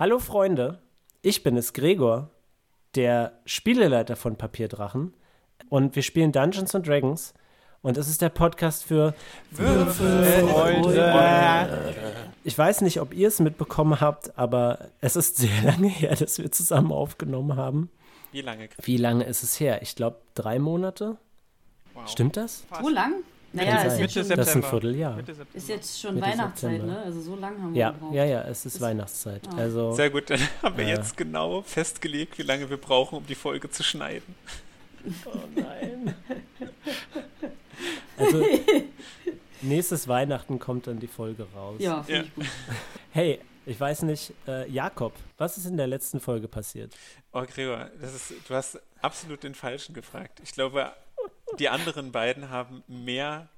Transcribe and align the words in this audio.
Hallo 0.00 0.18
Freunde, 0.18 0.80
ich 1.20 1.42
bin 1.42 1.58
es 1.58 1.74
Gregor, 1.74 2.30
der 2.94 3.34
Spieleleiter 3.44 4.16
von 4.16 4.36
Papierdrachen 4.36 5.12
und 5.68 5.94
wir 5.94 6.02
spielen 6.02 6.32
Dungeons 6.32 6.74
and 6.74 6.88
Dragons 6.88 7.34
und 7.82 7.98
es 7.98 8.08
ist 8.08 8.22
der 8.22 8.30
Podcast 8.30 8.82
für 8.82 9.12
Würfelfreunde. 9.50 11.92
Ich 12.44 12.56
weiß 12.56 12.80
nicht, 12.80 13.02
ob 13.02 13.12
ihr 13.12 13.28
es 13.28 13.40
mitbekommen 13.40 14.00
habt, 14.00 14.38
aber 14.38 14.88
es 15.02 15.16
ist 15.16 15.36
sehr 15.36 15.60
lange 15.64 15.88
her, 15.88 16.16
dass 16.16 16.38
wir 16.38 16.50
zusammen 16.50 16.92
aufgenommen 16.92 17.58
haben. 17.58 17.90
Wie 18.32 18.40
lange? 18.40 18.70
Wie 18.80 18.96
lange 18.96 19.24
ist 19.24 19.42
es 19.42 19.60
her? 19.60 19.82
Ich 19.82 19.96
glaube 19.96 20.16
drei 20.34 20.58
Monate. 20.58 21.18
Wow. 21.92 22.08
Stimmt 22.08 22.38
das? 22.38 22.64
So 22.80 22.88
lang? 22.88 23.16
Naja, 23.52 23.82
ist 23.82 23.98
jetzt, 23.98 24.14
schon, 24.14 24.28
Das 24.28 24.48
ist 24.48 24.56
ein 24.56 24.62
Vierteljahr. 24.62 25.16
Mitte 25.16 25.34
September. 25.34 25.58
ist 25.58 25.68
jetzt 25.68 26.00
schon 26.00 26.14
Mitte 26.14 26.26
Weihnachtszeit, 26.28 26.70
September. 26.70 26.92
ne? 26.94 27.02
Also 27.02 27.20
so 27.20 27.34
lang 27.36 27.60
haben 27.62 27.74
wir 27.74 27.80
Ja, 27.80 27.90
gebraucht. 27.90 28.14
ja, 28.14 28.24
ja, 28.24 28.42
es 28.42 28.64
ist 28.66 28.74
Ist- 28.76 28.80
Weihnachtszeit. 28.80 29.40
Ah. 29.52 29.56
Also 29.56 29.92
Sehr 29.92 30.10
gut, 30.10 30.30
dann 30.30 30.40
haben 30.62 30.76
wir 30.76 30.84
Ja. 30.84 30.96
jetzt 30.96 31.16
genau 31.16 31.62
festgelegt, 31.62 32.38
wie 32.38 32.42
lange 32.42 32.70
wir 32.70 32.76
brauchen, 32.76 33.16
um 33.18 33.26
die 33.26 33.34
Folge 33.34 33.68
zu 33.68 33.82
schneiden. 33.82 34.34
Oh 35.24 35.30
nein. 35.56 36.14
Also, 38.16 38.44
nächstes 39.62 40.06
Weihnachten 40.08 40.58
kommt 40.58 40.86
dann 40.86 40.98
die 41.00 41.06
Folge 41.06 41.46
raus. 41.54 41.76
Ja, 41.78 42.02
finde 42.02 42.20
Ja. 42.20 42.26
ich 42.26 42.34
gut. 42.34 42.46
Hey, 43.12 43.40
ich 43.66 43.78
weiß 43.80 44.02
nicht, 44.02 44.32
äh, 44.46 44.68
Jakob, 44.70 45.14
was 45.38 45.56
ist 45.56 45.66
in 45.66 45.76
der 45.76 45.86
letzten 45.86 46.20
Folge 46.20 46.48
passiert? 46.48 46.94
Oh, 47.32 47.42
Gregor, 47.52 47.90
das 48.00 48.14
ist, 48.14 48.32
du 48.48 48.54
hast 48.54 48.78
absolut 49.00 49.42
den 49.42 49.54
Falschen 49.54 49.94
gefragt. 49.94 50.40
Ich 50.44 50.52
glaube, 50.52 50.92
die 51.58 51.68
anderen 51.68 52.12
beiden 52.12 52.50
haben 52.50 52.82
mehr 52.86 53.48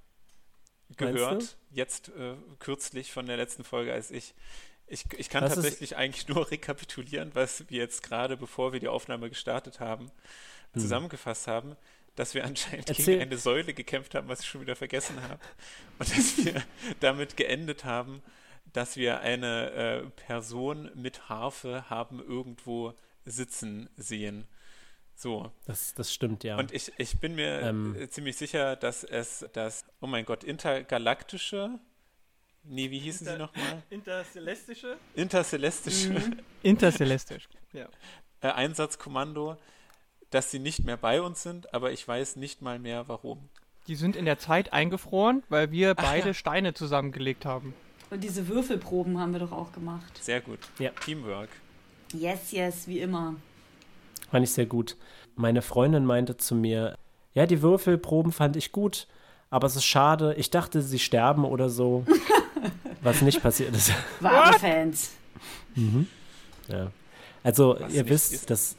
gehört, 0.97 1.57
jetzt 1.71 2.09
äh, 2.11 2.35
kürzlich 2.59 3.13
von 3.13 3.27
der 3.27 3.37
letzten 3.37 3.65
Folge 3.65 3.93
als 3.93 4.11
ich. 4.11 4.35
Ich, 4.87 5.05
ich 5.17 5.31
kann 5.31 5.45
ist- 5.45 5.55
tatsächlich 5.55 5.97
eigentlich 5.97 6.29
nur 6.29 6.51
rekapitulieren, 6.51 7.31
was 7.35 7.69
wir 7.71 7.79
jetzt 7.79 8.03
gerade, 8.03 8.37
bevor 8.37 8.73
wir 8.73 8.81
die 8.81 8.89
Aufnahme 8.89 9.29
gestartet 9.31 9.81
haben, 9.81 10.11
zusammengefasst 10.77 11.47
haben, 11.47 11.77
dass 12.15 12.35
wir 12.35 12.45
anscheinend 12.45 12.89
Hm. 12.89 12.95
Erzähl. 12.97 13.15
gegen 13.19 13.23
eine 13.31 13.39
Säule 13.39 13.73
gekämpft 13.73 14.15
haben, 14.15 14.29
was 14.29 14.41
ich 14.41 14.47
schon 14.49 14.61
wieder 14.61 14.77
vergessen 14.77 15.17
habe. 15.23 15.41
Und 15.99 16.11
dass 16.17 16.45
wir 16.45 16.63
damit 17.01 17.37
geendet 17.39 17.85
haben, 17.85 18.23
dass 18.75 18.97
wir 18.97 19.21
eine 19.21 19.71
äh, 19.71 20.03
Person 20.27 20.91
mit 20.95 21.29
Harfe 21.31 21.89
haben 21.89 22.21
irgendwo 22.21 22.93
sitzen 23.25 23.89
sehen. 23.97 24.47
So. 25.15 25.53
Das, 25.67 25.95
das 25.95 26.13
stimmt, 26.13 26.43
ja. 26.45 26.59
Und 26.59 26.73
ich, 26.73 26.93
ich 26.99 27.19
bin 27.21 27.35
mir 27.35 27.61
Ähm. 27.61 27.95
äh, 27.97 28.09
ziemlich 28.09 28.37
sicher, 28.37 28.77
dass 28.77 29.05
es 29.05 29.47
das, 29.53 29.85
oh 30.01 30.07
mein 30.07 30.25
Gott, 30.25 30.43
intergalaktische, 30.45 31.79
nee, 32.65 32.91
wie 32.91 32.99
hießen 32.99 33.27
sie 33.27 33.33
Inter- 33.33 33.47
nochmal? 33.47 33.83
Intercelestische? 33.91 34.97
Intercelestische 35.15 36.15
Intercelestisch. 36.63 37.49
Ja. 37.73 37.89
äh, 38.41 38.49
Einsatzkommando, 38.49 39.57
dass 40.31 40.51
sie 40.51 40.59
nicht 40.59 40.85
mehr 40.85 40.97
bei 40.97 41.21
uns 41.23 41.43
sind, 41.43 41.73
aber 41.75 41.93
ich 41.93 42.07
weiß 42.07 42.37
nicht 42.37 42.63
mal 42.63 42.79
mehr 42.79 43.07
warum. 43.09 43.49
Die 43.89 43.97
sind 43.97 44.17
in 44.17 44.25
der 44.25 44.39
Zeit 44.39 44.73
eingefroren, 44.73 45.43
weil 45.49 45.71
wir 45.73 45.95
Ach 45.97 46.03
beide 46.05 46.29
ja. 46.29 46.35
Steine 46.35 46.73
zusammengelegt 46.75 47.45
haben. 47.45 47.75
Und 48.11 48.23
diese 48.23 48.47
Würfelproben 48.49 49.19
haben 49.19 49.33
wir 49.33 49.41
doch 49.41 49.53
auch 49.53 49.73
gemacht. 49.73 50.19
Sehr 50.23 50.41
gut. 50.41 50.59
Ja. 50.79 50.91
Teamwork. 51.05 51.49
Yes, 52.13 52.53
yes, 52.53 52.87
wie 52.87 53.01
immer. 53.01 53.37
Fand 54.33 54.45
ich 54.45 54.53
sehr 54.53 54.65
gut. 54.65 54.97
Meine 55.37 55.61
Freundin 55.61 56.07
meinte 56.07 56.39
zu 56.39 56.55
mir, 56.55 56.97
ja, 57.35 57.45
die 57.45 57.61
Würfelproben 57.61 58.33
fand 58.33 58.57
ich 58.57 58.73
gut, 58.73 59.07
aber 59.51 59.67
es 59.67 59.77
ist 59.77 59.85
schade, 59.85 60.33
ich 60.39 60.49
dachte, 60.49 60.81
sie 60.81 60.99
sterben 60.99 61.45
oder 61.45 61.69
so. 61.69 62.07
was 63.03 63.21
nicht 63.21 63.43
passiert 63.43 63.77
ist. 63.77 63.93
Wahre 64.21 64.59
Fans. 64.59 65.13
ja. 66.69 66.91
Also, 67.45 67.77
Was 67.79 67.93
ihr 67.93 68.09
wisst, 68.09 68.33
ist. 68.33 68.49
dass 68.51 68.77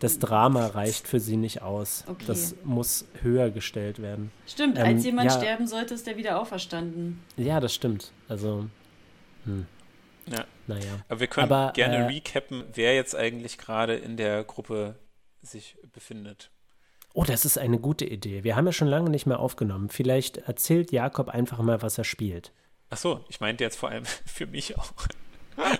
das 0.00 0.18
Drama 0.18 0.66
reicht 0.66 1.06
für 1.06 1.20
sie 1.20 1.36
nicht 1.36 1.62
aus. 1.62 2.02
Okay. 2.08 2.24
Das 2.26 2.56
muss 2.64 3.06
höher 3.22 3.50
gestellt 3.50 4.02
werden. 4.02 4.32
Stimmt, 4.48 4.78
Ähm, 4.78 4.84
als 4.84 5.04
jemand 5.04 5.30
ja. 5.30 5.38
sterben 5.38 5.68
sollte, 5.68 5.94
ist 5.94 6.08
der 6.08 6.16
wieder 6.16 6.40
auferstanden. 6.40 7.20
Ja, 7.36 7.60
das 7.60 7.72
stimmt. 7.72 8.10
Also, 8.28 8.66
hm. 9.44 9.66
Ja. 10.30 10.44
naja. 10.66 11.04
Aber 11.08 11.20
wir 11.20 11.26
können 11.26 11.52
Aber, 11.52 11.72
gerne 11.72 11.96
äh, 11.96 12.06
recappen, 12.06 12.64
wer 12.74 12.94
jetzt 12.94 13.14
eigentlich 13.14 13.58
gerade 13.58 13.94
in 13.94 14.16
der 14.16 14.44
Gruppe 14.44 14.96
sich 15.42 15.76
befindet. 15.92 16.50
Oh, 17.14 17.24
das 17.24 17.44
ist 17.44 17.56
eine 17.56 17.78
gute 17.78 18.04
Idee. 18.04 18.44
Wir 18.44 18.56
haben 18.56 18.66
ja 18.66 18.72
schon 18.72 18.88
lange 18.88 19.08
nicht 19.08 19.26
mehr 19.26 19.38
aufgenommen. 19.38 19.88
Vielleicht 19.88 20.36
erzählt 20.36 20.92
Jakob 20.92 21.28
einfach 21.28 21.58
mal, 21.58 21.80
was 21.80 21.96
er 21.96 22.04
spielt. 22.04 22.52
Ach 22.90 22.98
so, 22.98 23.24
ich 23.28 23.40
meinte 23.40 23.64
jetzt 23.64 23.78
vor 23.78 23.88
allem 23.88 24.04
für 24.26 24.46
mich 24.46 24.76
auch. 24.78 24.92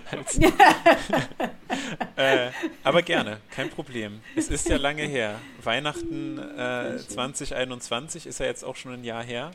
Äh, 2.15 2.49
aber 2.83 3.03
gerne, 3.03 3.39
kein 3.51 3.69
Problem. 3.69 4.21
Es 4.35 4.47
ist 4.47 4.67
ja 4.67 4.77
lange 4.77 5.03
her. 5.03 5.39
Weihnachten 5.61 6.39
äh, 6.39 6.97
2021 6.97 8.25
ist 8.25 8.39
ja 8.39 8.47
jetzt 8.47 8.63
auch 8.63 8.75
schon 8.75 8.93
ein 8.93 9.03
Jahr 9.03 9.23
her. 9.23 9.51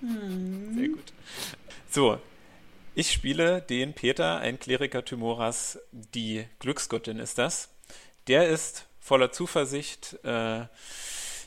Sehr 0.00 0.88
gut. 0.88 1.12
So, 1.90 2.18
ich 2.94 3.10
spiele 3.12 3.62
den 3.62 3.94
Peter, 3.94 4.38
ein 4.38 4.58
Kleriker 4.58 5.04
Thymoras, 5.04 5.78
die 5.92 6.46
Glücksgöttin 6.58 7.18
ist 7.18 7.38
das. 7.38 7.70
Der 8.26 8.48
ist 8.48 8.86
voller 9.00 9.32
Zuversicht 9.32 10.18
äh, 10.24 10.66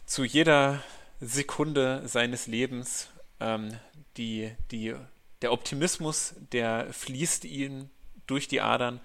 zu 0.05 0.23
jeder 0.23 0.83
Sekunde 1.19 2.01
seines 2.07 2.47
Lebens. 2.47 3.09
Ähm, 3.39 3.77
die, 4.17 4.51
die, 4.71 4.95
der 5.41 5.51
Optimismus, 5.51 6.35
der 6.51 6.91
fließt 6.91 7.45
ihm 7.45 7.89
durch 8.27 8.47
die 8.47 8.61
Adern. 8.61 8.99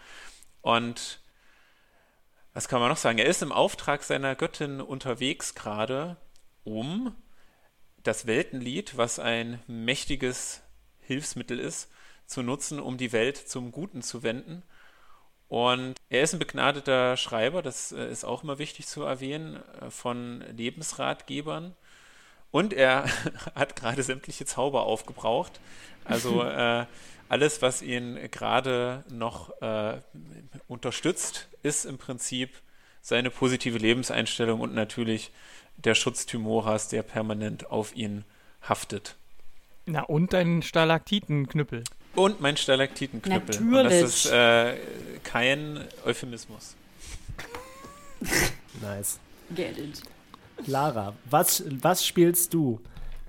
Und 0.63 1.21
was 2.53 2.69
kann 2.69 2.81
man 2.81 2.89
noch 2.89 2.97
sagen? 2.97 3.19
Er 3.19 3.27
ist 3.27 3.43
im 3.43 3.53
Auftrag 3.53 4.03
seiner 4.03 4.35
Göttin 4.35 4.81
unterwegs 4.81 5.55
gerade, 5.55 6.17
um 6.65 7.15
das 8.03 8.27
Weltenlied, 8.27 8.97
was 8.97 9.19
ein 9.19 9.63
mächtiges 9.67 10.63
Hilfsmittel 11.01 11.59
ist, 11.59 11.89
zu 12.31 12.43
nutzen, 12.43 12.81
um 12.81 12.97
die 12.97 13.13
Welt 13.13 13.37
zum 13.37 13.73
Guten 13.73 14.03
zu 14.03 14.23
wenden. 14.23 14.63
Und 15.49 15.97
er 16.09 16.23
ist 16.23 16.33
ein 16.33 16.39
begnadeter 16.39 17.17
Schreiber, 17.17 17.61
das 17.61 17.91
äh, 17.91 18.09
ist 18.09 18.25
auch 18.25 18.45
immer 18.45 18.59
wichtig 18.59 18.87
zu 18.87 19.03
erwähnen, 19.03 19.61
äh, 19.81 19.91
von 19.91 20.45
Lebensratgebern. 20.57 21.75
Und 22.53 22.73
er 22.73 23.05
hat 23.55 23.75
gerade 23.75 24.03
sämtliche 24.03 24.45
Zauber 24.45 24.85
aufgebraucht. 24.85 25.61
Also 26.05 26.43
äh, 26.45 26.87
alles, 27.29 27.63
was 27.63 27.83
ihn 27.83 28.19
gerade 28.31 29.05
noch 29.11 29.61
äh, 29.61 30.01
unterstützt, 30.69 31.49
ist 31.63 31.85
im 31.85 31.99
Prinzip 31.99 32.51
seine 33.03 33.31
positive 33.31 33.79
Lebenseinstellung 33.79 34.61
und 34.61 34.75
natürlich 34.75 35.33
der 35.79 35.95
Schutz 35.95 36.27
Thymoras, 36.27 36.89
der 36.89 37.03
permanent 37.03 37.71
auf 37.71 37.97
ihn 37.97 38.25
haftet. 38.69 39.17
Na, 39.87 40.03
und 40.03 40.33
dein 40.33 40.63
Stalaktitenknüppel. 40.63 41.85
Und 42.15 42.41
mein 42.41 42.57
Stalaktitenknüppel. 42.57 43.59
Und 43.59 43.71
Natürlich. 43.71 44.01
das 44.03 44.25
ist 44.25 44.33
äh, 44.33 44.77
kein 45.23 45.85
Euphemismus. 46.05 46.77
Nice. 48.81 49.19
Get 49.55 49.79
it. 49.79 50.03
Lara, 50.67 51.15
was, 51.29 51.65
was 51.83 52.07
spielst 52.07 52.55
du? 52.55 52.81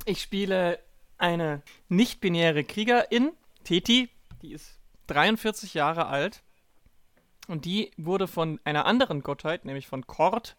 Ich 0.05 0.21
spiele 0.21 0.79
eine 1.17 1.61
nicht-binäre 1.89 2.63
Kriegerin, 2.63 3.31
Teti, 3.63 4.09
die 4.41 4.53
ist 4.53 4.79
43 5.07 5.73
Jahre 5.73 6.07
alt. 6.07 6.41
Und 7.47 7.65
die 7.65 7.91
wurde 7.97 8.27
von 8.27 8.59
einer 8.63 8.85
anderen 8.85 9.23
Gottheit, 9.23 9.65
nämlich 9.65 9.87
von 9.87 10.07
Kord, 10.07 10.55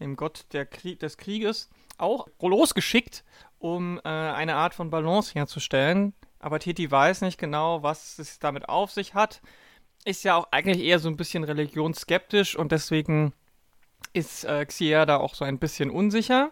dem 0.00 0.16
Gott 0.16 0.46
der 0.52 0.66
Krie 0.66 0.96
des 0.96 1.16
Krieges, 1.16 1.70
auch 1.96 2.26
losgeschickt, 2.40 3.24
um 3.58 3.98
äh, 3.98 4.08
eine 4.08 4.56
Art 4.56 4.74
von 4.74 4.90
Balance 4.90 5.32
herzustellen. 5.34 6.12
Aber 6.44 6.58
Teti 6.58 6.90
weiß 6.90 7.22
nicht 7.22 7.38
genau, 7.38 7.82
was 7.82 8.18
es 8.18 8.38
damit 8.38 8.68
auf 8.68 8.90
sich 8.90 9.14
hat. 9.14 9.40
Ist 10.04 10.24
ja 10.24 10.36
auch 10.36 10.48
eigentlich 10.50 10.84
eher 10.84 10.98
so 10.98 11.08
ein 11.08 11.16
bisschen 11.16 11.42
religionsskeptisch 11.42 12.54
und 12.54 12.70
deswegen 12.70 13.32
ist 14.12 14.44
äh, 14.44 14.66
Xia 14.66 15.06
da 15.06 15.16
auch 15.16 15.34
so 15.34 15.46
ein 15.46 15.58
bisschen 15.58 15.88
unsicher. 15.88 16.50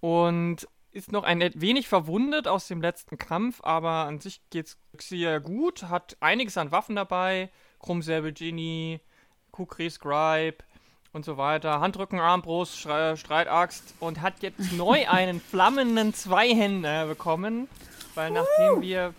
Und 0.00 0.66
ist 0.92 1.12
noch 1.12 1.24
ein 1.24 1.42
wenig 1.56 1.88
verwundet 1.88 2.48
aus 2.48 2.68
dem 2.68 2.80
letzten 2.80 3.18
Kampf, 3.18 3.60
aber 3.62 4.06
an 4.06 4.18
sich 4.18 4.40
geht's 4.48 4.78
Xia 4.96 5.40
gut, 5.40 5.82
hat 5.90 6.16
einiges 6.20 6.56
an 6.56 6.72
Waffen 6.72 6.96
dabei, 6.96 7.50
Krummsäbel 7.80 8.32
Genie, 8.32 8.98
Kukri 9.50 9.90
Scribe 9.90 10.64
und 11.12 11.26
so 11.26 11.36
weiter, 11.36 11.80
Handrücken, 11.80 12.18
Armbrust, 12.18 12.78
Stre 12.78 13.18
Streitaxt 13.18 13.94
und 14.00 14.22
hat 14.22 14.40
jetzt 14.40 14.72
neu 14.72 15.06
einen 15.06 15.38
flammenden 15.38 16.14
Zweihänder 16.14 17.06
bekommen, 17.06 17.68
weil 18.14 18.30
nachdem 18.30 18.82
wir 18.82 19.14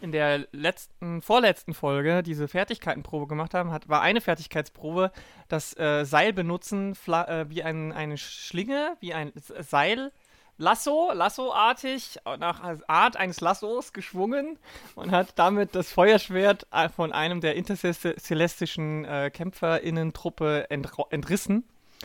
in 0.00 0.12
der 0.12 0.46
letzten, 0.52 1.22
vorletzten 1.22 1.74
Folge 1.74 2.22
diese 2.22 2.48
Fertigkeitenprobe 2.48 3.26
gemacht 3.26 3.54
haben, 3.54 3.70
hat, 3.70 3.88
war 3.88 4.02
eine 4.02 4.20
Fertigkeitsprobe 4.20 5.10
das 5.48 5.76
äh, 5.78 6.04
Seil 6.04 6.32
benutzen 6.32 6.96
äh, 7.06 7.46
wie 7.48 7.62
ein, 7.62 7.92
eine 7.92 8.18
Schlinge, 8.18 8.96
wie 9.00 9.14
ein 9.14 9.32
Seil 9.36 10.12
Lasso, 10.58 11.12
Lassoartig, 11.12 12.18
nach 12.38 12.62
Art 12.86 13.16
eines 13.16 13.42
Lassos 13.42 13.92
geschwungen 13.92 14.58
und 14.94 15.10
hat 15.10 15.38
damit 15.38 15.74
das 15.74 15.92
Feuerschwert 15.92 16.66
äh, 16.72 16.88
von 16.88 17.12
einem 17.12 17.42
der 17.42 17.56
intercelestischen 17.56 19.04
äh, 19.04 19.30
KämpferInnen-Truppe 19.30 20.70
entrissen. 20.70 21.64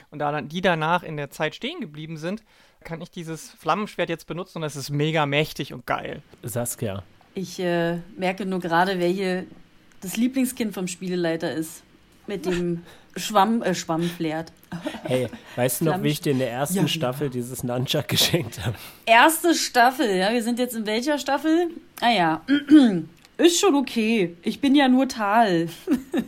Und 0.10 0.20
da 0.20 0.32
dann 0.32 0.50
die 0.50 0.62
danach 0.62 1.04
in 1.04 1.18
der 1.18 1.30
Zeit 1.30 1.56
stehen 1.56 1.80
geblieben 1.80 2.18
sind, 2.18 2.44
kann 2.84 3.02
ich 3.02 3.12
dieses 3.12 3.50
Flammenschwert 3.52 4.10
jetzt 4.10 4.28
benutzen 4.28 4.60
und 4.60 4.64
es 4.64 4.76
ist 4.76 4.90
mega 4.90 5.26
mächtig 5.26 5.74
und 5.74 5.86
geil. 5.86 6.22
Saskia. 6.44 7.04
Ich 7.34 7.60
äh, 7.60 7.98
merke 8.18 8.46
nur 8.46 8.60
gerade, 8.60 9.00
wer 9.00 9.08
hier 9.08 9.46
das 10.02 10.18
Lieblingskind 10.18 10.74
vom 10.74 10.88
Spieleleiter 10.88 11.54
ist. 11.54 11.84
Mit 12.28 12.46
dem 12.46 12.84
Schwamm, 13.16 13.62
äh, 13.62 13.76
Schwammflärt. 13.76 14.52
Hey, 15.04 15.28
weißt 15.58 15.82
du 15.82 15.86
noch, 15.86 16.02
wie 16.02 16.10
ich 16.10 16.22
dir 16.22 16.32
in 16.32 16.40
der 16.40 16.50
ersten 16.52 16.78
Ja. 16.78 16.88
Staffel 16.88 17.30
dieses 17.30 17.64
Nunchuck 17.64 18.08
geschenkt 18.08 18.66
habe? 18.66 18.76
Erste 19.06 19.54
Staffel, 19.54 20.16
ja, 20.16 20.32
wir 20.32 20.42
sind 20.44 20.60
jetzt 20.60 20.76
in 20.76 20.86
welcher 20.86 21.18
Staffel? 21.18 21.70
Ah 22.00 22.12
ja, 22.12 22.42
ist 23.38 23.60
schon 23.60 23.76
okay. 23.76 24.36
Ich 24.44 24.62
bin 24.62 24.76
ja 24.76 24.88
nur 24.88 25.08
Tal. 25.08 25.70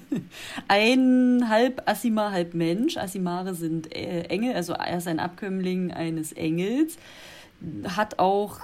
ein 0.67 1.47
halb 1.47 1.83
Asima, 1.87 2.31
halb 2.31 2.53
Mensch. 2.53 2.97
Asimare 2.97 3.53
sind 3.53 3.95
äh, 3.95 4.23
Engel, 4.23 4.55
also 4.55 4.73
er 4.73 4.97
ist 4.97 5.07
ein 5.07 5.19
Abkömmling 5.19 5.91
eines 5.91 6.33
Engels. 6.33 6.97
Hat 7.87 8.19
auch 8.19 8.61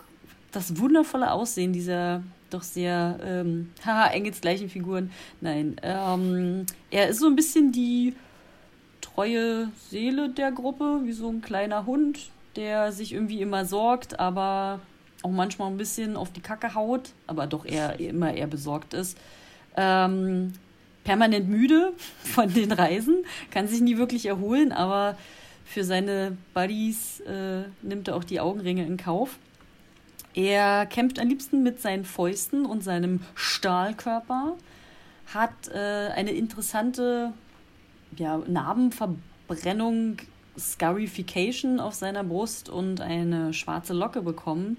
das 0.51 0.79
wundervolle 0.79 1.31
Aussehen 1.31 1.73
dieser 1.73 2.23
doch 2.49 2.63
sehr, 2.63 3.19
ähm, 3.23 3.71
haha, 3.85 4.07
engelsgleichen 4.07 4.69
Figuren. 4.69 5.11
Nein, 5.41 5.75
ähm, 5.83 6.65
er 6.91 7.09
ist 7.09 7.19
so 7.19 7.27
ein 7.27 7.35
bisschen 7.35 7.71
die 7.71 8.15
treue 9.01 9.69
Seele 9.89 10.29
der 10.29 10.51
Gruppe, 10.51 11.01
wie 11.03 11.11
so 11.11 11.29
ein 11.29 11.41
kleiner 11.41 11.85
Hund, 11.85 12.31
der 12.55 12.91
sich 12.91 13.13
irgendwie 13.13 13.41
immer 13.41 13.65
sorgt, 13.65 14.19
aber 14.19 14.79
auch 15.23 15.31
manchmal 15.31 15.69
ein 15.69 15.77
bisschen 15.77 16.15
auf 16.15 16.31
die 16.31 16.41
Kacke 16.41 16.75
haut, 16.75 17.11
aber 17.27 17.47
doch 17.47 17.65
eher 17.65 17.99
immer 17.99 18.33
eher 18.33 18.47
besorgt 18.47 18.93
ist. 18.93 19.17
Ähm, 19.75 20.53
permanent 21.03 21.49
müde 21.49 21.93
von 22.23 22.53
den 22.53 22.71
Reisen, 22.71 23.25
kann 23.51 23.67
sich 23.67 23.81
nie 23.81 23.97
wirklich 23.97 24.25
erholen, 24.25 24.71
aber 24.71 25.17
für 25.65 25.83
seine 25.83 26.37
Buddies 26.53 27.19
äh, 27.21 27.63
nimmt 27.81 28.07
er 28.07 28.15
auch 28.15 28.23
die 28.23 28.39
Augenringe 28.39 28.85
in 28.85 28.97
Kauf. 28.97 29.37
Er 30.33 30.85
kämpft 30.85 31.19
am 31.19 31.27
liebsten 31.27 31.63
mit 31.63 31.81
seinen 31.81 32.05
Fäusten 32.05 32.65
und 32.65 32.83
seinem 32.83 33.21
Stahlkörper, 33.35 34.55
hat 35.27 35.67
äh, 35.73 36.09
eine 36.15 36.31
interessante 36.31 37.33
ja, 38.17 38.37
Narbenverbrennung, 38.47 40.17
Scarification 40.57 41.79
auf 41.79 41.93
seiner 41.93 42.23
Brust 42.23 42.69
und 42.69 43.01
eine 43.01 43.53
schwarze 43.53 43.93
Locke 43.93 44.21
bekommen. 44.21 44.77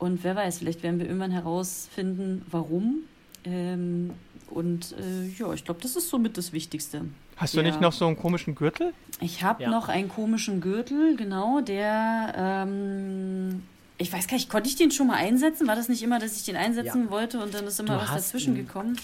Und 0.00 0.24
wer 0.24 0.34
weiß, 0.34 0.58
vielleicht 0.58 0.82
werden 0.82 0.98
wir 0.98 1.06
irgendwann 1.06 1.30
herausfinden, 1.30 2.44
warum. 2.50 3.00
Ähm, 3.44 4.10
und 4.50 4.92
äh, 4.98 5.28
ja, 5.38 5.52
ich 5.52 5.64
glaube, 5.64 5.80
das 5.82 5.94
ist 5.94 6.08
somit 6.08 6.36
das 6.36 6.52
Wichtigste. 6.52 7.02
Hast 7.36 7.54
du 7.54 7.58
Ja. 7.60 7.64
nicht 7.66 7.80
noch 7.80 7.92
so 7.92 8.06
einen 8.06 8.16
komischen 8.18 8.54
Gürtel? 8.54 8.92
Ich 9.20 9.42
habe 9.44 9.62
Ja. 9.62 9.70
noch 9.70 9.88
einen 9.88 10.08
komischen 10.08 10.60
Gürtel, 10.60 11.16
genau, 11.16 11.60
der, 11.60 12.34
ähm, 12.36 13.62
ich 13.98 14.12
weiß 14.12 14.26
gar 14.26 14.36
nicht, 14.36 14.48
konnte 14.50 14.68
ich 14.68 14.76
den 14.76 14.90
schon 14.90 15.06
mal 15.06 15.16
einsetzen? 15.16 15.68
War 15.68 15.76
das 15.76 15.88
nicht 15.88 16.02
immer, 16.02 16.18
dass 16.18 16.34
ich 16.36 16.44
den 16.44 16.56
einsetzen 16.56 17.04
Ja. 17.04 17.10
wollte 17.10 17.40
und 17.42 17.54
dann 17.54 17.66
ist 17.66 17.78
immer 17.80 17.96
Du 17.96 18.02
was 18.02 18.10
dazwischen 18.10 18.56
ihn. 18.56 18.66
gekommen? 18.66 18.98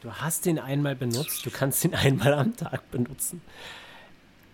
Du 0.00 0.12
hast 0.12 0.46
ihn 0.46 0.58
einmal 0.60 0.94
benutzt, 0.94 1.44
du 1.44 1.50
kannst 1.50 1.84
ihn 1.84 1.92
einmal 1.94 2.32
am 2.34 2.56
Tag 2.56 2.88
benutzen. 2.92 3.42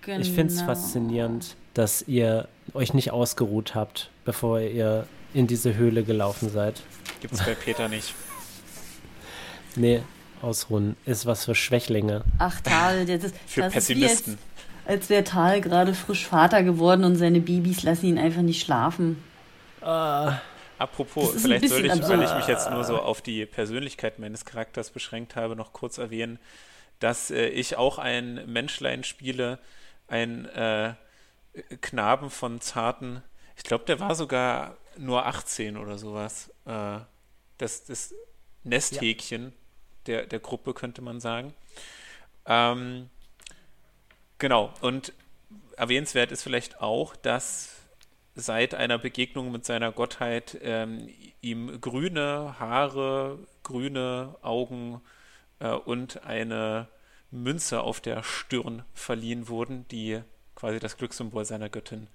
Genau. 0.02 0.20
Ich 0.20 0.30
finde 0.32 0.52
es 0.52 0.60
faszinierend, 0.62 1.56
dass 1.74 2.02
ihr 2.08 2.48
euch 2.74 2.92
nicht 2.94 3.10
ausgeruht 3.10 3.74
habt, 3.74 4.10
bevor 4.24 4.60
ihr 4.60 5.06
in 5.34 5.46
diese 5.46 5.74
Höhle 5.74 6.04
gelaufen 6.04 6.48
seid. 6.48 6.80
Gibt's 7.20 7.44
bei 7.44 7.54
Peter 7.54 7.88
nicht. 7.88 8.14
Nee, 9.76 10.02
ausruhen 10.40 10.96
ist 11.04 11.26
was 11.26 11.44
für 11.46 11.54
Schwächlinge. 11.56 12.22
Ach, 12.38 12.60
Tal, 12.60 13.06
das, 13.06 13.24
ist- 13.24 13.34
Für 13.46 13.62
das 13.62 13.74
ist 13.74 13.88
wie 13.88 13.94
jetzt, 13.94 14.24
Pessimisten. 14.26 14.38
als 14.86 15.10
wäre 15.10 15.24
Tal 15.24 15.60
gerade 15.60 15.94
frisch 15.94 16.26
Vater 16.26 16.62
geworden 16.62 17.02
und 17.04 17.16
seine 17.16 17.40
Babys 17.40 17.82
lassen 17.82 18.06
ihn 18.06 18.18
einfach 18.18 18.42
nicht 18.42 18.64
schlafen. 18.64 19.22
Ah, 19.80 20.38
Apropos, 20.78 21.34
ist 21.34 21.42
vielleicht 21.42 21.68
soll 21.68 21.84
ich, 21.86 22.02
weil 22.08 22.22
ich 22.22 22.34
mich 22.34 22.46
jetzt 22.46 22.70
nur 22.70 22.84
so 22.84 22.98
auf 23.00 23.20
die 23.20 23.46
Persönlichkeit 23.46 24.18
meines 24.20 24.44
Charakters 24.44 24.90
beschränkt 24.90 25.34
habe, 25.36 25.56
noch 25.56 25.72
kurz 25.72 25.98
erwähnen, 25.98 26.38
dass 27.00 27.30
äh, 27.32 27.46
ich 27.48 27.76
auch 27.76 27.98
ein 27.98 28.40
Menschlein 28.46 29.02
spiele, 29.02 29.58
ein 30.08 30.44
äh, 30.46 30.94
Knaben 31.80 32.30
von 32.30 32.60
zarten, 32.60 33.22
ich 33.56 33.62
glaube, 33.64 33.84
der 33.86 33.98
war 34.00 34.14
sogar 34.14 34.76
nur 34.98 35.26
18 35.26 35.76
oder 35.76 35.98
sowas. 35.98 36.50
Äh, 36.64 37.00
das, 37.58 37.84
das 37.84 38.14
Nesthäkchen 38.64 39.52
der, 40.06 40.26
der 40.26 40.40
Gruppe, 40.40 40.74
könnte 40.74 41.02
man 41.02 41.20
sagen. 41.20 41.54
Ähm, 42.46 43.08
genau, 44.38 44.72
und 44.80 45.12
erwähnenswert 45.76 46.32
ist 46.32 46.42
vielleicht 46.42 46.80
auch, 46.80 47.16
dass 47.16 47.70
seit 48.34 48.74
einer 48.74 48.98
Begegnung 48.98 49.52
mit 49.52 49.64
seiner 49.64 49.92
Gottheit 49.92 50.58
ähm, 50.62 51.08
ihm 51.40 51.80
grüne 51.80 52.56
Haare, 52.58 53.38
grüne 53.62 54.36
Augen 54.42 55.00
äh, 55.60 55.68
und 55.68 56.24
eine 56.24 56.88
Münze 57.30 57.80
auf 57.80 58.00
der 58.00 58.22
Stirn 58.22 58.84
verliehen 58.92 59.48
wurden, 59.48 59.86
die 59.88 60.20
quasi 60.54 60.78
das 60.78 60.96
Glückssymbol 60.96 61.44
seiner 61.44 61.68
Göttin 61.68 62.08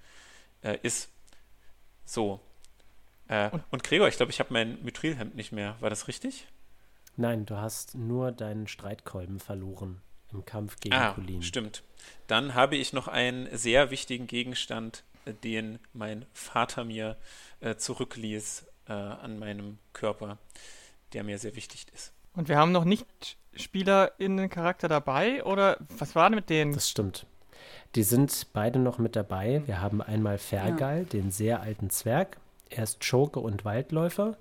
äh, 0.61 0.77
ist. 0.81 1.09
So. 2.05 2.39
Äh, 3.29 3.49
und 3.71 3.83
Gregor, 3.83 4.07
ich 4.09 4.17
glaube, 4.17 4.31
ich 4.31 4.39
habe 4.39 4.51
mein 4.51 4.83
Mithrilhemd 4.83 5.35
nicht 5.35 5.51
mehr. 5.53 5.75
War 5.79 5.89
das 5.89 6.07
richtig? 6.07 6.47
nein, 7.15 7.45
du 7.45 7.57
hast 7.57 7.95
nur 7.95 8.31
deinen 8.31 8.67
Streitkolben 8.67 9.39
verloren 9.41 10.01
im 10.31 10.45
Kampf 10.45 10.79
gegen 10.79 10.95
Ah, 10.95 11.11
Colin. 11.13 11.43
stimmt. 11.43 11.83
Dann 12.27 12.53
habe 12.53 12.77
ich 12.77 12.93
noch 12.93 13.09
einen 13.09 13.49
sehr 13.57 13.91
wichtigen 13.91 14.25
Gegenstand, 14.25 15.03
äh, 15.25 15.33
den 15.33 15.79
mein 15.91 16.25
Vater 16.33 16.85
mir 16.85 17.17
äh, 17.59 17.75
zurückließ 17.75 18.65
äh, 18.87 18.93
an 18.93 19.37
meinem 19.37 19.79
Körper, 19.91 20.37
der 21.11 21.25
mir 21.25 21.39
sehr 21.39 21.57
wichtig 21.57 21.87
ist. 21.93 22.13
Und 22.35 22.47
wir 22.47 22.57
haben 22.57 22.71
noch 22.71 22.85
nicht 22.85 23.37
SpielerInnen-Charakter 23.55 24.87
dabei? 24.87 25.43
Oder 25.43 25.77
was 25.97 26.15
war 26.15 26.29
denn 26.29 26.35
mit 26.35 26.49
denen? 26.49 26.73
Das 26.73 26.89
stimmt. 26.89 27.25
Die 27.95 28.03
sind 28.03 28.47
beide 28.53 28.79
noch 28.79 28.97
mit 28.97 29.15
dabei. 29.17 29.63
Wir 29.65 29.81
haben 29.81 30.01
einmal 30.01 30.37
Fergal, 30.37 31.05
den 31.05 31.31
sehr 31.31 31.61
alten 31.61 31.89
Zwerg. 31.89 32.37
Er 32.69 32.83
ist 32.83 33.03
Schurke 33.03 33.39
und 33.39 33.65
Waldläufer. 33.65 34.37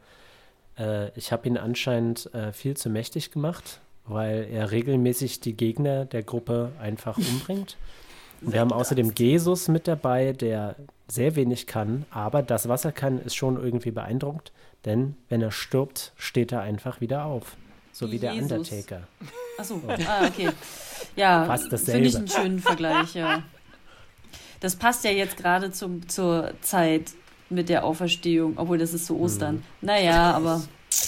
Äh, 0.79 1.11
ich 1.19 1.33
habe 1.33 1.49
ihn 1.49 1.57
anscheinend 1.57 2.33
äh, 2.35 2.53
viel 2.53 2.77
zu 2.77 2.91
mächtig 2.91 3.31
gemacht, 3.31 3.81
weil 4.05 4.49
er 4.51 4.71
regelmäßig 4.71 5.41
die 5.41 5.55
Gegner 5.55 6.05
der 6.05 6.23
Gruppe 6.23 6.73
einfach 6.81 7.17
umbringt. 7.19 7.77
Und 8.41 8.53
wir 8.53 8.61
haben 8.61 8.73
außerdem 8.73 9.13
Jesus 9.17 9.69
mit 9.69 9.89
dabei, 9.89 10.33
der 10.33 10.77
sehr 11.09 11.35
wenig 11.37 11.67
kann, 11.67 12.05
aber 12.11 12.43
das, 12.43 12.69
was 12.69 12.85
er 12.85 12.93
kann, 12.93 13.19
ist 13.19 13.35
schon 13.35 13.57
irgendwie 13.57 13.91
beeindruckend, 13.91 14.53
denn 14.85 15.17
wenn 15.29 15.43
er 15.43 15.51
stirbt, 15.51 16.13
steht 16.17 16.53
er 16.53 16.61
einfach 16.61 17.01
wieder 17.01 17.25
auf. 17.25 17.57
So 17.93 18.13
wie 18.13 18.19
der 18.19 18.35
Jesus. 18.35 18.53
Undertaker. 18.53 19.09
Achso, 19.59 19.83
ah, 19.89 20.27
okay. 20.27 20.51
Ja, 21.17 21.47
Fast 21.47 21.73
dasselbe. 21.73 21.93
finde 21.93 22.09
ich 22.09 22.17
einen 22.17 22.29
schönen 22.29 22.59
Vergleich, 22.61 23.15
ja. 23.15 23.43
Das 24.61 24.77
passt 24.77 25.05
ja 25.05 25.11
jetzt 25.11 25.37
gerade 25.37 25.73
zum, 25.73 26.09
zur 26.09 26.53
Zeit 26.61 27.13
mit 27.51 27.69
der 27.69 27.85
Auferstehung, 27.85 28.55
obwohl 28.57 28.79
das 28.79 28.93
ist 28.95 29.07
zu 29.07 29.19
Ostern. 29.19 29.57
Mhm. 29.57 29.63
Naja, 29.83 30.33
aber 30.33 30.63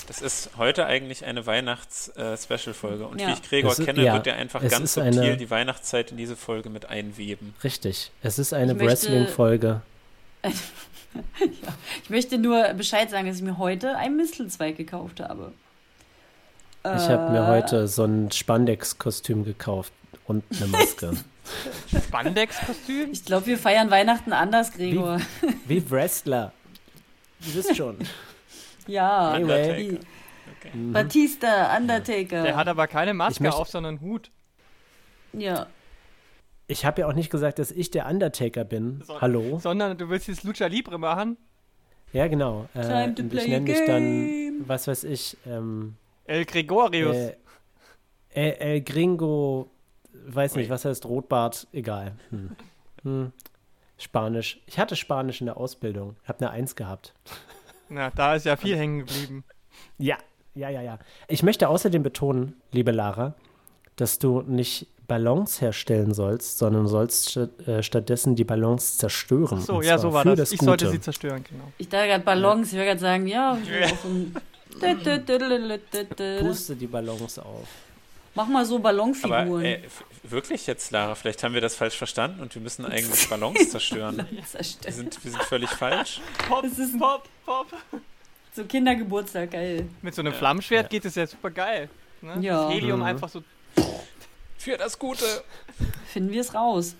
Das 0.06 0.20
ist 0.22 0.50
heute 0.56 0.86
eigentlich 0.86 1.24
eine 1.24 1.46
Weihnachts-Special-Folge. 1.46 3.06
Und 3.06 3.20
Ja. 3.20 3.28
wie 3.28 3.32
ich 3.32 3.42
Gregor 3.42 3.72
ist- 3.72 3.84
kenne, 3.84 4.02
ja, 4.04 4.12
wird 4.14 4.26
er 4.26 4.36
einfach 4.36 4.60
ganz 4.68 4.94
subtil 4.94 5.18
eine- 5.20 5.36
die 5.36 5.50
Weihnachtszeit 5.50 6.10
in 6.10 6.16
diese 6.16 6.36
Folge 6.36 6.68
mit 6.70 6.86
einweben. 6.90 7.54
Richtig. 7.64 8.10
Es 8.22 8.38
ist 8.38 8.52
eine 8.52 8.78
Wrestling-Folge. 8.78 9.80
ich 12.04 12.10
möchte 12.10 12.38
nur 12.38 12.62
Bescheid 12.74 13.10
sagen, 13.10 13.26
dass 13.26 13.36
ich 13.36 13.42
mir 13.42 13.58
heute 13.58 13.96
einen 13.96 14.16
Mistelzweig 14.16 14.76
gekauft 14.76 15.20
habe. 15.20 15.52
Ich 16.82 16.88
habe 17.08 17.30
mir 17.32 17.42
Äh, 17.44 17.46
heute 17.46 17.88
so 17.88 18.04
ein 18.04 18.30
Spandex-Kostüm 18.30 19.44
gekauft 19.44 19.92
und 20.26 20.44
eine 20.56 20.66
Maske. 20.68 21.12
Spandex-Kostüm? 22.06 23.10
Ich 23.12 23.24
glaube, 23.24 23.46
wir 23.46 23.58
feiern 23.58 23.90
Weihnachten 23.90 24.32
anders, 24.32 24.72
Gregor. 24.72 25.20
Wie 25.66 25.90
Wrestler. 25.90 26.52
Du 27.40 27.54
wisst 27.54 27.76
schon. 27.76 27.96
Ja, 28.86 29.30
Anyway. 29.32 29.98
Okay. 30.58 30.76
Mhm. 30.76 30.92
Batista, 30.92 31.76
Undertaker. 31.76 32.42
Der 32.42 32.56
hat 32.56 32.68
aber 32.68 32.86
keine 32.86 33.14
Maske 33.14 33.42
möchte- 33.42 33.56
auf, 33.58 33.68
sondern 33.68 33.96
einen 33.98 34.00
Hut. 34.00 34.30
ja. 35.32 35.66
Ich 36.66 36.84
habe 36.84 37.00
ja 37.00 37.08
auch 37.08 37.14
nicht 37.14 37.30
gesagt, 37.30 37.58
dass 37.58 37.72
ich 37.72 37.90
der 37.90 38.06
Undertaker 38.06 38.62
bin. 38.62 39.02
So- 39.04 39.20
Hallo? 39.20 39.58
Sondern 39.60 39.98
du 39.98 40.08
willst 40.08 40.28
jetzt 40.28 40.44
Lucha 40.44 40.66
Libre 40.66 40.98
machen? 41.00 41.36
Ja, 42.12 42.28
genau. 42.28 42.68
Äh, 42.74 42.82
Time 42.82 43.14
to 43.16 43.22
und 43.24 43.28
play 43.30 43.42
ich 43.42 43.48
nenne 43.48 43.60
mich 43.68 43.78
dann, 43.86 44.02
game. 44.26 44.64
was 44.68 44.86
weiß 44.86 45.02
ich, 45.02 45.36
ähm, 45.46 45.96
El 46.26 46.44
Gregorius. 46.44 47.16
äh, 47.16 47.36
El, 48.32 48.52
El 48.52 48.80
Gringo, 48.82 49.68
weiß 50.34 50.56
nicht, 50.56 50.70
was 50.70 50.84
heißt 50.84 51.06
Rotbart, 51.06 51.66
egal. 51.72 52.12
Hm. 52.30 52.56
Hm. 53.02 53.32
Spanisch. 53.98 54.60
Ich 54.66 54.78
hatte 54.78 54.96
Spanisch 54.96 55.40
in 55.40 55.46
der 55.46 55.56
Ausbildung. 55.56 56.16
Ich 56.22 56.28
habe 56.28 56.40
eine 56.40 56.50
Eins 56.50 56.74
gehabt. 56.74 57.14
Na, 57.88 58.10
da 58.10 58.34
ist 58.34 58.46
ja 58.46 58.56
viel 58.56 58.76
hängen 58.76 59.00
geblieben. 59.00 59.44
Ja, 59.98 60.16
ja, 60.54 60.68
ja, 60.70 60.80
ja. 60.80 60.98
Ich 61.28 61.42
möchte 61.42 61.68
außerdem 61.68 62.02
betonen, 62.02 62.54
liebe 62.72 62.92
Lara, 62.92 63.34
dass 63.96 64.18
du 64.18 64.42
nicht 64.42 64.86
Ballons 65.06 65.60
herstellen 65.60 66.14
sollst, 66.14 66.58
sondern 66.58 66.86
sollst 66.86 67.36
äh, 67.36 67.82
stattdessen 67.82 68.36
die 68.36 68.44
Ballons 68.44 68.96
zerstören. 68.96 69.58
Ach 69.60 69.66
so, 69.66 69.82
ja, 69.82 69.98
so 69.98 70.12
war 70.12 70.24
das. 70.24 70.36
das 70.38 70.52
Ich 70.52 70.58
Gute. 70.58 70.68
sollte 70.70 70.90
sie 70.90 71.00
zerstören, 71.00 71.42
genau. 71.42 71.64
Ich 71.78 71.88
dachte 71.88 72.06
gerade 72.06 72.24
Ballons, 72.24 72.68
ich 72.68 72.74
würde 72.74 72.86
gerade 72.86 73.00
sagen, 73.00 73.26
ja, 73.26 73.58
ich 73.58 73.94
so 74.00 74.08
ein. 74.08 74.34
Puste 76.40 76.76
die 76.76 76.86
Ballons 76.86 77.38
auf. 77.40 77.68
Mach 78.42 78.48
mal 78.48 78.64
so 78.64 78.76
Aber 78.76 78.84
Ballonfiguren. 78.84 79.64
äh, 79.64 79.74
f- 79.84 80.04
wirklich 80.22 80.66
jetzt, 80.66 80.90
Lara, 80.92 81.14
vielleicht 81.14 81.42
haben 81.42 81.52
wir 81.54 81.60
das 81.60 81.74
falsch 81.76 81.96
verstanden 81.96 82.40
und 82.40 82.54
wir 82.54 82.62
müssen 82.62 82.84
eigentlich 82.86 83.28
Ballons 83.30 83.70
zerstören. 83.70 84.26
Wir 84.30 84.42
sind, 84.92 85.22
wir 85.24 85.30
sind 85.32 85.42
völlig 85.44 85.68
falsch. 85.70 86.20
Pop, 86.48 86.62
Das 86.62 86.78
ist 86.78 86.94
ein- 86.94 87.00
pop, 87.00 87.28
pop. 87.44 87.66
So 88.54 88.64
Kindergeburtstag, 88.64 89.50
geil. 89.52 89.86
Mit 90.02 90.14
so 90.14 90.22
einem 90.22 90.32
Ja. 90.32 90.38
Flammenschwert 90.38 90.84
Ja. 90.84 90.88
geht 90.88 91.04
es 91.04 91.14
ja 91.14 91.26
super 91.26 91.50
geil. 91.50 91.88
Ne? 92.22 92.38
Ja. 92.40 92.64
Das 92.64 92.72
Helium 92.74 93.00
Mhm. 93.00 93.04
einfach 93.06 93.28
so. 93.28 93.42
Für 94.58 94.76
das 94.76 94.98
Gute. 94.98 95.24
Finden 96.06 96.32
wir 96.32 96.40
es 96.40 96.54
raus. 96.54 96.94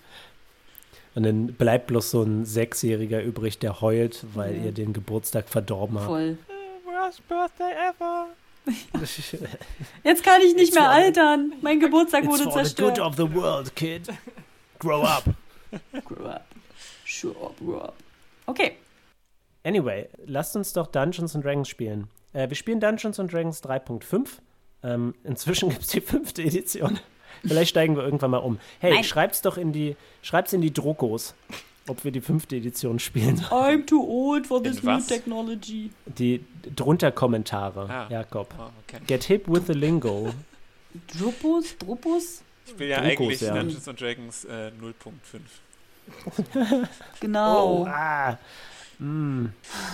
Und 1.13 1.23
dann 1.23 1.47
bleibt 1.47 1.87
bloß 1.87 2.11
so 2.11 2.23
ein 2.23 2.45
Sechsjähriger 2.45 3.21
übrig, 3.21 3.59
der 3.59 3.81
heult, 3.81 4.23
weil 4.33 4.55
Ja. 4.57 4.63
ihr 4.65 4.71
den 4.71 4.93
Geburtstag 4.93 5.49
verdorben 5.49 5.97
habt. 5.97 6.07
Voll. 6.07 6.37
Worst 6.85 7.27
birthday 7.27 7.73
ever. 7.89 8.27
Jetzt 10.03 10.23
kann 10.23 10.41
ich 10.41 10.53
nicht 10.55 10.67
It's 10.69 10.75
mehr 10.75 10.83
the- 10.83 10.89
altern. 11.03 11.53
Mein 11.61 11.79
Geburtstag 11.79 12.23
It's 12.23 12.31
wurde 12.31 12.43
for 12.43 12.51
the 12.51 12.57
zerstört. 12.59 12.95
good 12.97 13.05
of 13.05 13.15
the 13.15 13.33
world, 13.35 13.75
kid. 13.75 14.07
Grow 14.79 15.01
up. 15.03 15.23
Grow 16.05 16.25
up. 16.27 16.45
Sure 17.05 17.35
up, 17.45 17.57
grow 17.59 17.77
up. 17.81 17.95
Okay. 18.45 18.77
Anyway, 19.63 20.07
lasst 20.25 20.55
uns 20.55 20.73
doch 20.73 20.87
Dungeons 20.87 21.35
and 21.35 21.43
Dragons 21.45 21.67
spielen. 21.69 22.07
Äh, 22.33 22.49
wir 22.49 22.55
spielen 22.55 22.79
Dungeons 22.79 23.19
and 23.19 23.31
Dragons 23.31 23.61
3.5. 23.63 24.27
Ähm, 24.83 25.13
inzwischen 25.23 25.69
gibt 25.71 25.81
es 25.83 25.87
die 25.89 26.01
fünfte 26.01 26.41
Edition. 26.43 26.99
Vielleicht 27.43 27.69
steigen 27.71 27.95
wir 27.95 28.03
irgendwann 28.03 28.31
mal 28.31 28.37
um. 28.37 28.59
Hey, 28.79 28.93
Nein. 28.93 29.03
schreibt's 29.03 29.41
doch 29.41 29.57
in 29.57 29.71
die, 29.71 29.95
schreibt's 30.21 30.53
in 30.53 30.61
die 30.61 30.73
Druckos, 30.73 31.33
ob 31.87 32.03
wir 32.03 32.11
die 32.11 32.21
fünfte 32.21 32.55
Edition 32.55 32.99
spielen 32.99 33.37
sollen. 33.37 33.81
I'm 33.81 33.85
too 33.85 34.01
old 34.01 34.47
for 34.47 34.61
this 34.61 34.83
new 34.83 34.99
technology. 34.99 35.91
Die 36.05 36.45
drunter 36.75 37.11
Kommentare, 37.11 37.87
Ah. 37.89 38.07
Jakob. 38.09 38.53
Oh, 38.57 38.69
okay. 38.87 39.01
Get 39.07 39.23
hip 39.25 39.47
with 39.47 39.63
the 39.67 39.73
lingo. 39.73 40.33
Drupus? 41.07 41.77
Drupus? 41.77 42.43
Ich 42.67 42.77
will 42.77 42.89
ja 42.89 43.01
Drukos, 43.01 43.17
eigentlich 43.19 43.41
ja. 43.41 43.53
Dungeons 43.55 43.87
and 43.87 43.99
Dragons 43.99 44.45
äh, 44.45 44.71
0.5. 44.79 46.87
Genau. 47.19 47.83
Oh, 47.83 47.85
ah. 47.87 48.37
Mm. 48.99 49.47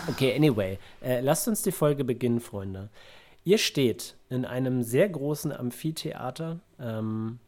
Okay, 0.10 0.36
anyway, 0.36 0.78
äh, 1.02 1.22
lasst 1.22 1.48
uns 1.48 1.62
die 1.62 1.72
Folge 1.72 2.04
beginnen, 2.04 2.42
Freunde. 2.42 2.90
Ihr 3.46 3.58
steht 3.58 4.16
in 4.30 4.44
einem 4.44 4.84
sehr 4.84 5.08
großen 5.08 5.54
Amphitheater 5.54 6.60
ähm, 6.82 7.40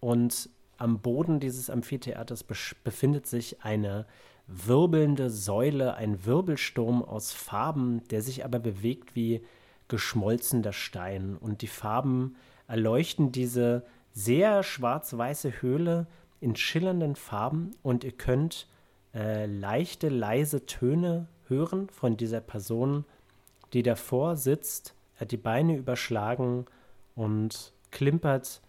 und 0.00 0.48
am 0.78 1.00
Boden 1.00 1.40
dieses 1.40 1.70
Amphitheaters 1.70 2.44
befindet 2.44 3.26
sich 3.26 3.62
eine 3.62 4.06
wirbelnde 4.46 5.28
Säule, 5.28 5.94
ein 5.94 6.24
Wirbelsturm 6.24 7.02
aus 7.02 7.32
Farben, 7.32 8.02
der 8.08 8.22
sich 8.22 8.44
aber 8.44 8.58
bewegt 8.58 9.14
wie 9.14 9.42
geschmolzener 9.88 10.72
Stein. 10.72 11.36
Und 11.36 11.62
die 11.62 11.66
Farben 11.66 12.36
erleuchten 12.66 13.32
diese 13.32 13.84
sehr 14.12 14.62
schwarz-weiße 14.62 15.60
Höhle 15.60 16.06
in 16.40 16.56
schillernden 16.56 17.16
Farben 17.16 17.72
und 17.82 18.04
ihr 18.04 18.12
könnt 18.12 18.68
äh, 19.14 19.46
leichte, 19.46 20.08
leise 20.08 20.66
Töne 20.66 21.28
hören 21.48 21.88
von 21.90 22.16
dieser 22.16 22.40
Person, 22.40 23.04
die 23.72 23.82
davor 23.82 24.36
sitzt, 24.36 24.94
hat 25.16 25.32
die 25.32 25.36
Beine 25.36 25.76
überschlagen 25.76 26.66
und 27.14 27.72
klimpert, 27.90 28.60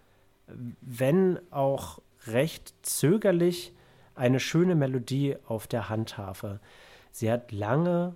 wenn 0.82 1.40
auch 1.52 2.00
recht 2.28 2.74
zögerlich, 2.82 3.74
eine 4.16 4.40
schöne 4.40 4.76
Melodie 4.76 5.38
auf 5.48 5.68
der 5.68 5.90
Handharfe. 5.90 6.60
Sie 7.12 7.32
hat 7.32 7.52
lange, 7.52 8.16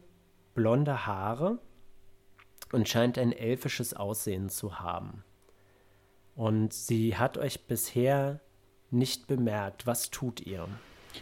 blonde 0.53 1.05
Haare 1.05 1.59
und 2.71 2.89
scheint 2.89 3.17
ein 3.17 3.31
elfisches 3.31 3.93
Aussehen 3.93 4.49
zu 4.49 4.79
haben. 4.79 5.23
Und 6.35 6.73
sie 6.73 7.15
hat 7.15 7.37
euch 7.37 7.65
bisher 7.67 8.41
nicht 8.91 9.27
bemerkt. 9.27 9.87
Was 9.87 10.09
tut 10.09 10.41
ihr? 10.41 10.67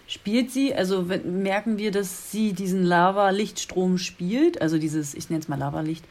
Spielt 0.07 0.51
sie, 0.51 0.73
also 0.73 1.03
merken 1.03 1.77
wir, 1.77 1.91
dass 1.91 2.31
sie 2.31 2.53
diesen 2.53 2.83
Lava-Lichtstrom 2.83 3.97
spielt, 3.97 4.61
also 4.61 4.77
dieses, 4.77 5.13
ich 5.13 5.29
nenne 5.29 5.41
es 5.41 5.47
mal 5.47 5.59
Lava-Licht, 5.59 6.05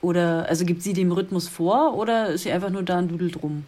oder, 0.00 0.48
also 0.48 0.64
gibt 0.64 0.82
sie 0.82 0.92
dem 0.92 1.12
Rhythmus 1.12 1.48
vor 1.48 1.96
oder 1.96 2.28
ist 2.28 2.44
sie 2.44 2.52
einfach 2.52 2.70
nur 2.70 2.82
da 2.82 3.00
und 3.00 3.08
dudelt 3.08 3.42
rum? 3.42 3.64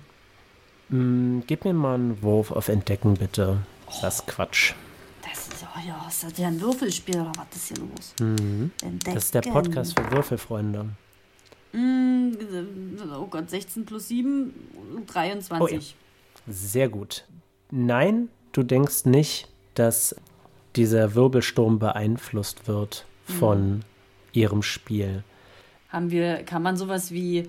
Mm, 0.92 1.40
gib 1.46 1.64
mir 1.64 1.72
mal 1.72 1.94
einen 1.94 2.22
Wurf 2.22 2.50
auf 2.50 2.68
Entdecken, 2.68 3.14
bitte. 3.14 3.58
Das 4.02 4.20
ist 4.20 4.26
Quatsch. 4.26 4.74
Das 5.22 5.48
ist, 5.48 5.64
oh 5.64 5.80
ja, 5.86 6.06
ist 6.06 6.22
das 6.22 6.36
ja 6.36 6.48
ein 6.48 6.60
Würfelspiel 6.60 7.20
oder 7.20 7.32
was 7.36 7.56
ist 7.56 7.68
hier 7.68 7.78
los? 7.78 8.14
Mhm. 8.20 8.70
Entdecken. 8.82 9.14
Das 9.14 9.24
ist 9.24 9.34
der 9.34 9.40
Podcast 9.40 9.98
für 9.98 10.10
Würfelfreunde. 10.10 10.90
Mm, 11.72 12.32
oh 13.18 13.26
Gott, 13.26 13.48
16 13.48 13.86
plus 13.86 14.08
7, 14.08 14.52
23. 15.06 15.96
Sehr 16.46 16.90
gut. 16.90 17.24
Nein, 17.70 18.28
du 18.52 18.62
denkst 18.62 19.06
nicht, 19.06 19.48
dass 19.74 20.14
dieser 20.76 21.14
Wirbelsturm 21.14 21.78
beeinflusst 21.78 22.68
wird 22.68 23.06
von 23.24 23.82
ihrem 24.32 24.62
Spiel. 24.62 25.24
Haben 25.88 26.10
wir, 26.10 26.42
kann 26.42 26.62
man 26.62 26.76
sowas 26.76 27.12
wie 27.12 27.48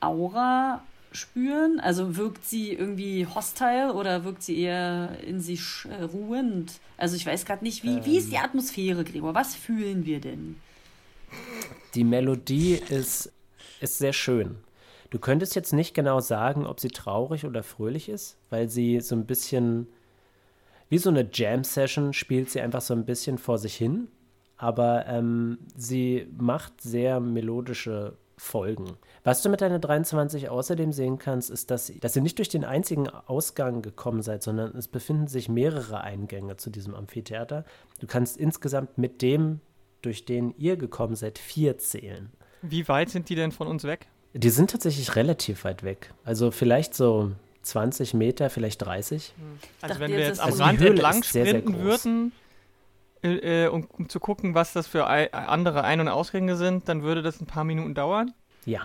Aura 0.00 0.82
spüren? 1.16 1.80
Also 1.80 2.16
wirkt 2.16 2.44
sie 2.44 2.72
irgendwie 2.72 3.26
hostile 3.26 3.92
oder 3.94 4.24
wirkt 4.24 4.42
sie 4.42 4.58
eher 4.58 5.18
in 5.26 5.40
sich 5.40 5.86
äh, 5.88 6.02
ruhend? 6.02 6.80
Also 6.96 7.16
ich 7.16 7.26
weiß 7.26 7.44
gerade 7.44 7.64
nicht, 7.64 7.82
wie, 7.82 8.04
wie 8.04 8.18
ist 8.18 8.30
die 8.30 8.38
Atmosphäre, 8.38 9.04
Gregor? 9.04 9.34
Was 9.34 9.54
fühlen 9.54 10.04
wir 10.06 10.20
denn? 10.20 10.56
Die 11.94 12.04
Melodie 12.04 12.74
ist, 12.74 13.32
ist 13.80 13.98
sehr 13.98 14.12
schön. 14.12 14.56
Du 15.10 15.18
könntest 15.18 15.54
jetzt 15.54 15.72
nicht 15.72 15.94
genau 15.94 16.20
sagen, 16.20 16.66
ob 16.66 16.80
sie 16.80 16.88
traurig 16.88 17.44
oder 17.44 17.62
fröhlich 17.62 18.08
ist, 18.08 18.38
weil 18.48 18.70
sie 18.70 19.00
so 19.00 19.14
ein 19.14 19.26
bisschen, 19.26 19.86
wie 20.88 20.98
so 20.98 21.10
eine 21.10 21.28
Jam-Session, 21.30 22.14
spielt 22.14 22.50
sie 22.50 22.62
einfach 22.62 22.80
so 22.80 22.94
ein 22.94 23.04
bisschen 23.04 23.36
vor 23.36 23.58
sich 23.58 23.74
hin. 23.74 24.08
Aber 24.56 25.06
ähm, 25.06 25.58
sie 25.76 26.28
macht 26.38 26.80
sehr 26.80 27.20
melodische 27.20 28.16
Folgen. 28.42 28.96
Was 29.22 29.40
du 29.42 29.48
mit 29.48 29.60
deiner 29.60 29.78
23 29.78 30.48
außerdem 30.48 30.90
sehen 30.92 31.18
kannst, 31.18 31.48
ist, 31.48 31.70
dass, 31.70 31.86
sie- 31.86 32.00
dass 32.00 32.16
ihr 32.16 32.22
nicht 32.22 32.38
durch 32.38 32.48
den 32.48 32.64
einzigen 32.64 33.08
Ausgang 33.08 33.82
gekommen 33.82 34.20
seid, 34.22 34.42
sondern 34.42 34.76
es 34.76 34.88
befinden 34.88 35.28
sich 35.28 35.48
mehrere 35.48 36.00
Eingänge 36.00 36.56
zu 36.56 36.68
diesem 36.70 36.94
Amphitheater. 36.94 37.64
Du 38.00 38.06
kannst 38.08 38.36
insgesamt 38.36 38.98
mit 38.98 39.22
dem, 39.22 39.60
durch 40.02 40.24
den 40.24 40.52
ihr 40.58 40.76
gekommen 40.76 41.14
seid, 41.14 41.38
vier 41.38 41.78
zählen. 41.78 42.30
Wie 42.62 42.88
weit 42.88 43.10
sind 43.10 43.28
die 43.28 43.36
denn 43.36 43.52
von 43.52 43.68
uns 43.68 43.84
weg? 43.84 44.08
Die 44.34 44.50
sind 44.50 44.70
tatsächlich 44.72 45.14
relativ 45.14 45.64
weit 45.64 45.84
weg. 45.84 46.12
Also 46.24 46.50
vielleicht 46.50 46.94
so 46.94 47.30
20 47.62 48.12
Meter, 48.14 48.50
vielleicht 48.50 48.82
30. 48.82 49.34
Also 49.82 49.94
dachte 49.94 50.00
wenn 50.00 50.10
wir 50.10 50.18
jetzt 50.18 50.40
am 50.40 50.50
die 50.52 50.60
Rand 50.62 50.80
entlang 50.80 51.20
ist 51.20 51.32
sehr, 51.32 51.44
sehr 51.44 51.58
sprinten 51.60 51.74
groß. 51.74 52.04
würden, 52.04 52.32
äh, 53.22 53.68
um, 53.68 53.86
um 53.96 54.08
zu 54.08 54.20
gucken, 54.20 54.54
was 54.54 54.72
das 54.72 54.86
für 54.86 55.08
ei- 55.08 55.32
andere 55.32 55.84
Ein- 55.84 56.00
und 56.00 56.08
Ausgänge 56.08 56.56
sind, 56.56 56.88
dann 56.88 57.02
würde 57.02 57.22
das 57.22 57.40
ein 57.40 57.46
paar 57.46 57.64
Minuten 57.64 57.94
dauern. 57.94 58.32
Ja. 58.66 58.80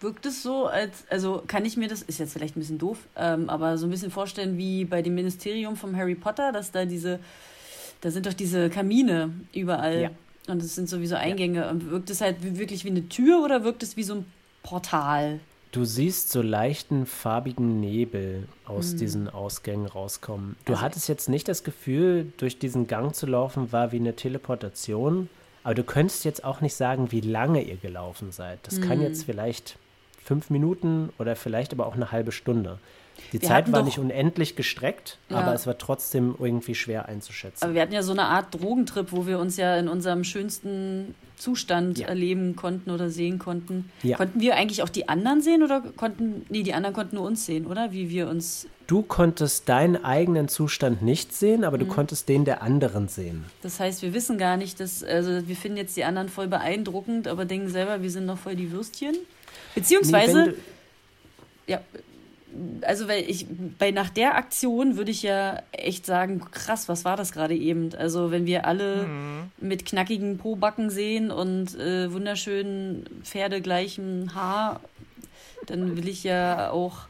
Wirkt 0.00 0.26
es 0.26 0.42
so, 0.42 0.66
als, 0.66 1.04
also 1.08 1.42
kann 1.46 1.64
ich 1.64 1.76
mir 1.76 1.88
das, 1.88 2.02
ist 2.02 2.18
jetzt 2.18 2.32
vielleicht 2.34 2.56
ein 2.56 2.60
bisschen 2.60 2.78
doof, 2.78 2.98
ähm, 3.16 3.48
aber 3.48 3.78
so 3.78 3.86
ein 3.86 3.90
bisschen 3.90 4.10
vorstellen 4.10 4.58
wie 4.58 4.84
bei 4.84 5.00
dem 5.02 5.14
Ministerium 5.14 5.76
vom 5.76 5.96
Harry 5.96 6.14
Potter, 6.14 6.52
dass 6.52 6.70
da 6.72 6.84
diese, 6.84 7.20
da 8.02 8.10
sind 8.10 8.26
doch 8.26 8.34
diese 8.34 8.68
Kamine 8.68 9.30
überall 9.54 10.02
Ja. 10.02 10.10
und 10.52 10.60
es 10.62 10.74
sind 10.74 10.88
sowieso 10.90 11.16
Eingänge. 11.16 11.68
Und 11.70 11.90
wirkt 11.90 12.10
es 12.10 12.20
halt 12.20 12.36
wirklich 12.58 12.84
wie 12.84 12.90
eine 12.90 13.08
Tür 13.08 13.42
oder 13.42 13.64
wirkt 13.64 13.82
es 13.82 13.96
wie 13.96 14.02
so 14.02 14.16
ein 14.16 14.26
Portal? 14.62 15.40
Du 15.74 15.84
siehst 15.84 16.30
so 16.30 16.40
leichten 16.40 17.04
farbigen 17.04 17.80
Nebel 17.80 18.46
aus 18.64 18.94
diesen 18.94 19.28
Ausgängen 19.28 19.86
rauskommen. 19.86 20.54
Du 20.66 20.74
Also- 20.74 20.82
hattest 20.84 21.08
jetzt 21.08 21.28
nicht 21.28 21.48
das 21.48 21.64
Gefühl, 21.64 22.32
durch 22.36 22.60
diesen 22.60 22.86
Gang 22.86 23.12
zu 23.12 23.26
laufen, 23.26 23.72
war 23.72 23.90
wie 23.90 23.96
eine 23.96 24.14
Teleportation. 24.14 25.28
Aber 25.64 25.74
du 25.74 25.82
könntest 25.82 26.24
jetzt 26.24 26.44
auch 26.44 26.60
nicht 26.60 26.74
sagen, 26.74 27.10
wie 27.10 27.22
lange 27.22 27.60
ihr 27.60 27.74
gelaufen 27.76 28.30
seid. 28.30 28.60
Das 28.62 28.80
kann 28.80 29.02
jetzt 29.02 29.24
vielleicht 29.24 29.76
fünf 30.22 30.48
Minuten 30.48 31.08
oder 31.18 31.34
vielleicht 31.34 31.72
aber 31.72 31.86
auch 31.86 31.94
eine 31.96 32.12
halbe 32.12 32.30
Stunde. 32.30 32.78
Die 33.32 33.40
Wir 33.40 33.48
Zeit 33.48 33.70
war 33.72 33.80
doch- 33.80 33.86
nicht 33.86 33.98
unendlich 33.98 34.54
gestreckt, 34.56 35.18
Ja. 35.28 35.38
aber 35.38 35.54
es 35.54 35.66
war 35.66 35.76
trotzdem 35.78 36.34
irgendwie 36.38 36.74
schwer 36.74 37.06
einzuschätzen. 37.08 37.64
Aber 37.64 37.74
wir 37.74 37.82
hatten 37.82 37.92
ja 37.94 38.02
so 38.02 38.12
eine 38.12 38.24
Art 38.24 38.54
Drogentrip, 38.54 39.12
wo 39.12 39.26
wir 39.26 39.38
uns 39.38 39.56
ja 39.56 39.76
in 39.76 39.88
unserem 39.88 40.24
schönsten 40.24 41.14
Zustand 41.36 41.98
Ja. 41.98 42.06
erleben 42.08 42.54
konnten 42.54 42.90
oder 42.90 43.10
sehen 43.10 43.38
konnten. 43.40 43.90
Ja. 44.04 44.16
Konnten 44.16 44.40
wir 44.40 44.54
eigentlich 44.54 44.82
auch 44.82 44.88
die 44.88 45.08
anderen 45.08 45.42
sehen 45.42 45.62
oder 45.64 45.80
konnten, 45.96 46.46
nee, 46.48 46.62
die 46.62 46.74
anderen 46.74 46.94
konnten 46.94 47.16
nur 47.16 47.26
uns 47.26 47.44
sehen, 47.44 47.66
oder? 47.66 47.92
Wie 47.92 48.08
wir 48.08 48.28
uns, 48.28 48.66
Du 48.86 49.02
konntest 49.02 49.68
deinen 49.68 50.04
eigenen 50.04 50.46
Zustand 50.48 51.00
nicht 51.02 51.32
sehen, 51.32 51.64
aber 51.64 51.78
du 51.78 51.86
konntest 51.86 52.28
den 52.28 52.44
der 52.44 52.62
anderen 52.62 53.08
sehen. 53.08 53.46
das 53.62 53.80
heißt, 53.80 54.02
wir 54.02 54.12
wissen 54.12 54.36
gar 54.38 54.56
nicht, 54.58 54.78
dass, 54.78 55.02
also 55.02 55.48
wir 55.48 55.56
finden 55.56 55.78
jetzt 55.78 55.96
die 55.96 56.04
anderen 56.04 56.28
voll 56.28 56.48
beeindruckend, 56.48 57.26
aber 57.26 57.46
denken 57.46 57.70
selber, 57.70 58.02
wir 58.02 58.10
sind 58.10 58.26
noch 58.26 58.38
voll 58.38 58.56
die 58.56 58.70
Würstchen. 58.70 59.12
Nee, 59.12 59.20
Beziehungsweise, 59.74 60.44
du- 60.50 60.54
ja, 61.66 61.80
also 62.82 63.08
weil 63.08 63.28
ich 63.28 63.46
bei 63.78 63.90
nach 63.90 64.10
der 64.10 64.36
Aktion 64.36 64.96
würde 64.96 65.10
ich 65.10 65.22
ja 65.22 65.62
echt 65.72 66.06
sagen, 66.06 66.40
krass, 66.50 66.88
was 66.88 67.04
war 67.04 67.16
das 67.16 67.32
gerade 67.32 67.54
eben? 67.54 67.94
Also 67.94 68.30
wenn 68.30 68.46
wir 68.46 68.66
alle 68.66 69.06
mit 69.58 69.84
knackigen 69.86 70.38
Pobacken 70.38 70.90
sehen 70.90 71.30
und 71.30 71.74
äh, 71.78 72.12
wunderschönen 72.12 73.06
pferdegleichem 73.22 74.34
Haar, 74.34 74.80
dann 75.66 75.96
will 75.96 76.08
ich 76.08 76.24
ja 76.24 76.70
auch 76.70 77.08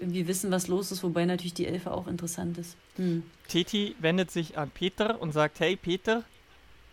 irgendwie 0.00 0.28
wissen, 0.28 0.50
was 0.50 0.68
los 0.68 0.92
ist, 0.92 1.02
wobei 1.02 1.24
natürlich 1.24 1.54
die 1.54 1.66
Elfe 1.66 1.90
auch 1.90 2.06
interessant 2.06 2.58
ist. 2.58 2.76
Hm. 2.96 3.22
Teti 3.48 3.96
wendet 3.98 4.30
sich 4.30 4.58
an 4.58 4.70
Peter 4.70 5.20
und 5.20 5.32
sagt, 5.32 5.60
hey 5.60 5.76
Peter, 5.76 6.22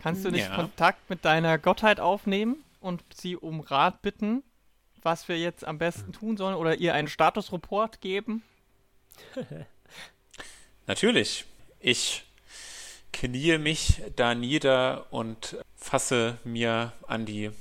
kannst 0.01 0.23
du 0.25 0.31
nicht 0.31 0.47
Ja. 0.47 0.55
Kontakt 0.55 1.09
mit 1.09 1.25
deiner 1.25 1.57
Gottheit 1.57 1.99
aufnehmen 1.99 2.57
und 2.79 3.01
sie 3.13 3.35
um 3.35 3.59
Rat 3.59 4.01
bitten, 4.01 4.43
was 5.03 5.27
wir 5.27 5.37
jetzt 5.37 5.65
am 5.65 5.77
besten 5.77 6.11
tun 6.13 6.37
sollen 6.37 6.55
oder 6.55 6.75
ihr 6.75 6.93
einen 6.93 7.07
Statusreport 7.07 8.01
geben? 8.01 8.43
Natürlich. 10.87 11.45
Ich 11.79 12.23
kniee 13.11 13.57
mich 13.57 14.01
da 14.15 14.35
nieder 14.35 15.07
und 15.11 15.57
fasse 15.75 16.37
mir 16.43 16.93
an 17.07 17.25
die 17.25 17.51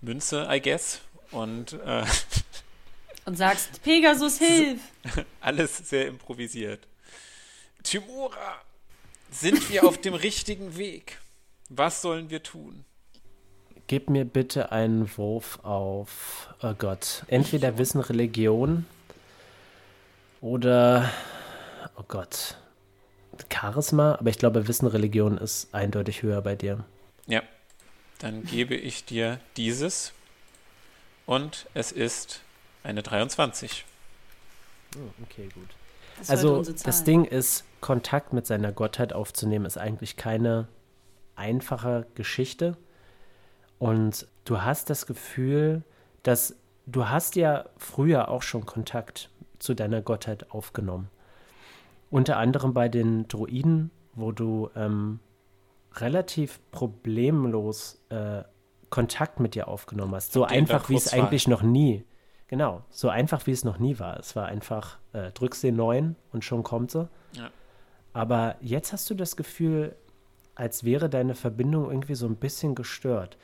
Münze, 0.00 0.48
I 0.50 0.60
guess. 0.60 1.00
Und 1.30 1.74
äh, 1.74 2.04
Und 3.24 3.36
sagst, 3.36 3.82
Pegasus, 3.82 4.38
hilf! 4.38 4.80
alles 5.40 5.76
sehr 5.76 6.08
improvisiert. 6.08 6.88
Timura, 7.84 8.60
sind 9.30 9.70
wir 9.70 9.84
auf 9.84 10.00
dem 10.00 10.14
richtigen 10.14 10.76
Weg? 10.76 11.18
Was 11.68 12.02
sollen 12.02 12.30
wir 12.30 12.42
tun? 12.42 12.84
Gib 13.92 14.08
mir 14.08 14.24
bitte 14.24 14.72
einen 14.72 15.18
Wurf 15.18 15.58
auf, 15.64 16.48
oh 16.62 16.72
Gott, 16.72 17.24
entweder 17.26 17.76
Wissen, 17.76 18.00
Religion 18.00 18.86
oder, 20.40 21.10
oh 21.98 22.04
Gott, 22.08 22.56
Charisma, 23.52 24.14
aber 24.14 24.30
ich 24.30 24.38
glaube, 24.38 24.66
Wissen, 24.66 24.86
Religion 24.86 25.36
ist 25.36 25.74
eindeutig 25.74 26.22
höher 26.22 26.40
bei 26.40 26.54
dir. 26.54 26.86
Ja, 27.26 27.42
dann 28.18 28.44
gebe 28.46 28.74
ich 28.74 29.04
dir 29.04 29.38
dieses. 29.58 30.14
Und 31.26 31.66
es 31.74 31.92
ist 31.92 32.40
eine 32.84 33.02
23. 33.02 33.84
Okay, 35.24 35.50
gut. 35.52 35.68
Das 36.18 36.30
Also 36.30 36.62
das 36.62 37.04
Ding 37.04 37.26
ist, 37.26 37.64
Kontakt 37.82 38.32
mit 38.32 38.46
seiner 38.46 38.72
Gottheit 38.72 39.12
aufzunehmen, 39.12 39.66
ist 39.66 39.76
eigentlich 39.76 40.16
keine 40.16 40.66
einfache 41.36 42.06
Geschichte. 42.14 42.78
Und 43.82 44.28
du 44.44 44.62
hast 44.62 44.90
das 44.90 45.06
Gefühl, 45.06 45.82
dass 46.22 46.54
du 46.86 47.08
hast 47.08 47.34
ja 47.34 47.64
früher 47.76 48.28
auch 48.28 48.42
schon 48.42 48.64
Kontakt 48.64 49.28
zu 49.58 49.74
deiner 49.74 50.02
Gottheit 50.02 50.52
aufgenommen. 50.52 51.10
Unter 52.08 52.36
anderem 52.36 52.74
bei 52.74 52.88
den 52.88 53.26
Druiden, 53.26 53.90
wo 54.14 54.30
du 54.30 54.70
ähm, 54.76 55.18
relativ 55.96 56.60
problemlos 56.70 58.00
äh, 58.10 58.44
Kontakt 58.88 59.40
mit 59.40 59.56
dir 59.56 59.66
aufgenommen 59.66 60.14
hast. 60.14 60.32
So 60.32 60.44
einfach, 60.44 60.88
wie 60.88 60.94
es 60.94 61.12
eigentlich 61.12 61.48
noch 61.48 61.62
nie. 61.62 62.04
Genau, 62.46 62.82
so 62.88 63.08
einfach, 63.08 63.48
wie 63.48 63.52
es 63.52 63.64
noch 63.64 63.80
nie 63.80 63.98
war. 63.98 64.16
Es 64.16 64.36
war 64.36 64.46
einfach, 64.46 64.98
äh, 65.12 65.32
drückst 65.32 65.64
den 65.64 65.74
neuen 65.74 66.14
und 66.30 66.44
schon 66.44 66.62
kommt 66.62 66.92
sie. 66.92 67.08
Ja. 67.32 67.50
Aber 68.12 68.54
jetzt 68.60 68.92
hast 68.92 69.10
du 69.10 69.16
das 69.16 69.34
Gefühl, 69.34 69.96
als 70.54 70.84
wäre 70.84 71.10
deine 71.10 71.34
Verbindung 71.34 71.90
irgendwie 71.90 72.14
so 72.14 72.26
ein 72.26 72.36
bisschen 72.36 72.76
gestört. 72.76 73.36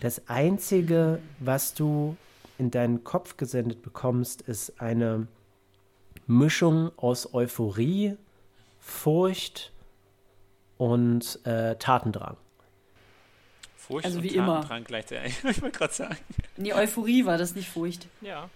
Das 0.00 0.28
Einzige, 0.28 1.20
was 1.38 1.74
du 1.74 2.16
in 2.58 2.70
deinen 2.70 3.04
Kopf 3.04 3.36
gesendet 3.36 3.82
bekommst, 3.82 4.42
ist 4.42 4.80
eine 4.80 5.26
Mischung 6.26 6.90
aus 6.96 7.32
Euphorie, 7.34 8.16
Furcht 8.80 9.72
und 10.78 11.40
äh, 11.44 11.76
Tatendrang. 11.76 12.36
Furcht 13.76 14.06
Also 14.06 14.18
und 14.18 14.24
wie 14.24 14.28
immer. 14.28 14.56
Tatendrang 14.56 14.84
gleichzeitig. 14.84 15.44
Ich 15.44 15.62
wollte 15.62 15.78
gerade 15.78 15.94
sagen. 15.94 16.18
Nee, 16.56 16.72
Euphorie 16.72 17.24
war 17.26 17.38
das, 17.38 17.54
nicht 17.54 17.68
Furcht. 17.68 18.06
Ja. 18.20 18.48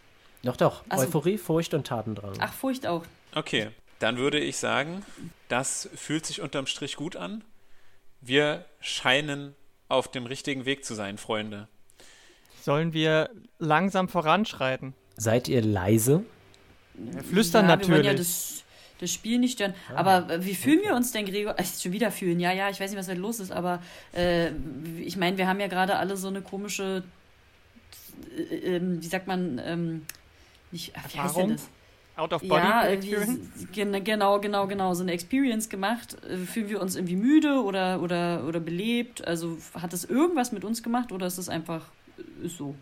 Doch, 0.42 0.56
doch, 0.56 0.82
so. 0.90 0.96
Euphorie, 0.98 1.38
Furcht 1.38 1.74
und 1.74 1.86
Tatendrang. 1.86 2.34
Ach, 2.38 2.52
Furcht 2.52 2.86
auch. 2.86 3.04
Okay, 3.34 3.68
dann 3.98 4.16
würde 4.16 4.38
ich 4.38 4.56
sagen, 4.56 5.04
das 5.48 5.88
fühlt 5.94 6.24
sich 6.26 6.40
unterm 6.40 6.66
Strich 6.66 6.96
gut 6.96 7.16
an. 7.16 7.44
Wir 8.20 8.64
scheinen 8.80 9.54
auf 9.90 10.08
dem 10.08 10.26
richtigen 10.26 10.64
Weg 10.64 10.84
zu 10.84 10.94
sein, 10.94 11.18
Freunde. 11.18 11.68
Sollen 12.62 12.92
wir 12.92 13.30
langsam 13.58 14.08
voranschreiten? 14.08 14.94
Seid 15.16 15.48
ihr 15.48 15.62
leise? 15.62 16.24
Wir 16.94 17.22
flüstern 17.22 17.68
ja, 17.68 17.78
Wir 17.78 17.88
wollen 17.88 18.04
ja 18.04 18.12
natürlich. 18.12 18.18
das, 18.18 18.64
das 19.00 19.12
Spiel 19.12 19.38
nicht 19.38 19.54
stören. 19.54 19.74
Aber 19.94 20.30
äh, 20.30 20.44
wie 20.44 20.54
fühlen 20.54 20.80
wir 20.82 20.94
uns 20.94 21.12
denn, 21.12 21.24
Gregor? 21.24 21.58
Äh, 21.58 21.64
schon 21.64 21.92
wieder 21.92 22.10
fühlen. 22.10 22.38
Ja, 22.40 22.52
ja, 22.52 22.68
ich 22.70 22.80
weiß 22.80 22.90
nicht, 22.90 22.98
was 22.98 23.06
da 23.06 23.14
los 23.14 23.40
ist, 23.40 23.50
aber 23.50 23.82
äh, 24.14 24.50
ich 24.98 25.16
meine, 25.16 25.38
wir 25.38 25.46
haben 25.46 25.60
ja 25.60 25.68
gerade 25.68 25.96
alle 25.96 26.16
so 26.16 26.28
eine 26.28 26.42
komische, 26.42 27.02
äh, 28.36 28.76
ähm, 28.76 29.02
wie 29.02 29.06
sagt 29.06 29.26
man, 29.26 29.60
ähm, 29.64 30.06
nicht, 30.70 30.92
ach, 30.96 31.12
wie 31.12 31.18
heißt 31.18 31.36
denn 31.36 31.50
das? 31.50 31.68
Out 32.20 32.32
of 32.32 32.42
Body 32.42 32.66
Ja, 32.66 32.86
Experience? 32.86 33.38
irgendwie, 33.40 33.66
gen- 33.72 34.04
genau, 34.04 34.40
genau, 34.40 34.66
genau, 34.66 34.94
so 34.94 35.02
eine 35.02 35.12
Experience 35.12 35.68
gemacht. 35.68 36.16
Äh, 36.24 36.36
Fühlen 36.38 36.68
wir 36.68 36.80
uns 36.80 36.96
irgendwie 36.96 37.16
müde 37.16 37.62
oder, 37.62 38.00
oder, 38.02 38.44
oder 38.46 38.60
belebt? 38.60 39.26
Also 39.26 39.58
hat 39.74 39.92
das 39.92 40.04
irgendwas 40.04 40.52
mit 40.52 40.64
uns 40.64 40.82
gemacht 40.82 41.12
oder 41.12 41.26
ist 41.26 41.38
es 41.38 41.48
einfach 41.48 41.92
äh, 42.18 42.46
ist 42.46 42.56
so? 42.56 42.74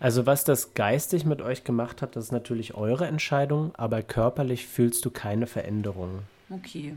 Also 0.00 0.26
was 0.26 0.44
das 0.44 0.74
geistig 0.74 1.24
mit 1.24 1.40
euch 1.40 1.64
gemacht 1.64 2.02
hat, 2.02 2.16
das 2.16 2.24
ist 2.24 2.32
natürlich 2.32 2.74
eure 2.74 3.06
Entscheidung, 3.06 3.74
aber 3.76 4.02
körperlich 4.02 4.66
fühlst 4.66 5.04
du 5.04 5.10
keine 5.10 5.46
Veränderung. 5.46 6.22
Okay. 6.50 6.94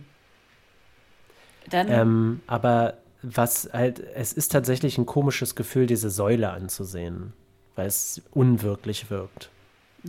Dann, 1.70 1.88
Ähm, 1.90 2.42
aber 2.48 2.98
was 3.22 3.70
halt, 3.74 4.00
es 4.00 4.34
ist 4.34 4.52
tatsächlich 4.52 4.98
ein 4.98 5.06
komisches 5.06 5.56
Gefühl, 5.56 5.88
diese 5.88 6.10
Säule 6.10 6.50
anzusehen, 6.52 7.34
weil 7.76 7.88
es 7.88 8.22
unwirklich 8.32 9.10
wirkt. 9.10 9.50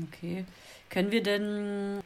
Okay. 0.04 0.44
Können 0.90 1.10
wir 1.10 1.22
denn. 1.22 2.00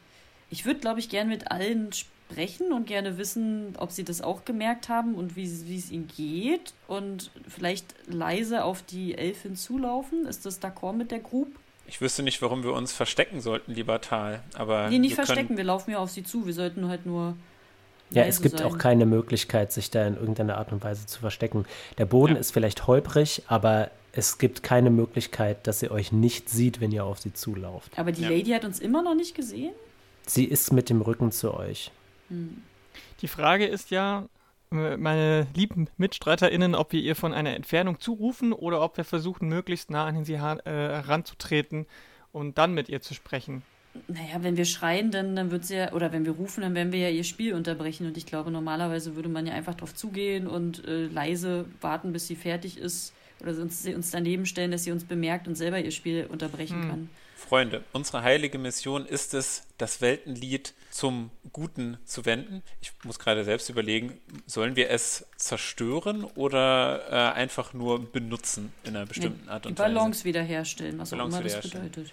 Ich 0.49 0.65
würde, 0.65 0.79
glaube 0.79 0.99
ich, 0.99 1.09
gern 1.09 1.27
mit 1.29 1.51
allen 1.51 1.91
sprechen 1.93 2.71
und 2.73 2.87
gerne 2.87 3.17
wissen, 3.17 3.75
ob 3.77 3.91
sie 3.91 4.03
das 4.03 4.21
auch 4.21 4.43
gemerkt 4.45 4.89
haben 4.89 5.15
und 5.15 5.35
wie 5.35 5.43
es 5.45 5.91
ihnen 5.91 6.07
geht. 6.07 6.73
Und 6.87 7.31
vielleicht 7.47 7.93
leise 8.07 8.63
auf 8.63 8.81
die 8.81 9.15
Elfin 9.17 9.55
zulaufen. 9.55 10.25
Ist 10.25 10.45
das 10.45 10.61
d'accord 10.61 10.93
mit 10.93 11.11
der 11.11 11.19
Group? 11.19 11.47
Ich 11.87 11.99
wüsste 12.01 12.23
nicht, 12.23 12.41
warum 12.41 12.63
wir 12.63 12.73
uns 12.73 12.93
verstecken 12.93 13.41
sollten, 13.41 13.73
lieber 13.73 13.99
Tal. 14.01 14.41
Aber 14.53 14.89
Nee, 14.89 14.99
nicht 14.99 15.11
wir 15.11 15.15
können- 15.17 15.25
verstecken, 15.27 15.57
wir 15.57 15.63
laufen 15.63 15.91
ja 15.91 15.97
auf 15.99 16.09
sie 16.11 16.23
zu. 16.23 16.45
Wir 16.45 16.53
sollten 16.53 16.87
halt 16.87 17.05
nur. 17.05 17.35
Ja, 18.11 18.23
es 18.23 18.41
gibt 18.41 18.57
sein. 18.59 18.67
auch 18.67 18.77
keine 18.77 19.05
Möglichkeit, 19.05 19.71
sich 19.71 19.89
da 19.89 20.05
in 20.05 20.15
irgendeiner 20.15 20.57
Art 20.57 20.71
und 20.71 20.83
Weise 20.83 21.05
zu 21.05 21.19
verstecken. 21.19 21.65
Der 21.97 22.05
Boden 22.05 22.33
Ja. 22.35 22.39
ist 22.39 22.51
vielleicht 22.51 22.87
holprig, 22.87 23.43
aber 23.47 23.89
es 24.13 24.37
gibt 24.37 24.63
keine 24.63 24.89
Möglichkeit, 24.89 25.65
dass 25.67 25.79
sie 25.79 25.89
euch 25.89 26.11
nicht 26.11 26.49
sieht, 26.49 26.81
wenn 26.81 26.91
ihr 26.91 27.05
auf 27.05 27.19
sie 27.19 27.33
zulauft. 27.33 27.97
Aber 27.97 28.11
die 28.11 28.23
Ja. 28.23 28.29
Lady 28.29 28.51
hat 28.51 28.65
uns 28.65 28.79
immer 28.79 29.01
noch 29.01 29.15
nicht 29.15 29.35
gesehen? 29.35 29.71
Sie 30.25 30.45
ist 30.45 30.73
mit 30.73 30.89
dem 30.89 31.01
Rücken 31.01 31.31
zu 31.31 31.53
euch. 31.53 31.91
Die 33.21 33.27
Frage 33.27 33.65
ist 33.65 33.89
ja, 33.91 34.27
äh, 34.71 34.97
meine 34.97 35.47
lieben 35.55 35.87
MitstreiterInnen, 35.97 36.75
ob 36.75 36.91
wir 36.91 37.01
ihr 37.01 37.15
von 37.15 37.33
einer 37.33 37.55
Entfernung 37.55 37.99
zurufen 37.99 38.53
oder 38.53 38.81
ob 38.81 38.97
wir 38.97 39.03
versuchen, 39.05 39.47
möglichst 39.47 39.89
nah 39.89 40.05
an 40.05 40.23
sie 40.25 40.33
äh, 40.33 40.37
heranzutreten 40.37 41.85
und 42.31 42.57
dann 42.57 42.73
mit 42.73 42.89
ihr 42.89 43.01
zu 43.01 43.13
sprechen. 43.13 43.63
Naja, 44.07 44.41
wenn 44.41 44.55
wir 44.55 44.65
schreien, 44.65 45.11
dann, 45.11 45.35
dann 45.35 45.51
wird 45.51 45.65
sie 45.65 45.75
ja, 45.75 45.91
oder 45.91 46.11
wenn 46.13 46.25
wir 46.25 46.31
rufen, 46.33 46.61
dann 46.61 46.75
werden 46.75 46.93
wir 46.93 46.99
ja 46.99 47.09
ihr 47.09 47.25
Spiel 47.25 47.53
unterbrechen. 47.53 48.07
Und 48.07 48.17
ich 48.17 48.25
glaube, 48.25 48.49
normalerweise 48.51 49.15
würde 49.15 49.29
man 49.29 49.45
ja 49.45 49.53
einfach 49.53 49.75
drauf 49.75 49.93
zugehen 49.93 50.47
und 50.47 50.85
äh, 50.85 51.07
leise 51.07 51.65
warten, 51.81 52.13
bis 52.13 52.27
sie 52.27 52.35
fertig 52.35 52.77
ist. 52.77 53.13
Oder 53.41 53.51
uns, 53.59 53.83
sie 53.83 53.93
uns 53.95 54.11
daneben 54.11 54.45
stellen, 54.45 54.71
dass 54.71 54.83
sie 54.83 54.91
uns 54.91 55.03
bemerkt 55.03 55.47
und 55.47 55.55
selber 55.55 55.79
ihr 55.79 55.91
Spiel 55.91 56.27
unterbrechen 56.29 56.83
Hm. 56.83 56.89
kann. 56.89 57.09
Freunde, 57.35 57.83
unsere 57.91 58.21
heilige 58.21 58.59
Mission 58.59 59.05
ist 59.05 59.33
es, 59.33 59.63
das 59.77 59.99
Weltenlied 59.99 60.73
zum 60.91 61.31
Guten 61.51 61.97
zu 62.05 62.23
wenden. 62.25 62.61
Ich 62.81 62.93
muss 63.03 63.17
gerade 63.19 63.43
selbst 63.43 63.67
überlegen, 63.69 64.13
sollen 64.45 64.75
wir 64.75 64.89
es 64.91 65.25
zerstören 65.37 66.23
oder 66.23 67.01
äh, 67.09 67.37
einfach 67.37 67.73
nur 67.73 67.99
benutzen 68.11 68.71
in 68.83 68.95
einer 68.95 69.07
bestimmten 69.07 69.49
Art 69.49 69.65
Die 69.65 69.69
und 69.69 69.79
Weise? 69.79 69.93
Balance 69.93 70.23
wiederherstellen, 70.23 70.99
was 70.99 71.09
Balance 71.09 71.35
auch 71.35 71.41
immer 71.41 71.49
das 71.49 71.61
bedeutet. 71.61 72.11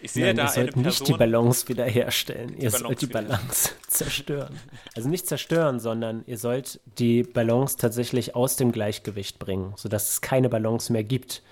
Ich 0.00 0.12
sehe 0.12 0.26
Nein, 0.26 0.36
da 0.36 0.44
ihr 0.44 0.48
sollt 0.48 0.76
nicht 0.76 0.84
Person. 0.84 1.06
die 1.06 1.12
Balance 1.14 1.68
wiederherstellen. 1.68 2.50
ihr 2.50 2.70
Balance 2.70 2.78
sollt 2.78 3.00
die 3.02 3.06
Balance 3.06 3.70
zerstören. 3.88 4.60
Also 4.94 5.08
nicht 5.08 5.26
zerstören, 5.26 5.80
sondern 5.80 6.22
ihr 6.26 6.38
sollt 6.38 6.80
die 6.98 7.22
Balance 7.22 7.76
tatsächlich 7.78 8.34
aus 8.34 8.56
dem 8.56 8.72
Gleichgewicht 8.72 9.38
bringen, 9.38 9.72
sodass 9.76 10.10
es 10.10 10.20
keine 10.20 10.48
Balance 10.48 10.92
mehr 10.92 11.04
gibt. 11.04 11.42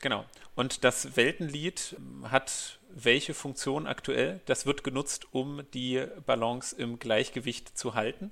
Genau. 0.00 0.24
Und 0.54 0.84
das 0.84 1.16
Weltenlied 1.16 1.96
hat 2.24 2.78
welche 2.94 3.34
Funktion 3.34 3.86
aktuell? 3.86 4.40
Das 4.46 4.66
wird 4.66 4.84
genutzt, 4.84 5.26
um 5.32 5.62
die 5.72 6.04
Balance 6.26 6.76
im 6.76 6.98
Gleichgewicht 6.98 7.76
zu 7.78 7.94
halten. 7.94 8.30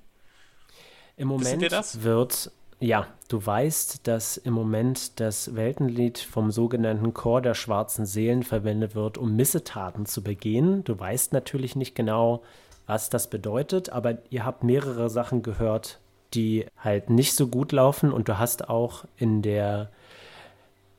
Im 1.16 1.28
Moment 1.28 1.62
wir 1.62 1.84
wird, 2.02 2.50
ja, 2.80 3.06
du 3.28 3.44
weißt, 3.44 4.08
dass 4.08 4.38
im 4.38 4.54
Moment 4.54 5.20
das 5.20 5.54
Weltenlied 5.54 6.18
vom 6.18 6.50
sogenannten 6.50 7.12
Chor 7.12 7.42
der 7.42 7.54
schwarzen 7.54 8.06
Seelen 8.06 8.42
verwendet 8.42 8.94
wird, 8.94 9.18
um 9.18 9.36
Missetaten 9.36 10.06
zu 10.06 10.22
begehen. 10.22 10.82
Du 10.84 10.98
weißt 10.98 11.34
natürlich 11.34 11.76
nicht 11.76 11.94
genau, 11.94 12.42
was 12.86 13.10
das 13.10 13.28
bedeutet, 13.28 13.90
aber 13.90 14.18
ihr 14.30 14.46
habt 14.46 14.64
mehrere 14.64 15.10
Sachen 15.10 15.42
gehört, 15.42 16.00
die 16.32 16.66
halt 16.78 17.10
nicht 17.10 17.34
so 17.34 17.48
gut 17.48 17.72
laufen 17.72 18.12
und 18.12 18.28
du 18.28 18.38
hast 18.38 18.68
auch 18.70 19.04
in 19.16 19.42
der 19.42 19.90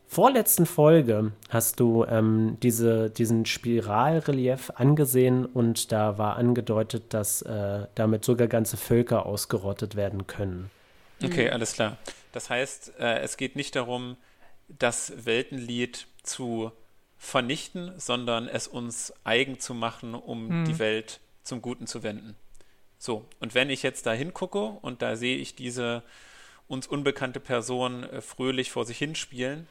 vorletzten 0.07 0.65
Folge 0.65 1.31
hast 1.49 1.79
du 1.79 2.05
ähm, 2.05 2.57
diese, 2.61 3.09
diesen 3.09 3.45
Spiralrelief 3.45 4.71
angesehen 4.75 5.45
und 5.45 5.91
da 5.91 6.17
war 6.17 6.35
angedeutet, 6.35 7.05
dass 7.13 7.41
äh, 7.41 7.87
damit 7.95 8.23
sogar 8.23 8.47
ganze 8.47 8.77
Völker 8.77 9.25
ausgerottet 9.25 9.95
werden 9.95 10.27
können. 10.27 10.69
Okay, 11.23 11.49
alles 11.49 11.73
klar. 11.73 11.97
Das 12.31 12.49
heißt, 12.49 12.93
äh, 12.99 13.19
es 13.19 13.38
geht 13.38 13.55
nicht 13.55 13.75
darum, 13.75 14.17
das 14.67 15.25
Weltenlied 15.25 16.07
zu 16.23 16.71
vernichten, 17.17 17.99
sondern 17.99 18.47
es 18.47 18.67
uns 18.67 19.13
eigen 19.23 19.60
zu 19.60 19.73
machen, 19.73 20.15
um 20.15 20.49
Hm. 20.49 20.65
die 20.65 20.79
Welt 20.79 21.19
zum 21.43 21.62
Guten 21.62 21.88
zu 21.88 22.03
wenden. 22.03 22.36
So, 22.97 23.25
und 23.39 23.53
wenn 23.55 23.69
ich 23.69 23.84
jetzt 23.84 24.05
da 24.05 24.13
hingucke 24.13 24.60
und 24.60 25.01
da 25.01 25.15
sehe 25.15 25.38
ich 25.38 25.55
diese 25.55 26.03
uns 26.67 26.88
unbekannte 26.88 27.39
Person 27.39 28.03
äh, 28.03 28.21
fröhlich 28.21 28.71
vor 28.71 28.86
sich 28.86 28.97
hinspielen, 28.97 29.67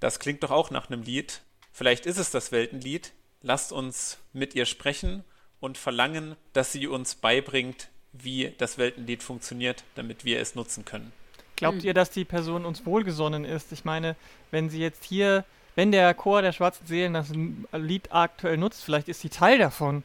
das 0.00 0.18
klingt 0.18 0.42
doch 0.42 0.50
auch 0.50 0.70
nach 0.70 0.90
einem 0.90 1.02
Lied. 1.02 1.42
Vielleicht 1.72 2.06
ist 2.06 2.18
es 2.18 2.30
das 2.30 2.50
Weltenlied. 2.50 3.12
Lasst 3.40 3.72
uns 3.72 4.18
mit 4.32 4.54
ihr 4.54 4.66
sprechen 4.66 5.24
und 5.60 5.78
verlangen, 5.78 6.36
dass 6.52 6.72
sie 6.72 6.88
uns 6.88 7.14
beibringt, 7.14 7.88
wie 8.12 8.52
das 8.58 8.78
Weltenlied 8.78 9.22
funktioniert, 9.22 9.84
damit 9.94 10.24
wir 10.24 10.40
es 10.40 10.54
nutzen 10.54 10.84
können. 10.84 11.12
Glaubt 11.56 11.84
ihr, 11.84 11.94
dass 11.94 12.10
die 12.10 12.24
Person 12.24 12.64
uns 12.64 12.84
wohlgesonnen 12.84 13.44
ist? 13.44 13.72
Ich 13.72 13.84
meine, 13.84 14.16
wenn 14.50 14.68
sie 14.68 14.80
jetzt 14.80 15.04
hier, 15.04 15.44
wenn 15.76 15.92
der 15.92 16.12
Chor 16.14 16.42
der 16.42 16.52
schwarzen 16.52 16.86
Seelen 16.86 17.14
das 17.14 17.32
Lied 17.72 18.08
aktuell 18.10 18.56
nutzt, 18.56 18.82
vielleicht 18.82 19.08
ist 19.08 19.20
sie 19.20 19.28
Teil 19.28 19.58
davon. 19.58 20.02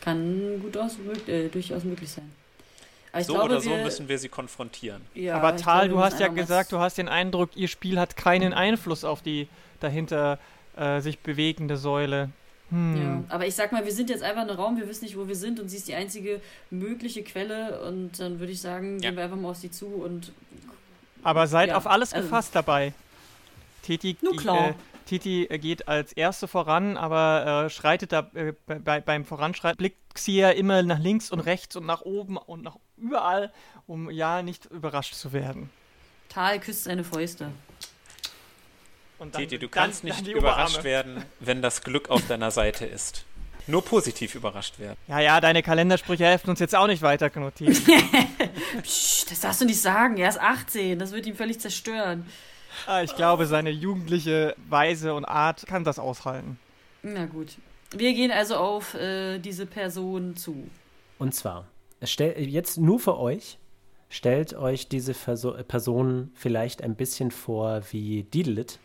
Kann 0.00 0.60
gut 0.62 0.76
aus, 0.76 0.96
äh, 1.26 1.48
durchaus 1.48 1.84
möglich 1.84 2.10
sein. 2.10 2.32
Aber 3.12 3.20
ich 3.20 3.26
so 3.26 3.34
glaube, 3.34 3.46
oder 3.50 3.60
so 3.60 3.70
wir, 3.70 3.84
müssen 3.84 4.08
wir 4.08 4.18
sie 4.18 4.28
konfrontieren. 4.28 5.02
ja, 5.14 5.36
Aber 5.36 5.56
Tal, 5.56 5.88
glaube, 5.88 6.00
du 6.00 6.04
hast 6.04 6.20
ja 6.20 6.28
gesagt, 6.28 6.72
du 6.72 6.78
hast 6.78 6.96
den 6.96 7.08
Eindruck, 7.08 7.50
ihr 7.56 7.68
Spiel 7.68 7.98
hat 7.98 8.16
keinen 8.16 8.52
Einfluss 8.52 9.04
auf 9.04 9.20
die 9.20 9.48
dahinter 9.80 10.38
äh, 10.76 11.00
sich 11.00 11.18
bewegende 11.18 11.76
Säule. 11.76 12.30
Hm. 12.70 12.96
Ja, 12.96 13.34
aber 13.34 13.46
ich 13.46 13.54
sag 13.54 13.72
mal, 13.72 13.84
wir 13.84 13.92
sind 13.92 14.10
jetzt 14.10 14.22
einfach 14.22 14.42
in 14.44 14.48
einem 14.50 14.58
Raum, 14.58 14.76
wir 14.76 14.88
wissen 14.88 15.04
nicht, 15.04 15.16
wo 15.16 15.26
wir 15.28 15.34
sind 15.36 15.58
und 15.60 15.68
sie 15.68 15.76
ist 15.76 15.88
die 15.88 15.94
einzige 15.94 16.40
mögliche 16.70 17.22
Quelle 17.22 17.80
und 17.82 18.20
dann 18.20 18.38
würde 18.40 18.52
ich 18.52 18.60
sagen, 18.60 19.00
Ja. 19.00 19.10
gehen 19.10 19.16
wir 19.16 19.24
einfach 19.24 19.36
mal 19.36 19.50
auf 19.50 19.56
sie 19.56 19.70
zu 19.70 19.86
und 19.86 20.32
Aber 21.22 21.46
seid 21.46 21.68
Ja, 21.70 21.76
auf 21.76 21.86
alles 21.86 22.12
also- 22.12 22.26
gefasst 22.28 22.54
dabei. 22.54 22.92
Titi, 23.82 24.16
Nur 24.22 24.36
klar. 24.36 24.68
Äh, 24.70 24.74
Titi 25.06 25.44
äh, 25.46 25.58
geht 25.58 25.88
als 25.88 26.12
Erste 26.12 26.46
voran, 26.46 26.96
aber 26.96 27.64
äh, 27.66 27.70
schreitet 27.70 28.12
da 28.12 28.30
äh, 28.34 28.52
bei, 28.66 29.00
beim 29.00 29.24
Voranschreiten, 29.24 29.76
blickt 29.78 29.98
Xia 30.14 30.50
immer 30.50 30.82
nach 30.82 30.98
links 31.00 31.30
und 31.30 31.40
rechts 31.40 31.74
und 31.76 31.86
nach 31.86 32.02
oben 32.02 32.36
und 32.36 32.62
nach 32.62 32.76
überall, 32.96 33.52
um 33.86 34.10
ja 34.10 34.42
nicht 34.42 34.66
überrascht 34.66 35.14
zu 35.14 35.32
werden. 35.32 35.70
Tal 36.28 36.60
küsst 36.60 36.84
seine 36.84 37.02
Fäuste. 37.04 37.50
Und 39.20 39.34
dann- 39.34 39.42
Titi, 39.42 39.58
du 39.58 39.68
dann- 39.68 39.84
kannst 39.84 40.02
dann 40.02 40.10
nicht 40.10 40.26
überrascht 40.26 40.82
werden, 40.82 41.22
wenn 41.38 41.62
das 41.62 41.82
Glück 41.82 42.10
auf 42.10 42.26
deiner 42.26 42.50
Seite 42.50 42.86
ist. 42.86 43.24
Nur 43.66 43.84
positiv 43.84 44.34
überrascht 44.34 44.78
werden. 44.80 44.96
Ja, 45.06 45.20
ja, 45.20 45.40
deine 45.40 45.62
Kalendersprüche 45.62 46.24
helfen 46.24 46.50
uns 46.50 46.58
jetzt 46.58 46.74
auch 46.74 46.88
nicht 46.88 47.02
weiter, 47.02 47.30
Knut. 47.30 47.54
Titi. 47.54 47.72
Psst, 48.82 49.30
das 49.30 49.40
darfst 49.40 49.60
du 49.60 49.64
nicht 49.66 49.80
sagen, 49.80 50.16
er 50.16 50.28
ist 50.28 50.40
18, 50.40 50.98
das 50.98 51.12
wird 51.12 51.26
ihn 51.26 51.36
völlig 51.36 51.60
zerstören. 51.60 52.26
Ah, 52.86 53.02
ich 53.02 53.14
glaube, 53.14 53.46
seine 53.46 53.70
jugendliche 53.70 54.54
Weise 54.68 55.14
und 55.14 55.24
Art 55.24 55.66
kann 55.66 55.84
das 55.84 55.98
aushalten. 55.98 56.58
Na 57.02 57.26
gut. 57.26 57.56
Wir 57.92 58.12
gehen 58.14 58.30
also 58.30 58.56
auf 58.56 58.94
äh, 58.94 59.38
diese 59.38 59.66
Person 59.66 60.36
zu. 60.36 60.68
Und 61.18 61.34
zwar, 61.34 61.66
stell, 62.02 62.40
jetzt 62.40 62.78
nur 62.78 62.98
für 63.00 63.18
euch, 63.18 63.58
stellt 64.08 64.54
euch 64.54 64.88
diese 64.88 65.12
Verso 65.14 65.52
Person 65.64 66.30
vielleicht 66.34 66.82
ein 66.82 66.94
bisschen 66.94 67.30
vor 67.30 67.82
wie 67.90 68.22
Didelit 68.22 68.78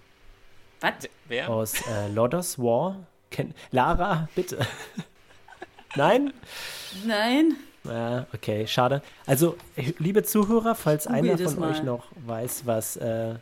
Was? 0.82 0.94
Wer? 1.28 1.50
aus 1.50 1.74
äh, 1.88 2.08
Lodders 2.14 2.60
War. 2.60 3.06
Ken 3.32 3.54
Lara, 3.72 4.30
bitte. 4.36 4.60
Nein? 5.96 6.34
Nein? 7.06 7.56
Ja, 7.84 8.26
okay, 8.34 8.68
schade. 8.68 9.02
Also, 9.26 9.58
liebe 10.00 10.24
Zuhörer, 10.24 10.76
falls 10.76 11.06
Google 11.06 11.32
einer 11.32 11.38
von 11.38 11.60
mal. 11.60 11.72
euch 11.72 11.84
noch 11.84 12.06
weiß, 12.26 12.64
was 12.66 12.98
äh, 12.98 13.36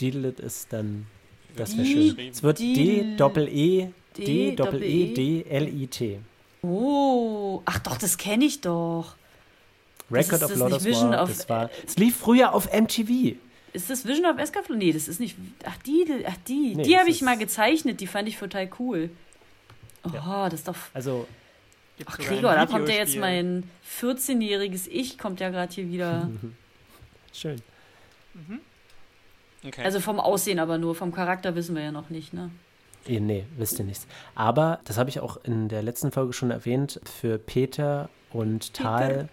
Didelit 0.00 0.38
ist, 0.40 0.72
dann 0.72 1.06
das 1.56 1.76
wäre 1.76 1.86
schön. 1.86 2.28
Es 2.30 2.42
wird 2.42 2.58
D-Doppel-E, 2.58 3.88
D- 4.16 4.24
D-Doppel-E-D-L-I-T. 4.24 6.20
Oh, 6.62 7.62
ach 7.64 7.78
doch, 7.80 7.96
das 7.98 8.18
kenne 8.18 8.44
ich 8.44 8.60
doch. 8.60 9.16
Das 10.10 10.32
Record 10.32 10.50
ist 10.50 10.60
of 10.60 10.68
nicht 10.70 10.84
Vision 10.84 11.10
War, 11.10 11.22
of- 11.22 11.28
das 11.28 11.48
war, 11.48 11.70
es 11.86 11.96
lief 11.96 12.16
früher 12.16 12.54
auf 12.54 12.68
MTV. 12.72 13.36
Ist 13.72 13.90
das 13.90 14.06
Vision 14.06 14.26
of 14.26 14.38
Escaflow? 14.38 14.76
Nee, 14.76 14.92
das 14.92 15.08
ist 15.08 15.20
nicht. 15.20 15.36
Ach, 15.64 15.76
die, 15.86 16.24
ach, 16.26 16.36
die. 16.48 16.74
Nee, 16.74 16.82
die 16.82 16.98
habe 16.98 17.10
ich 17.10 17.22
mal 17.22 17.38
gezeichnet, 17.38 18.00
die 18.00 18.06
fand 18.06 18.28
ich 18.28 18.36
total 18.36 18.68
cool. 18.78 19.10
Oh, 20.04 20.44
das 20.44 20.54
ist 20.54 20.68
doch. 20.68 20.76
Also, 20.94 21.26
Ach, 22.06 22.18
Gregor, 22.18 22.54
da 22.54 22.66
kommt 22.66 22.88
ja 22.88 22.94
jetzt 22.94 23.16
mein 23.16 23.64
14-jähriges 24.00 24.88
Ich, 24.88 25.18
kommt 25.18 25.40
ja 25.40 25.50
gerade 25.50 25.72
hier 25.72 25.88
wieder. 25.90 26.30
schön. 27.32 27.60
Okay. 29.64 29.82
Also 29.82 30.00
vom 30.00 30.18
Aussehen 30.18 30.58
aber 30.58 30.78
nur, 30.78 30.94
vom 30.94 31.12
Charakter 31.12 31.54
wissen 31.54 31.74
wir 31.74 31.82
ja 31.82 31.92
noch 31.92 32.10
nicht, 32.10 32.32
ne? 32.32 32.50
Nee, 33.06 33.46
wisst 33.56 33.78
ihr 33.78 33.84
nichts. 33.84 34.06
Aber, 34.34 34.80
das 34.84 34.98
habe 34.98 35.10
ich 35.10 35.20
auch 35.20 35.38
in 35.44 35.68
der 35.68 35.82
letzten 35.82 36.12
Folge 36.12 36.32
schon 36.32 36.50
erwähnt, 36.50 37.00
für 37.04 37.38
Peter 37.38 38.08
und 38.30 38.74
Tal, 38.74 39.28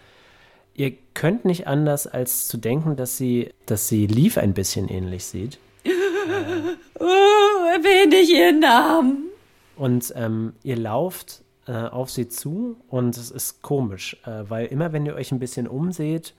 ihr 0.78 0.94
könnt 1.14 1.44
nicht 1.44 1.68
anders 1.68 2.08
als 2.08 2.48
zu 2.48 2.58
denken, 2.58 2.96
dass 2.96 3.18
sie, 3.18 3.50
dass 3.66 3.90
sie 3.90 4.08
Leaf 4.08 4.38
ein 4.38 4.54
bisschen 4.54 4.88
ähnlich 4.88 5.26
sieht. 5.26 5.60
Oh, 7.00 7.66
erwähne 7.74 8.16
ich 8.16 8.32
ihren 8.32 8.60
Namen. 8.60 9.30
Und 9.76 10.14
ähm, 10.16 10.54
ihr 10.64 10.78
lauft 10.78 11.44
äh, 11.68 11.74
auf 11.74 12.10
sie 12.10 12.28
zu 12.28 12.78
und 12.88 13.18
es 13.18 13.30
ist 13.30 13.62
komisch, 13.62 14.18
äh, 14.26 14.44
weil 14.48 14.68
immer 14.68 14.94
wenn 14.94 15.06
ihr 15.06 15.16
euch 15.16 15.32
ein 15.32 15.40
bisschen 15.40 15.68
umseht, 15.68 16.34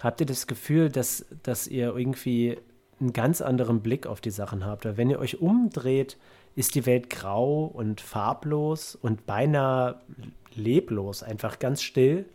habt 0.00 0.20
ihr 0.20 0.26
das 0.26 0.46
Gefühl, 0.46 0.90
dass, 0.90 1.24
dass 1.42 1.66
ihr 1.66 1.96
irgendwie 1.96 2.58
einen 3.00 3.12
ganz 3.12 3.40
anderen 3.40 3.80
Blick 3.80 4.06
auf 4.06 4.20
die 4.20 4.30
Sachen 4.30 4.66
habt. 4.66 4.84
Weil 4.84 4.96
wenn 4.96 5.10
ihr 5.10 5.18
euch 5.18 5.40
umdreht, 5.40 6.16
ist 6.54 6.74
die 6.74 6.86
Welt 6.86 7.10
grau 7.10 7.64
und 7.64 8.00
farblos 8.00 8.96
und 8.96 9.26
beinahe 9.26 10.00
leblos, 10.54 11.22
einfach 11.22 11.58
ganz 11.58 11.82
still. 11.82 12.26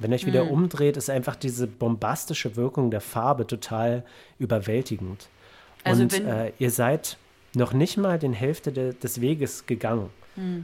Wenn 0.00 0.10
ihr 0.12 0.16
euch 0.16 0.26
wieder 0.26 0.50
umdreht, 0.50 0.96
ist 0.96 1.10
einfach 1.10 1.36
diese 1.36 1.66
bombastische 1.66 2.56
Wirkung 2.56 2.90
der 2.90 3.00
Farbe 3.00 3.46
total 3.46 4.04
überwältigend. 4.38 5.28
Also 5.84 6.02
und 6.02 6.14
äh, 6.14 6.52
ihr 6.58 6.70
seid 6.70 7.16
noch 7.54 7.72
nicht 7.72 7.96
mal 7.96 8.18
den 8.18 8.32
Hälfte 8.32 8.72
de, 8.72 8.94
des 8.94 9.20
Weges 9.20 9.66
gegangen. 9.66 10.10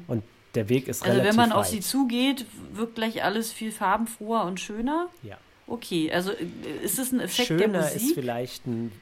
Und 0.09 0.23
der 0.55 0.69
Weg 0.69 0.89
ist. 0.89 1.03
Also 1.03 1.19
relativ 1.19 1.31
wenn 1.31 1.37
man 1.37 1.53
auf 1.53 1.67
weit. 1.67 1.73
sie 1.73 1.81
zugeht, 1.81 2.47
wirkt 2.73 2.95
gleich 2.95 3.23
alles 3.23 3.53
viel 3.53 3.71
farbenfroher 3.73 4.45
und 4.45 4.59
schöner. 4.61 5.09
ja. 5.23 5.37
Okay, 5.69 6.13
also 6.13 6.31
äh, 6.31 6.85
ist 6.85 7.01
es 7.01 7.11
ein 7.11 7.19
Effekt 7.19 7.51
der 7.51 7.59
Schöner 7.59 7.89
ist 7.89 7.95
Musik? 7.95 8.15
vielleicht 8.15 8.67
ein. 8.67 8.93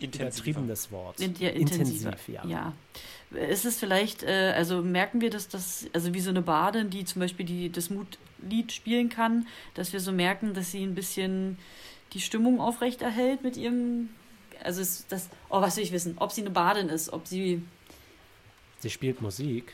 Übertriebenes 0.00 0.90
Wort. 0.92 1.20
In- 1.20 1.34
ja, 1.38 1.50
intensiver. 1.50 2.10
Intensiv, 2.10 2.28
ja. 2.28 2.44
ja. 2.46 2.72
Ist 3.50 3.64
es 3.64 3.78
vielleicht, 3.78 4.22
äh, 4.22 4.52
also 4.56 4.82
merken 4.82 5.20
wir, 5.20 5.30
dass 5.30 5.48
das, 5.48 5.86
also 5.92 6.14
wie 6.14 6.20
so 6.20 6.30
eine 6.30 6.42
Badin, 6.42 6.90
die 6.90 7.04
zum 7.04 7.20
Beispiel 7.20 7.44
die, 7.46 7.70
das 7.70 7.90
Mutlied 7.90 8.70
spielen 8.72 9.08
kann, 9.08 9.46
dass 9.74 9.92
wir 9.92 10.00
so 10.00 10.12
merken, 10.12 10.54
dass 10.54 10.70
sie 10.70 10.82
ein 10.84 10.94
bisschen 10.94 11.58
die 12.12 12.20
Stimmung 12.20 12.60
aufrechterhält 12.60 13.42
mit 13.42 13.56
ihrem, 13.56 14.10
also 14.62 14.80
ist 14.82 15.10
das, 15.10 15.28
oh, 15.50 15.60
was 15.60 15.76
will 15.76 15.84
ich 15.84 15.90
wissen, 15.92 16.14
ob 16.18 16.30
sie 16.32 16.42
eine 16.42 16.50
Badin 16.50 16.88
ist, 16.88 17.12
ob 17.12 17.26
sie, 17.26 17.62
Sie 18.78 18.90
spielt 18.90 19.20
Musik. 19.22 19.72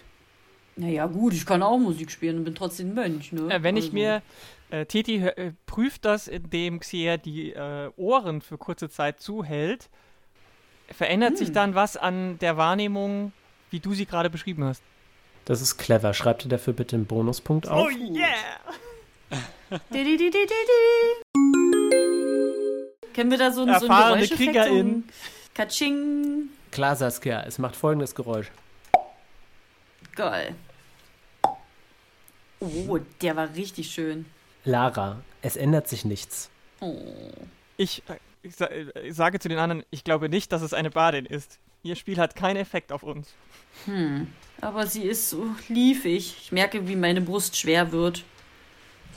naja 0.77 1.07
gut, 1.07 1.35
ich 1.35 1.45
kann 1.45 1.63
auch 1.63 1.79
Musik 1.79 2.11
spielen 2.11 2.39
und 2.39 2.45
bin 2.45 2.55
trotzdem 2.55 2.95
Mönch, 2.95 3.33
ne? 3.33 3.53
Äh, 3.53 3.63
wenn 3.63 3.77
ich 3.77 3.87
Also- 3.87 3.95
mir, 3.95 4.23
äh, 4.71 4.87
Titi 4.87 5.17
äh, 5.17 5.53
prüft 5.67 6.05
das, 6.05 6.29
indem 6.29 6.79
Xier 6.81 7.19
die 7.19 7.51
äh, 7.53 7.91
Ohren 7.97 8.41
für 8.41 8.57
kurze 8.57 8.89
Zeit 8.89 9.21
zuhält, 9.21 9.91
verändert 10.97 11.31
Hm. 11.31 11.37
sich 11.37 11.53
dann 11.53 11.75
was 11.75 11.97
an 11.97 12.39
der 12.39 12.57
Wahrnehmung, 12.57 13.33
wie 13.71 13.81
du 13.81 13.95
sie 13.95 14.07
gerade 14.07 14.31
beschrieben 14.31 14.65
hast? 14.65 14.83
Das 15.45 15.61
ist 15.61 15.79
clever. 15.79 16.13
Schreibt 16.15 16.45
ihr 16.45 16.49
dafür 16.51 16.73
bitte 16.73 16.97
einen 16.97 17.07
Bonuspunkt 17.07 17.67
auf. 17.69 17.87
Oh 17.87 17.91
yeah! 17.91 18.27
Di, 19.93 20.05
di, 20.05 20.17
di, 20.17 20.31
di, 20.31 20.31
di, 20.31 20.47
di. 20.47 22.11
Können 23.15 23.31
wir 23.31 23.39
da 23.39 23.51
so, 23.53 23.63
ein- 23.65 23.79
so 23.81 23.87
ein 23.89 24.03
Geräuscheffekt, 24.15 24.39
Kriegerin. 24.39 25.05
Katsching. 25.55 26.49
Klar, 26.71 26.97
Saskia, 26.97 27.43
es 27.43 27.59
macht 27.59 27.75
folgendes 27.77 28.15
Geräusch. 28.15 28.51
Geil. 30.15 30.55
Oh, 32.61 32.99
der 33.23 33.37
war 33.37 33.55
richtig 33.55 33.91
schön. 33.91 34.27
Lara, 34.65 35.21
es 35.43 35.57
ändert 35.57 35.89
sich 35.89 36.05
nichts. 36.05 36.51
Oh. 36.81 36.95
Ich, 37.77 38.03
äh, 38.09 38.17
ich, 38.43 38.57
sa- 38.57 38.71
ich 38.71 39.15
sage 39.15 39.39
zu 39.39 39.49
den 39.49 39.59
anderen, 39.59 39.85
ich 39.91 40.05
glaube 40.05 40.29
nicht, 40.29 40.53
dass 40.53 40.63
es 40.63 40.73
eine 40.75 40.91
Badin 40.91 41.27
ist. 41.27 41.59
Ihr 41.83 41.97
Spiel 41.97 42.19
hat 42.19 42.37
keinen 42.37 42.57
Effekt 42.57 42.93
auf 42.93 43.03
uns. 43.03 43.33
Hm. 43.87 44.29
Aber 44.61 44.87
sie 44.87 45.03
ist 45.05 45.31
so 45.31 45.47
liefig. 45.69 46.37
Ich 46.43 46.53
merke, 46.53 46.87
wie 46.89 46.97
meine 46.97 47.21
Brust 47.23 47.57
schwer 47.57 47.93
wird. 47.93 48.25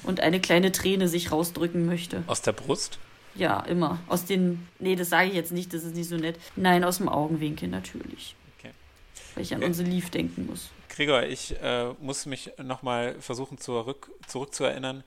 Und 0.04 0.20
eine 0.20 0.40
kleine 0.42 0.72
Träne 0.72 1.08
sich 1.08 1.32
rausdrücken 1.32 1.86
möchte. 1.86 2.24
Aus 2.28 2.42
der 2.42 2.52
Brust? 2.54 3.00
Ja, 3.36 3.62
immer. 3.62 4.00
Aus 4.08 4.26
den. 4.26 4.68
Nee, 4.80 4.96
das 4.96 5.10
sage 5.10 5.30
ich 5.30 5.34
jetzt 5.34 5.52
nicht, 5.52 5.74
das 5.74 5.84
ist 5.84 5.96
nicht 5.96 6.08
so 6.10 6.18
nett. 6.18 6.38
Nein, 6.56 6.84
aus 6.84 6.98
dem 6.98 7.10
Augenwinkel 7.10 7.68
natürlich. 7.70 8.36
Okay. 8.60 8.72
Weil 9.36 9.44
ich 9.44 9.54
an 9.54 9.60
Okay. 9.60 9.68
unsere 9.68 9.90
Lief 9.90 10.10
denken 10.10 10.46
muss. 10.46 10.70
Gregor, 10.90 11.24
ich 11.24 11.56
äh, 11.62 11.94
muss 12.02 12.26
mich 12.26 12.52
nochmal 12.62 13.16
versuchen 13.20 13.58
zurück, 13.58 14.12
zurückzuerinnern. 14.28 15.04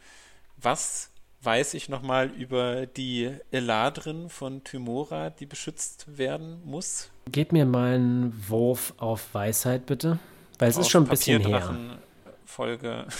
Was 0.57 1.11
weiß 1.43 1.75
ich 1.75 1.89
nochmal 1.89 2.29
über 2.31 2.87
die 2.87 3.31
Eladrin 3.51 4.29
von 4.29 4.65
Tymora, 4.65 5.31
die 5.31 5.47
beschützt 5.47 6.19
werden 6.19 6.61
muss? 6.65 7.11
Gebt 7.31 7.53
mir 7.53 7.67
mal 7.67 7.95
einen 7.95 8.49
Wurf 8.49 8.95
auf 8.97 9.33
Weisheit, 9.35 9.87
bitte. 9.87 10.19
Weil 10.59 10.71
es 10.71 10.77
Auf 10.77 10.83
ist 10.83 10.91
schon 10.91 11.05
ein 11.05 11.09
bisschen 11.09 11.41
her. 11.43 11.61
Papierdrachen-Folge. 11.61 13.07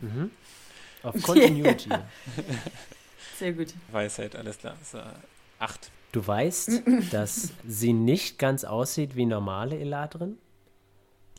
Mhm. 0.00 0.30
Auf 1.02 1.14
Continuity. 1.22 1.90
Sehr 3.38 3.52
gut. 3.52 3.68
Weisheit, 3.92 4.34
alles 4.36 4.56
klar. 4.58 4.74
Äh, 4.94 4.98
acht. 5.58 5.90
Du 6.12 6.26
weißt, 6.26 6.82
dass 7.10 7.50
sie 7.66 7.92
nicht 7.92 8.38
ganz 8.38 8.64
aussieht 8.64 9.16
wie 9.16 9.26
normale 9.26 9.78
Eladrin. 9.78 10.38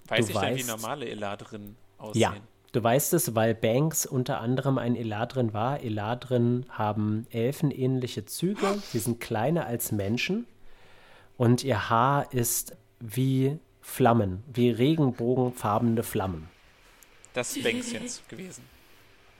Weiß 0.07 0.27
Du 0.27 0.33
ich 0.33 0.37
denn, 0.39 0.55
wie 0.57 0.61
weißt- 0.61 0.67
normale 0.67 1.09
Eladrin 1.09 1.75
aussehen? 1.97 2.21
Ja. 2.21 2.35
Du 2.75 2.83
weißt 2.83 3.13
es, 3.13 3.35
weil 3.35 3.55
Banks 3.55 4.05
unter 4.05 4.41
anderem 4.41 4.77
ein 4.77 4.97
Eladrin 4.97 5.53
war. 5.53 5.81
Eladrin 5.81 6.65
haben 6.67 7.25
elfenähnliche 7.29 8.25
Züge. 8.25 8.67
Sie 8.91 8.99
sind 8.99 9.21
kleiner 9.21 9.65
als 9.65 9.93
Menschen. 9.93 10.45
Und 11.37 11.63
ihr 11.63 11.89
Haar 11.89 12.33
ist 12.33 12.75
wie 12.99 13.59
Flammen, 13.79 14.43
wie 14.53 14.71
regenbogenfarbene 14.71 16.03
Flammen. 16.03 16.49
Das 17.33 17.55
ist 17.55 17.63
Banks 17.63 17.93
jetzt 17.93 18.27
gewesen. 18.27 18.63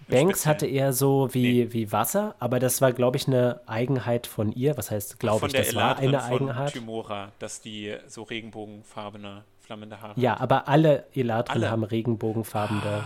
Banks 0.08 0.40
Speziellen. 0.40 0.56
hatte 0.56 0.68
eher 0.68 0.94
so 0.94 1.34
wie, 1.34 1.66
Nee. 1.66 1.74
wie 1.74 1.92
Wasser, 1.92 2.36
aber 2.40 2.60
das 2.60 2.80
war, 2.80 2.94
glaube 2.94 3.18
ich, 3.18 3.28
eine 3.28 3.60
Eigenheit 3.66 4.28
von 4.28 4.54
ihr. 4.54 4.78
Was 4.78 4.92
heißt, 4.92 5.20
glaube 5.20 5.42
von 5.42 5.50
ich, 5.50 5.56
das 5.56 5.76
war 5.76 6.02
Eladrin 6.02 6.16
eine 6.16 6.20
von 6.22 6.50
Eigenheit. 6.50 6.72
Tymora, 6.74 7.32
dass 7.40 7.60
die 7.60 7.98
so 8.08 8.24
regenbogenfarbene, 8.24 9.44
flammende 9.66 10.02
Haare 10.02 10.14
Ja, 10.20 10.40
aber 10.40 10.68
alle 10.68 11.06
Eladrin 11.14 11.56
Alle. 11.58 11.68
Ah. 11.68 11.72
haben 11.72 11.84
regenbogenfarbene 11.84 13.04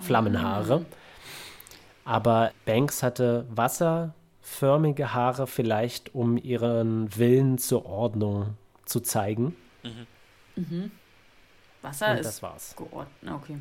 Flammenhaare. 0.00 0.84
Aber 2.04 2.50
Banks 2.64 3.02
hatte 3.02 3.46
wasserförmige 3.50 5.14
Haare, 5.14 5.46
vielleicht 5.46 6.14
um 6.14 6.36
ihren 6.36 7.16
Willen 7.16 7.58
zur 7.58 7.86
Ordnung 7.86 8.56
zu 8.84 9.00
zeigen. 9.00 9.54
Wasser 11.82 12.10
Und 12.10 12.18
ist 12.18 12.26
das 12.26 12.42
war's. 12.42 12.74
geordnet. 12.76 13.32
Okay. 13.34 13.58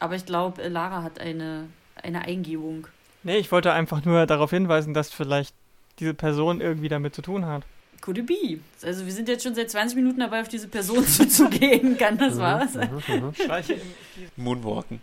Aber 0.00 0.14
ich 0.16 0.26
glaube, 0.26 0.66
Lara 0.68 1.02
hat 1.02 1.20
eine, 1.20 1.68
eine 2.02 2.22
Eingebung. 2.22 2.86
Nee, 3.22 3.36
ich 3.36 3.52
wollte 3.52 3.72
einfach 3.72 4.04
nur 4.04 4.26
darauf 4.26 4.50
hinweisen, 4.50 4.94
dass 4.94 5.12
vielleicht 5.12 5.54
diese 5.98 6.14
Person 6.14 6.60
irgendwie 6.60 6.88
damit 6.88 7.14
zu 7.14 7.22
tun 7.22 7.46
hat. 7.46 7.64
Could 8.02 8.18
it 8.18 8.26
be? 8.26 8.58
Also 8.82 9.06
wir 9.06 9.12
sind 9.12 9.28
jetzt 9.28 9.42
schon 9.44 9.54
seit 9.54 9.70
20 9.70 9.96
Minuten 9.96 10.20
dabei, 10.20 10.42
auf 10.42 10.48
diese 10.48 10.68
Person 10.68 11.06
zuzugehen. 11.06 11.96
Kann 11.96 12.18
das 12.18 12.36
wahr 12.36 12.68
sein? 12.68 12.90
Streiche 13.34 13.80
Moonwalken. 14.36 15.00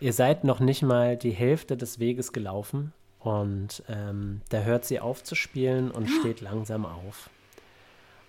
Ihr 0.00 0.12
seid 0.12 0.42
noch 0.44 0.58
nicht 0.58 0.82
mal 0.82 1.16
die 1.16 1.30
Hälfte 1.30 1.76
des 1.76 1.98
Weges 2.00 2.32
gelaufen 2.32 2.92
und 3.20 3.84
ähm, 3.88 4.40
da 4.48 4.62
hört 4.62 4.84
sie 4.84 4.98
auf 4.98 5.22
zu 5.22 5.34
spielen 5.36 5.90
und 5.92 6.08
steht 6.08 6.40
langsam 6.40 6.84
auf. 6.86 7.30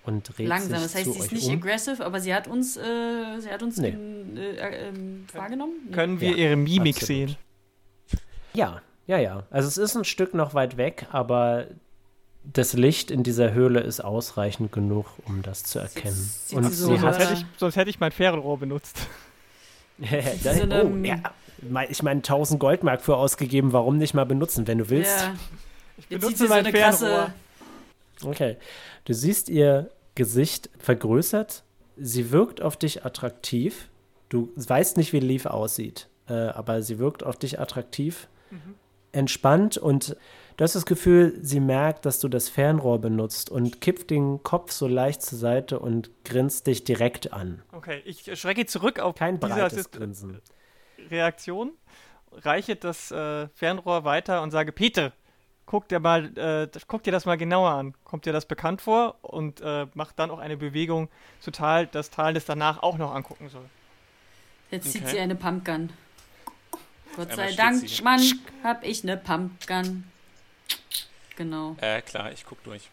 Und 0.05 0.37
dreht 0.37 0.49
Langsam, 0.49 0.73
sich 0.81 0.81
das 0.81 0.95
heißt, 0.95 1.05
zu 1.05 1.11
sie 1.13 1.19
ist 1.19 1.25
euch 1.27 1.31
nicht 1.31 1.47
um. 1.47 1.53
aggressive, 1.53 2.05
aber 2.05 2.19
sie 2.19 2.35
hat 2.35 2.49
uns, 2.49 2.75
äh, 2.75 3.39
sie 3.39 3.49
hat 3.49 3.63
uns 3.63 3.77
Nee. 3.77 3.89
in, 3.91 4.35
äh, 4.35 4.49
äh, 4.57 4.89
ähm, 4.89 5.25
wahrgenommen. 5.31 5.75
Nee. 5.87 5.93
Können 5.95 6.19
wir 6.19 6.31
Ja, 6.31 6.35
ihre 6.35 6.55
Mimik 6.57 6.97
absolut. 6.97 7.07
sehen? 7.29 7.35
Ja, 8.53 8.81
ja, 9.07 9.17
ja. 9.17 9.43
Also 9.49 9.69
es 9.69 9.77
ist 9.77 9.95
ein 9.95 10.03
Stück 10.03 10.33
noch 10.33 10.53
weit 10.53 10.75
weg, 10.75 11.07
aber 11.13 11.67
das 12.43 12.73
Licht 12.73 13.09
in 13.11 13.23
dieser 13.23 13.53
Höhle 13.53 13.79
ist 13.79 14.01
ausreichend 14.03 14.71
genug, 14.71 15.05
um 15.25 15.41
das 15.41 15.63
zu 15.63 15.79
erkennen. 15.79 16.29
Und 16.53 16.63
sie 16.65 16.69
sie 16.69 16.75
so 16.75 16.97
sonst, 16.97 17.19
hätte 17.19 17.33
ich, 17.33 17.45
sonst 17.57 17.75
hätte 17.75 17.89
ich 17.89 17.99
mein 17.99 18.11
Fernrohr 18.11 18.57
benutzt. 18.57 18.97
Da- 20.43 20.53
so 20.55 20.63
eine- 20.63 20.85
oh, 20.85 20.95
ja. 21.03 21.17
Mei- 21.61 21.87
Ich 21.89 22.01
meine, 22.03 22.17
1000 22.19 22.59
Goldmark 22.59 23.01
für 23.01 23.15
ausgegeben, 23.15 23.71
warum 23.71 23.97
nicht 23.97 24.13
mal 24.13 24.25
benutzen, 24.25 24.67
wenn 24.67 24.79
du 24.79 24.89
willst? 24.89 25.21
Ja, 25.21 25.35
Ich 25.97 26.07
benutze 26.07 26.31
sie 26.37 26.43
so 26.43 26.49
mein 26.49 26.65
eine 26.65 26.71
Fernrohr. 26.71 27.33
Okay. 28.25 28.57
Du 29.05 29.13
siehst 29.13 29.49
ihr 29.49 29.89
Gesicht 30.15 30.69
vergrößert. 30.79 31.63
Sie 31.95 32.31
wirkt 32.31 32.59
auf 32.61 32.75
dich 32.75 33.05
attraktiv. 33.05 33.87
Du 34.29 34.49
weißt 34.55 34.97
nicht, 34.97 35.13
wie 35.13 35.19
Leaf 35.19 35.45
aussieht, 35.45 36.07
äh, 36.27 36.33
aber 36.33 36.81
sie 36.81 36.97
wirkt 36.97 37.23
auf 37.23 37.37
dich 37.37 37.59
attraktiv, 37.59 38.27
entspannt 39.11 39.77
und 39.77 40.15
du 40.57 40.63
hast 40.63 40.75
das 40.75 40.85
Gefühl, 40.85 41.37
sie 41.41 41.59
merkt, 41.59 42.05
dass 42.05 42.19
du 42.19 42.27
das 42.27 42.49
Fernrohr 42.49 42.99
benutzt 42.99 43.49
und 43.49 43.81
kippt 43.81 44.09
den 44.11 44.43
Kopf 44.43 44.71
so 44.71 44.87
leicht 44.87 45.21
zur 45.21 45.37
Seite 45.37 45.79
und 45.79 46.11
grinst 46.23 46.67
dich 46.67 46.83
direkt 46.83 47.33
an. 47.33 47.61
Okay, 47.71 48.01
ich 48.05 48.39
schrecke 48.39 48.65
zurück 48.65 48.99
auf 48.99 49.15
Kein 49.15 49.39
diese 49.39 49.53
breites 49.53 49.91
Grinsen. 49.91 50.41
Reaktion, 51.09 51.73
reiche 52.31 52.75
das 52.75 53.11
äh, 53.11 53.47
Fernrohr 53.49 54.03
weiter 54.03 54.41
und 54.41 54.51
sage, 54.51 54.71
Peter, 54.71 55.13
guck 55.65 55.87
dir 55.87 55.99
mal, 55.99 56.37
äh, 56.37 56.67
guck 56.87 57.03
dir 57.03 57.11
das 57.11 57.25
mal 57.25 57.37
genauer 57.37 57.71
an. 57.71 57.93
Kommt 58.03 58.25
dir 58.25 58.33
das 58.33 58.45
bekannt 58.45 58.81
vor? 58.81 59.17
Und 59.21 59.61
äh, 59.61 59.87
macht 59.93 60.19
dann 60.19 60.31
auch 60.31 60.39
eine 60.39 60.57
Bewegung 60.57 61.09
zu 61.39 61.51
Tal, 61.51 61.87
dass 61.87 62.09
Tal 62.09 62.33
das 62.33 62.45
danach 62.45 62.81
auch 62.83 62.97
noch 62.97 63.13
angucken 63.13 63.49
soll. 63.49 63.65
Jetzt 64.71 64.91
zieht 64.91 65.03
Okay. 65.03 65.11
sie 65.11 65.19
eine 65.19 65.35
Pumpgun. 65.35 65.91
Gott 67.15 67.33
sei 67.33 67.51
Dank, 67.53 67.83
Mann, 68.03 68.21
hab 68.63 68.83
ich 68.83 69.03
eine 69.03 69.17
Pumpgun. 69.17 70.05
Genau. 71.35 71.75
Äh, 71.81 72.01
klar, 72.01 72.31
ich 72.31 72.45
guck 72.45 72.63
durch. 72.63 72.89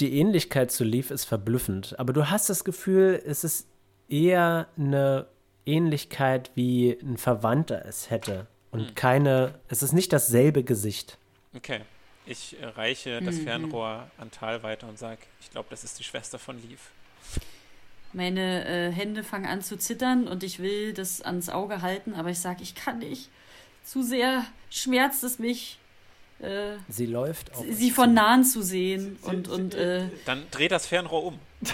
Die 0.00 0.18
Ähnlichkeit 0.18 0.72
zu 0.72 0.84
Leaf 0.84 1.10
ist 1.10 1.24
verblüffend, 1.24 1.98
aber 1.98 2.12
du 2.12 2.28
hast 2.30 2.50
das 2.50 2.64
Gefühl, 2.64 3.22
es 3.24 3.44
ist 3.44 3.68
eher 4.08 4.66
eine 4.76 5.26
Ähnlichkeit, 5.66 6.50
wie 6.54 6.98
ein 7.00 7.16
Verwandter 7.16 7.84
es 7.86 8.10
hätte. 8.10 8.46
Und 8.70 8.88
Hm. 8.88 8.94
keine, 8.94 9.58
es 9.68 9.82
ist 9.82 9.92
nicht 9.92 10.12
dasselbe 10.12 10.64
Gesicht. 10.64 11.18
Okay. 11.54 11.80
Ich 12.26 12.56
reiche 12.62 13.20
das 13.20 13.38
Fernrohr 13.38 14.10
an 14.16 14.30
Tal 14.30 14.62
weiter 14.62 14.88
und 14.88 14.98
sage, 14.98 15.18
ich 15.42 15.50
glaube, 15.50 15.68
das 15.70 15.84
ist 15.84 15.98
die 15.98 16.04
Schwester 16.04 16.38
von 16.38 16.56
Leaf. 16.66 16.90
Meine 18.14 18.64
äh, 18.66 18.90
Hände 18.92 19.22
fangen 19.24 19.44
an 19.46 19.60
zu 19.60 19.76
zittern 19.76 20.26
und 20.26 20.42
ich 20.42 20.58
will 20.58 20.94
das 20.94 21.20
ans 21.20 21.50
Auge 21.50 21.82
halten, 21.82 22.14
aber 22.14 22.30
ich 22.30 22.38
sage, 22.38 22.62
ich 22.62 22.74
kann 22.74 23.00
nicht. 23.00 23.28
Zu 23.84 24.02
sehr 24.02 24.44
schmerzt 24.70 25.22
es 25.22 25.38
mich, 25.38 25.78
äh, 26.44 26.76
Sie 26.88 27.06
läuft 27.06 27.54
auf 27.54 27.64
sie 27.70 27.90
von 27.90 28.14
nahen 28.14 28.44
zu 28.44 28.62
sehen. 28.62 29.18
Und, 29.22 29.48
und 29.48 29.74
äh, 29.74 30.08
Dann 30.26 30.42
dreh 30.50 30.68
das 30.68 30.86
Fernrohr 30.86 31.24
um. 31.24 31.38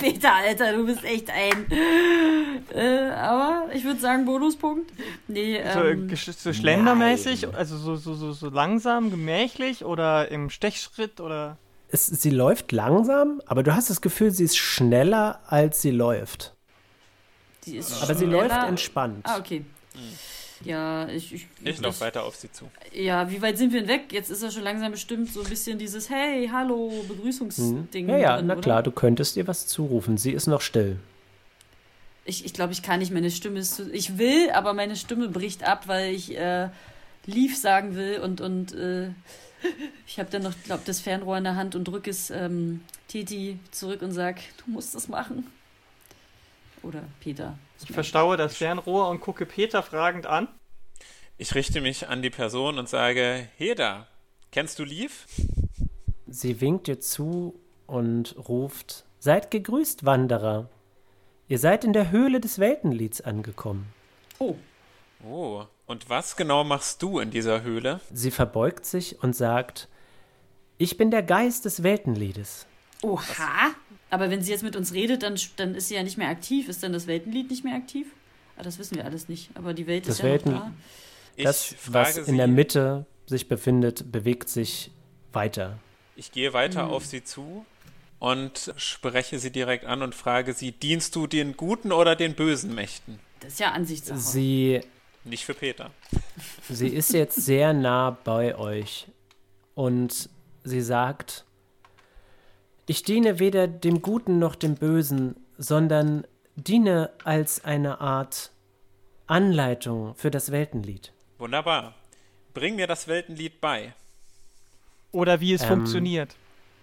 Peter, 0.00 0.34
Alter, 0.34 0.72
du 0.72 0.86
bist 0.86 1.04
echt 1.04 1.28
ein. 1.30 1.66
Äh, 2.74 3.10
aber 3.10 3.66
ich 3.74 3.84
würde 3.84 4.00
sagen, 4.00 4.24
Bonuspunkt. 4.24 4.90
Nee, 5.28 5.60
So, 5.74 5.80
äh, 5.80 5.90
ähm, 5.92 6.08
gesch- 6.08 6.32
so 6.32 6.52
schlendermäßig, 6.52 7.42
nein. 7.42 7.54
also 7.54 7.76
so, 7.76 7.96
so, 7.96 8.14
so, 8.14 8.32
so 8.32 8.48
langsam, 8.48 9.10
gemächlich 9.10 9.84
oder 9.84 10.30
im 10.30 10.48
Stechschritt 10.50 11.20
oder. 11.20 11.58
Es, 11.92 12.06
sie 12.06 12.30
läuft 12.30 12.72
langsam, 12.72 13.42
aber 13.46 13.62
du 13.62 13.74
hast 13.74 13.90
das 13.90 14.00
Gefühl, 14.00 14.30
sie 14.30 14.44
ist 14.44 14.56
schneller, 14.56 15.40
als 15.46 15.82
sie 15.82 15.90
läuft. 15.90 16.54
die 17.66 17.76
ist 17.78 18.02
Aber 18.02 18.14
sie 18.14 18.24
schneller. 18.26 18.48
läuft 18.48 18.68
entspannt. 18.68 19.26
Ah, 19.28 19.38
okay. 19.38 19.64
Ja, 20.64 21.08
ich. 21.08 21.32
Ich, 21.32 21.46
Ich 21.64 21.80
laufe 21.80 22.00
weiter 22.00 22.24
auf 22.24 22.36
sie 22.36 22.52
zu. 22.52 22.70
Ja, 22.92 23.30
wie 23.30 23.40
weit 23.40 23.56
sind 23.56 23.72
wir 23.72 23.80
denn 23.80 23.88
weg? 23.88 24.12
Jetzt 24.12 24.30
ist 24.30 24.42
ja 24.42 24.50
schon 24.50 24.62
langsam 24.62 24.92
bestimmt 24.92 25.32
so 25.32 25.40
ein 25.42 25.48
bisschen 25.48 25.78
dieses 25.78 26.10
Hey, 26.10 26.48
hallo, 26.52 26.92
Hm. 27.00 27.08
Begrüßungsding. 27.08 28.08
Ja, 28.08 28.16
ja, 28.18 28.36
drin, 28.36 28.46
na 28.48 28.52
oder? 28.54 28.62
klar, 28.62 28.82
du 28.82 28.90
könntest 28.90 29.36
ihr 29.36 29.46
was 29.46 29.66
zurufen. 29.66 30.18
Sie 30.18 30.32
ist 30.32 30.46
noch 30.46 30.60
still. 30.60 30.98
Ich, 32.26 32.44
ich 32.44 32.52
glaube, 32.52 32.72
ich 32.74 32.82
kann 32.82 32.98
nicht. 32.98 33.10
Meine 33.12 33.30
Stimme 33.30 33.60
ist 33.60 33.74
zu. 33.76 33.90
Ich 33.90 34.18
will, 34.18 34.50
aber 34.50 34.74
meine 34.74 34.96
Stimme 34.96 35.28
bricht 35.28 35.64
ab, 35.64 35.88
weil 35.88 36.14
ich 36.14 36.36
äh, 36.36 36.68
Leaf 37.26 37.56
sagen 37.56 37.94
will 37.96 38.18
und, 38.20 38.40
und 38.42 38.74
äh, 38.74 39.08
ich 40.06 40.18
habe 40.18 40.30
dann 40.30 40.42
noch, 40.42 40.52
glaube 40.64 40.82
das 40.84 41.00
Fernrohr 41.00 41.38
in 41.38 41.44
der 41.44 41.56
Hand 41.56 41.74
und 41.74 41.84
drücke 41.84 42.10
es 42.10 42.28
ähm, 42.30 42.82
Titi 43.08 43.58
zurück 43.70 44.02
und 44.02 44.12
sag, 44.12 44.36
du 44.64 44.70
musst 44.72 44.94
das 44.94 45.08
machen. 45.08 45.46
Oder 46.82 47.02
Peter. 47.20 47.58
Ich 47.82 47.92
verstaue 47.92 48.36
das 48.36 48.56
Fernrohr 48.56 49.08
und 49.08 49.20
gucke 49.20 49.46
Peter 49.46 49.82
fragend 49.82 50.26
an. 50.26 50.48
Ich 51.38 51.54
richte 51.54 51.80
mich 51.80 52.08
an 52.08 52.22
die 52.22 52.30
Person 52.30 52.78
und 52.78 52.88
sage, 52.88 53.48
Heda, 53.56 54.06
kennst 54.52 54.78
du 54.78 54.84
Lief? 54.84 55.26
Sie 56.26 56.60
winkt 56.60 56.86
dir 56.86 57.00
zu 57.00 57.58
und 57.86 58.36
ruft, 58.48 59.04
Seid 59.18 59.50
gegrüßt, 59.50 60.04
Wanderer. 60.06 60.68
Ihr 61.48 61.58
seid 61.58 61.84
in 61.84 61.92
der 61.92 62.10
Höhle 62.10 62.40
des 62.40 62.58
Weltenlieds 62.58 63.20
angekommen. 63.20 63.92
Oh, 64.38 64.54
Oh, 65.28 65.64
und 65.86 66.08
was 66.08 66.36
genau 66.36 66.64
machst 66.64 67.02
du 67.02 67.18
in 67.18 67.30
dieser 67.30 67.62
Höhle? 67.62 68.00
Sie 68.12 68.30
verbeugt 68.30 68.86
sich 68.86 69.22
und 69.22 69.36
sagt, 69.36 69.88
Ich 70.78 70.96
bin 70.96 71.10
der 71.10 71.22
Geist 71.22 71.66
des 71.66 71.82
Weltenliedes. 71.82 72.66
Oha. 73.02 73.70
Aber 74.10 74.30
wenn 74.30 74.42
sie 74.42 74.50
jetzt 74.50 74.62
mit 74.62 74.74
uns 74.76 74.92
redet, 74.92 75.22
dann, 75.22 75.38
dann 75.56 75.74
ist 75.74 75.88
sie 75.88 75.94
ja 75.94 76.02
nicht 76.02 76.18
mehr 76.18 76.28
aktiv. 76.28 76.68
Ist 76.68 76.82
dann 76.82 76.92
das 76.92 77.06
Weltenlied 77.06 77.50
nicht 77.50 77.64
mehr 77.64 77.74
aktiv? 77.76 78.08
Ah, 78.56 78.62
das 78.62 78.78
wissen 78.78 78.96
wir 78.96 79.04
alles 79.04 79.28
nicht. 79.28 79.50
Aber 79.54 79.72
die 79.74 79.86
Welt 79.86 80.06
Das 80.06 80.16
ist 80.16 80.18
ja 80.22 80.24
Welten- 80.26 80.52
noch 80.52 80.60
da. 80.64 80.72
Das, 81.42 81.74
was 81.86 82.16
sie, 82.16 82.22
in 82.22 82.36
der 82.36 82.48
Mitte 82.48 83.06
sich 83.26 83.48
befindet, 83.48 84.10
bewegt 84.12 84.48
sich 84.48 84.90
weiter. 85.32 85.78
Ich 86.16 86.32
gehe 86.32 86.52
weiter 86.52 86.82
Hm. 86.84 86.90
auf 86.90 87.06
sie 87.06 87.22
zu 87.24 87.64
und 88.18 88.74
spreche 88.76 89.38
sie 89.38 89.50
direkt 89.50 89.84
an 89.86 90.02
und 90.02 90.14
frage 90.14 90.52
sie, 90.52 90.72
dienst 90.72 91.14
du 91.16 91.26
den 91.26 91.56
guten 91.56 91.92
oder 91.92 92.16
den 92.16 92.34
bösen 92.34 92.74
Mächten? 92.74 93.20
Das 93.38 93.52
ist 93.52 93.60
ja 93.60 93.70
Ansichtssache. 93.72 94.18
Sie 94.18 94.80
Nicht 95.24 95.44
für 95.44 95.54
Peter. 95.54 95.90
Sie 96.68 96.88
ist 96.88 97.12
jetzt 97.12 97.36
sehr 97.36 97.72
nah 97.72 98.10
bei 98.10 98.56
euch 98.56 99.06
und 99.74 100.28
sie 100.64 100.80
sagt, 100.82 101.44
ich 102.90 103.04
diene 103.04 103.38
weder 103.38 103.68
dem 103.68 104.02
Guten 104.02 104.40
noch 104.40 104.56
dem 104.56 104.74
Bösen, 104.74 105.36
sondern 105.58 106.26
diene 106.56 107.10
als 107.22 107.64
eine 107.64 108.00
Art 108.00 108.50
Anleitung 109.28 110.16
für 110.16 110.32
das 110.32 110.50
Weltenlied. 110.50 111.12
Wunderbar. 111.38 111.94
Bring 112.52 112.74
mir 112.74 112.88
das 112.88 113.06
Weltenlied 113.06 113.60
bei. 113.60 113.94
Oder 115.12 115.40
wie 115.40 115.52
es 115.52 115.62
Ähm, 115.62 115.68
funktioniert. 115.68 116.34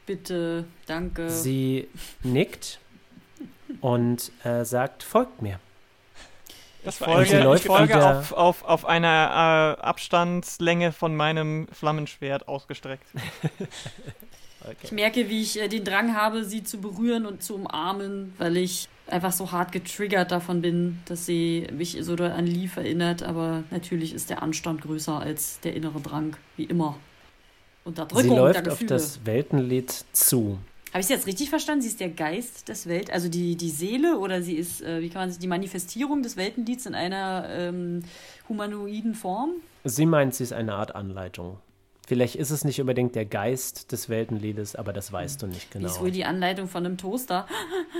Bitte, 0.05 0.63
danke. 0.85 1.29
Sie 1.29 1.89
nickt 2.23 2.79
und 3.81 4.31
äh, 4.45 4.63
sagt, 4.63 5.03
folgt 5.03 5.41
mir. 5.41 5.59
Das 6.85 6.95
Ich 6.95 7.01
war 7.01 7.07
folge, 7.15 7.25
sie 7.29 7.35
eigentlich 7.35 7.43
läuft 7.43 7.65
ich 7.65 7.67
folge 7.71 7.93
wieder- 7.95 8.19
auf, 8.19 8.31
auf, 8.31 8.63
auf 8.63 8.85
einer 8.85 9.75
äh, 9.77 9.81
Abstandslänge 9.81 10.93
von 10.93 11.17
meinem 11.17 11.67
Flammenschwert 11.73 12.47
ausgestreckt. 12.47 13.05
Ich 14.83 14.91
merke, 14.91 15.29
wie 15.29 15.41
ich 15.41 15.59
äh, 15.59 15.67
den 15.67 15.83
Drang 15.83 16.15
habe, 16.15 16.43
sie 16.43 16.63
zu 16.63 16.79
berühren 16.79 17.25
und 17.25 17.43
zu 17.43 17.55
umarmen, 17.55 18.33
weil 18.37 18.57
ich 18.57 18.87
einfach 19.07 19.31
so 19.31 19.51
hart 19.51 19.71
getriggert 19.71 20.31
davon 20.31 20.61
bin, 20.61 20.99
dass 21.05 21.25
sie 21.25 21.67
mich 21.71 21.97
so 22.01 22.13
an 22.15 22.45
Leaf 22.45 22.77
erinnert. 22.77 23.23
Aber 23.23 23.63
natürlich 23.71 24.13
ist 24.13 24.29
der 24.29 24.41
Anstand 24.41 24.81
größer 24.81 25.19
als 25.19 25.59
der 25.61 25.75
innere 25.75 26.01
Drang, 26.01 26.35
wie 26.55 26.65
immer. 26.65 26.97
Sie 27.83 27.89
Unterdrückung 27.89 28.35
der 28.35 28.37
läuft 28.37 28.69
auf 28.69 28.83
das 28.85 29.25
Weltenlied 29.25 30.05
zu. 30.11 30.59
Habe 30.89 30.99
ich 30.99 31.05
es 31.05 31.09
jetzt 31.09 31.27
richtig 31.27 31.49
verstanden? 31.49 31.81
Sie 31.81 31.89
ist 31.89 31.99
der 31.99 32.09
Geist 32.09 32.69
des 32.69 32.87
Welt, 32.87 33.11
also 33.11 33.29
die, 33.29 33.55
die 33.55 33.69
Seele 33.69 34.17
oder 34.17 34.41
sie 34.41 34.55
ist, 34.55 34.81
äh, 34.81 35.01
wie 35.01 35.09
kann 35.09 35.23
man 35.23 35.29
sich, 35.29 35.39
die 35.39 35.47
Manifestierung 35.47 36.23
des 36.23 36.37
Weltenlieds 36.37 36.85
in 36.85 36.95
einer 36.95 37.47
ähm, 37.49 38.03
humanoiden 38.47 39.13
Form? 39.13 39.51
Sie 39.83 40.05
meint, 40.05 40.33
sie 40.35 40.43
ist 40.43 40.53
eine 40.53 40.73
Art 40.73 40.95
Anleitung. 40.95 41.59
Vielleicht 42.07 42.35
ist 42.35 42.51
es 42.51 42.63
nicht 42.63 42.79
unbedingt 42.79 43.15
der 43.15 43.25
Geist 43.25 43.91
des 43.91 44.07
Weltenliedes, 44.07 44.77
aber 44.77 44.93
das 44.93 45.11
weißt 45.11 45.41
du 45.41 45.47
nicht 45.47 45.67
Wie 45.73 45.79
genau. 45.79 45.89
ist 45.89 45.99
wohl 45.99 46.09
die 46.09 46.23
Anleitung 46.23 46.69
von 46.69 46.85
einem 46.85 46.97
Toaster? 46.97 47.45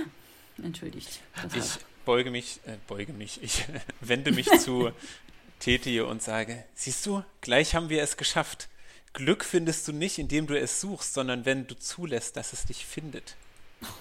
Entschuldigt. 0.62 1.20
Das 1.42 1.76
Ich 1.76 1.84
beuge 2.06 2.30
mich, 2.30 2.58
äh, 2.64 2.78
beuge 2.86 3.12
mich, 3.12 3.42
ich 3.42 3.66
wende 4.00 4.32
mich 4.32 4.48
zu 4.60 4.92
Teti 5.60 6.00
und 6.00 6.22
sage, 6.22 6.64
siehst 6.72 7.04
du, 7.04 7.22
gleich 7.42 7.74
haben 7.74 7.90
wir 7.90 8.02
es 8.02 8.16
geschafft. 8.16 8.70
Glück 9.12 9.44
findest 9.44 9.86
du 9.86 9.92
nicht, 9.92 10.16
indem 10.16 10.46
du 10.46 10.58
es 10.58 10.80
suchst, 10.80 11.12
sondern 11.12 11.44
wenn 11.44 11.66
du 11.66 11.78
zulässt, 11.78 12.38
dass 12.38 12.54
es 12.54 12.64
dich 12.64 12.86
findet. 12.86 13.36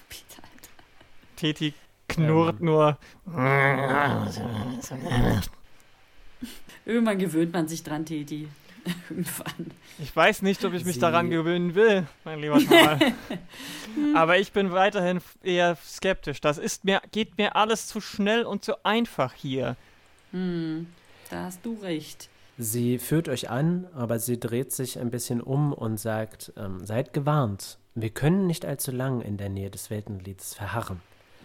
Peter, 0.08 0.42
Alter. 0.42 0.70
Teti 1.36 1.74
knurrt 2.08 2.62
nur. 2.62 2.98
Irgendwann 6.86 7.20
gewöhnt 7.20 7.52
man 7.52 7.68
sich 7.68 7.84
dran, 7.84 8.06
Teti. 8.06 8.48
Irgendwann. 9.10 9.72
Ich 10.00 10.16
weiß 10.16 10.42
nicht, 10.42 10.64
ob 10.66 10.74
ich 10.74 10.86
mich 10.86 10.96
Sie- 10.96 11.00
daran 11.02 11.30
gewöhnen 11.30 11.76
will, 11.76 12.06
mein 12.24 12.40
lieber 12.40 12.60
Schmal. 12.60 13.00
Aber 14.16 14.38
ich 14.38 14.52
bin 14.52 14.72
weiterhin 14.72 15.20
eher 15.44 15.76
skeptisch. 15.84 16.42
Das 16.42 16.58
ist 16.58 16.86
mir, 16.86 17.02
geht 17.12 17.38
mir 17.38 17.56
alles 17.56 17.88
zu 17.88 18.02
schnell 18.02 18.44
und 18.44 18.64
zu 18.64 18.84
einfach 18.86 19.34
hier. 19.34 19.76
Hm, 20.32 20.88
da 21.30 21.46
hast 21.46 21.66
du 21.66 21.78
recht. 21.82 22.30
Sie 22.60 22.98
führt 22.98 23.30
euch 23.30 23.50
an, 23.50 23.86
aber 23.94 24.18
sie 24.20 24.40
dreht 24.40 24.72
sich 24.72 24.98
ein 25.00 25.12
bisschen 25.12 25.42
um 25.42 25.74
und 25.74 26.00
sagt, 26.00 26.52
ähm, 26.58 26.84
seid 26.86 27.14
gewarnt. 27.14 27.78
Wir 27.94 28.10
können 28.10 28.48
nicht 28.48 28.66
allzu 28.66 28.92
lang 28.92 29.22
in 29.22 29.38
der 29.38 29.50
Nähe 29.50 29.70
des 29.70 29.90
Weltenlieds 29.92 30.56
verharren. 30.56 31.02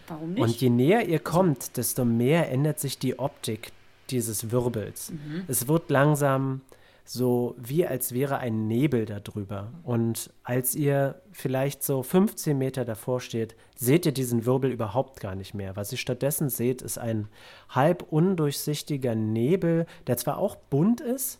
Warum 0.07 0.33
nicht? 0.33 0.41
Und 0.43 0.61
je 0.61 0.69
näher 0.69 1.07
ihr 1.07 1.19
kommt, 1.19 1.77
desto 1.77 2.03
mehr 2.03 2.49
ändert 2.51 2.79
sich 2.79 2.97
die 2.97 3.19
Optik 3.19 3.71
dieses 4.09 4.51
Wirbels. 4.51 5.11
Mhm. 5.11 5.43
Es 5.47 5.67
wird 5.67 5.89
langsam 5.89 6.61
so 7.05 7.55
wie 7.57 7.85
als 7.85 8.13
wäre 8.13 8.37
ein 8.37 8.67
Nebel 8.67 9.05
darüber. 9.05 9.71
Und 9.83 10.31
als 10.43 10.73
ihr 10.73 11.21
vielleicht 11.31 11.83
so 11.83 12.01
15 12.01 12.57
Meter 12.57 12.85
davor 12.85 13.19
steht, 13.19 13.55
seht 13.75 14.05
ihr 14.05 14.13
diesen 14.13 14.45
Wirbel 14.45 14.71
überhaupt 14.71 15.19
gar 15.19 15.35
nicht 15.35 15.53
mehr. 15.53 15.75
Was 15.75 15.91
ihr 15.91 15.97
stattdessen 15.97 16.49
seht, 16.49 16.81
ist 16.81 16.97
ein 16.97 17.27
halb 17.69 18.05
undurchsichtiger 18.09 19.15
Nebel, 19.15 19.85
der 20.07 20.17
zwar 20.17 20.37
auch 20.37 20.55
bunt 20.55 21.01
ist, 21.01 21.39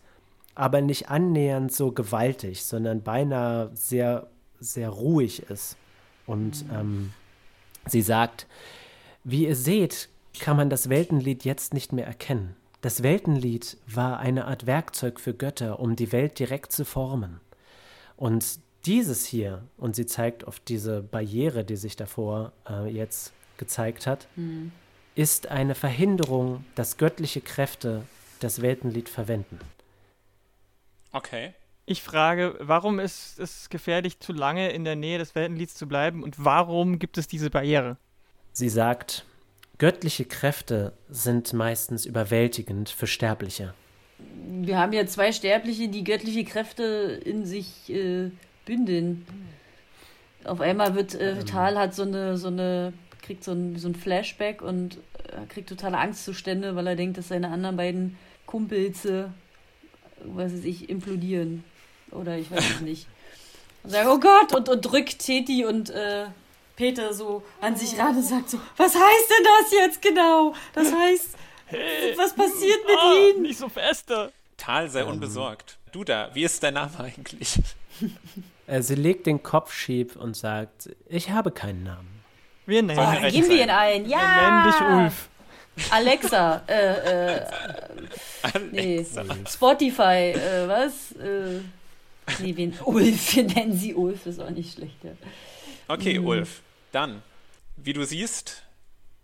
aber 0.54 0.82
nicht 0.82 1.10
annähernd 1.10 1.72
so 1.72 1.92
gewaltig, 1.92 2.64
sondern 2.64 3.02
beinahe 3.02 3.72
sehr, 3.74 4.28
sehr 4.60 4.90
ruhig 4.90 5.44
ist. 5.50 5.78
Und 6.28 6.66
ähm, 6.74 7.14
sie 7.88 8.02
sagt, 8.02 8.48
wie 9.24 9.48
ihr 9.48 9.56
seht, 9.56 10.10
kann 10.40 10.58
man 10.58 10.70
das 10.70 10.90
Weltenlied 10.90 11.46
jetzt 11.46 11.74
nicht 11.74 11.94
mehr 11.94 12.06
erkennen. 12.06 12.56
Das 12.84 13.02
Weltenlied 13.02 13.78
war 13.88 14.20
eine 14.20 14.44
Art 14.44 14.66
Werkzeug 14.66 15.22
für 15.22 15.34
Götter, 15.34 15.80
um 15.80 15.96
die 15.96 16.12
Welt 16.12 16.38
direkt 16.38 16.74
zu 16.74 16.84
formen. 16.84 17.40
Und 18.18 18.60
dieses 18.86 19.26
hier, 19.26 19.64
und 19.78 19.96
sie 19.96 20.06
zeigt 20.06 20.46
auf 20.46 20.60
diese 20.60 21.02
Barriere, 21.02 21.64
die 21.64 21.78
sich 21.78 21.96
davor 21.96 22.52
äh, 22.70 22.90
jetzt 22.90 23.32
gezeigt 23.56 24.06
hat, 24.06 24.28
ist 25.16 25.48
eine 25.48 25.76
Verhinderung, 25.76 26.66
dass 26.76 26.98
göttliche 26.98 27.40
Kräfte 27.40 28.04
das 28.42 28.62
Weltenlied 28.62 29.08
verwenden. 29.08 29.60
Okay. 31.14 31.54
Ich 31.86 32.04
frage, 32.04 32.58
warum 32.60 33.00
ist 33.00 33.40
es 33.40 33.70
gefährlich, 33.70 34.20
zu 34.20 34.34
lange 34.34 34.72
in 34.72 34.84
der 34.84 34.98
Nähe 34.98 35.20
des 35.20 35.36
Weltenlieds 35.36 35.76
zu 35.76 35.88
bleiben 35.88 36.22
und 36.22 36.44
warum 36.44 37.00
gibt 37.00 37.18
es 37.18 37.30
diese 37.30 37.50
Barriere? 37.50 37.96
Sie 38.52 38.68
sagt, 38.68 39.26
göttliche 39.78 40.26
Kräfte 40.26 40.94
sind 41.10 41.54
meistens 41.54 42.06
überwältigend 42.06 42.90
für 42.90 43.08
Sterbliche. 43.08 43.74
Wir 44.46 44.78
haben 44.78 44.94
ja 44.94 45.06
zwei 45.06 45.32
Sterbliche, 45.32 45.90
die 45.90 46.04
göttliche 46.04 46.46
Kräfte 46.46 46.84
in 47.26 47.46
sich 47.46 47.90
äh, 47.90 48.32
bündeln. 48.66 49.26
Auf 50.46 50.62
einmal 50.62 50.96
wird 50.96 51.16
äh, 51.16 51.44
Tal 51.44 51.78
hat 51.78 51.94
so 51.96 52.04
eine, 52.04 52.38
so 52.38 52.48
eine, 52.48 52.94
kriegt 53.22 53.44
so 53.44 53.52
ein, 53.52 53.78
so 53.78 53.88
ein 53.88 53.96
Flashback 53.96 54.62
und 54.62 54.98
äh, 55.28 55.46
kriegt 55.50 55.70
totale 55.70 55.98
Angstzustände, 55.98 56.76
weil 56.76 56.88
er 56.88 56.96
denkt, 56.96 57.18
dass 57.18 57.30
seine 57.30 57.50
anderen 57.50 57.78
beiden 57.78 58.18
Kumpels, 58.46 59.06
äh, 59.06 59.26
was 60.24 60.54
weiß 60.54 60.66
ich, 60.66 60.90
implodieren. 60.90 61.64
Oder 62.12 62.38
ich 62.38 62.52
weiß 62.52 62.76
es 62.76 62.82
nicht. 62.82 63.08
Und 63.84 63.90
sagt, 63.90 64.08
oh 64.08 64.20
Gott, 64.20 64.56
und, 64.56 64.70
und 64.70 64.82
drückt 64.82 65.20
Teti 65.20 65.66
und 65.66 65.90
äh, 65.90 66.26
Peter 66.84 67.14
so 67.14 67.44
an 67.62 67.76
sich 67.78 67.98
ran 67.98 68.16
und 68.18 68.24
sagt 68.24 68.50
so, 68.50 68.60
was 68.76 68.94
heißt 68.94 69.30
denn 69.30 69.46
das 69.46 69.72
jetzt 69.72 70.02
genau? 70.02 70.54
Das 70.74 70.92
heißt, 70.94 71.30
was 72.18 72.36
passiert 72.36 72.80
mit 72.88 72.98
Ah, 73.00 73.14
ihnen? 73.30 73.42
nicht 73.44 73.58
so 73.58 73.70
feste. 73.70 74.34
Tal, 74.58 74.84
Ähm. 74.86 74.90
sei 74.92 75.04
unbesorgt. 75.06 75.78
Du 75.94 76.04
da, 76.04 76.30
wie 76.34 76.44
ist 76.44 76.62
dein 76.64 76.74
Name 76.74 76.92
eigentlich? 77.00 77.60
Äh, 78.66 78.82
sie 78.82 78.96
legt 78.96 79.26
den 79.28 79.44
Kopf 79.44 79.74
schief 79.74 80.16
und 80.16 80.38
sagt, 80.38 80.90
ich 81.10 81.30
habe 81.32 81.52
keinen 81.52 81.84
Namen. 81.84 82.24
Wir 82.66 82.82
nennen, 82.82 82.98
Oh, 82.98 83.30
geben 83.30 83.50
wir 83.50 83.62
ihn 83.62 83.70
ein. 83.70 84.08
wir 84.08 84.18
nennen 84.18 84.64
dich 84.64 84.80
Ja. 84.80 84.98
Ulf. 85.04 85.28
Alexa, 85.92 86.62
äh, 86.68 87.36
äh, 87.36 87.42
nee, 88.72 89.06
Spotify, 89.50 90.32
äh, 90.32 90.66
was? 90.68 91.12
Äh, 91.14 91.60
nee, 92.42 92.54
wen? 92.56 92.74
Ulf, 92.86 93.36
wir 93.36 93.44
nennen 93.44 93.74
sie 93.78 93.94
Ulf, 93.96 94.26
ist 94.28 94.40
auch 94.40 94.50
nicht 94.50 94.74
schlecht. 94.76 94.96
Ja. 95.04 95.12
Okay, 95.90 96.18
Mhm. 96.20 96.28
Ulf. 96.28 96.62
Dann, 96.94 97.24
wie 97.76 97.92
du 97.94 98.06
siehst, 98.06 98.64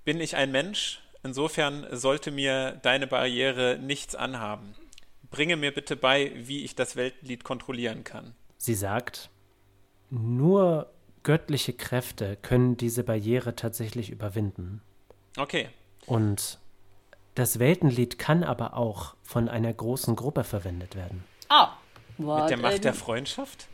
bin 0.03 0.19
ich 0.19 0.35
ein 0.35 0.51
Mensch. 0.51 1.01
Insofern 1.23 1.85
sollte 1.91 2.31
mir 2.31 2.79
deine 2.81 3.05
Barriere 3.05 3.77
nichts 3.79 4.15
anhaben. 4.15 4.73
Bringe 5.29 5.55
mir 5.55 5.71
bitte 5.71 5.95
bei, 5.95 6.31
wie 6.35 6.63
ich 6.65 6.75
das 6.75 6.95
Weltlied 6.95 7.43
kontrollieren 7.43 8.03
kann. 8.03 8.33
Sie 8.57 8.73
sagt, 8.73 9.29
nur 10.09 10.91
göttliche 11.21 11.73
Kräfte 11.73 12.37
können 12.41 12.75
diese 12.75 13.03
Barriere 13.03 13.55
tatsächlich 13.55 14.09
überwinden. 14.09 14.81
Okay, 15.37 15.69
Und 16.07 16.57
das 17.35 17.59
Weltenlied 17.59 18.17
kann 18.17 18.43
aber 18.43 18.75
auch 18.75 19.15
von 19.21 19.47
einer 19.47 19.71
großen 19.71 20.15
Gruppe 20.15 20.43
verwendet 20.43 20.95
werden. 20.95 21.23
Ah, 21.49 21.73
Mit 22.17 22.49
der 22.49 22.57
Macht 22.57 22.83
der 22.83 22.95
Freundschaft? 22.95 23.67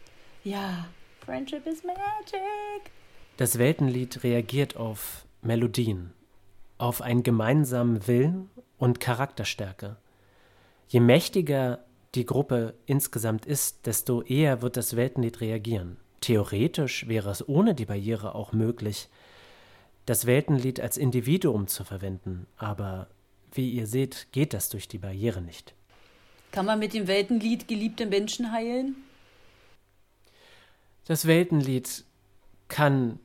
Ja, 0.44 0.88
Friendship 1.26 1.66
is 1.66 1.82
magic. 1.84 2.92
Das 3.38 3.58
Weltenlied 3.58 4.24
reagiert 4.24 4.78
auf 4.78 5.26
Melodien, 5.42 6.14
auf 6.78 7.02
einen 7.02 7.22
gemeinsamen 7.22 8.08
Willen 8.08 8.50
und 8.78 9.02
Charakterstärke. 9.02 9.98
Je 10.88 11.02
mächtiger 11.02 11.84
die 12.16 12.26
Gruppe 12.26 12.76
insgesamt 12.86 13.46
ist, 13.46 13.86
desto 13.88 14.22
eher 14.22 14.62
wird 14.62 14.78
das 14.78 14.96
Weltenlied 14.96 15.42
reagieren. 15.42 15.98
Theoretisch 16.22 17.10
wäre 17.10 17.30
es 17.30 17.46
ohne 17.46 17.76
die 17.76 17.86
Barriere 17.86 18.36
auch 18.36 18.54
möglich, 18.54 19.10
das 20.06 20.26
Weltenlied 20.26 20.80
als 20.80 20.96
Individuum 20.96 21.68
zu 21.68 21.84
verwenden, 21.84 22.48
aber 22.56 23.08
wie 23.52 23.70
ihr 23.70 23.86
seht, 23.86 24.28
geht 24.32 24.54
das 24.54 24.70
durch 24.70 24.88
die 24.88 24.98
Barriere 24.98 25.42
nicht. 25.42 25.74
Kann 26.52 26.66
man 26.66 26.80
mit 26.80 26.94
dem 26.94 27.08
Weltenlied 27.08 27.68
geliebte 27.68 28.06
Menschen 28.06 28.54
heilen? 28.54 28.96
Das 31.06 31.28
Weltenlied 31.28 32.06
kann 32.70 33.20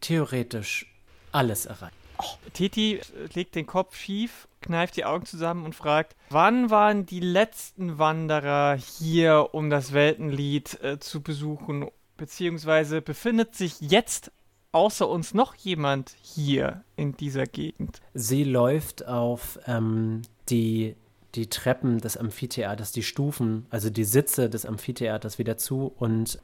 theoretisch 0.00 0.86
alles 1.32 1.66
erreichen. 1.66 2.00
Titi 2.52 3.00
legt 3.34 3.54
den 3.54 3.66
Kopf 3.66 3.96
schief, 3.96 4.48
kneift 4.60 4.96
die 4.96 5.04
Augen 5.04 5.26
zusammen 5.26 5.64
und 5.64 5.74
fragt, 5.74 6.16
wann 6.28 6.70
waren 6.70 7.06
die 7.06 7.20
letzten 7.20 7.98
Wanderer 7.98 8.76
hier, 8.76 9.48
um 9.52 9.70
das 9.70 9.92
Weltenlied 9.92 10.82
äh, 10.82 10.98
zu 10.98 11.22
besuchen? 11.22 11.90
Beziehungsweise 12.16 13.00
befindet 13.00 13.54
sich 13.54 13.80
jetzt 13.80 14.30
außer 14.72 15.08
uns 15.08 15.34
noch 15.34 15.54
jemand 15.54 16.14
hier 16.20 16.84
in 16.96 17.16
dieser 17.16 17.46
Gegend? 17.46 18.00
Sie 18.14 18.44
läuft 18.44 19.06
auf 19.06 19.58
ähm, 19.66 20.22
die, 20.50 20.96
die 21.34 21.48
Treppen 21.48 21.98
des 21.98 22.16
Amphitheaters, 22.16 22.92
die 22.92 23.02
Stufen, 23.02 23.66
also 23.70 23.88
die 23.88 24.04
Sitze 24.04 24.50
des 24.50 24.66
Amphitheaters 24.66 25.38
wieder 25.38 25.56
zu 25.56 25.92
und 25.98 26.38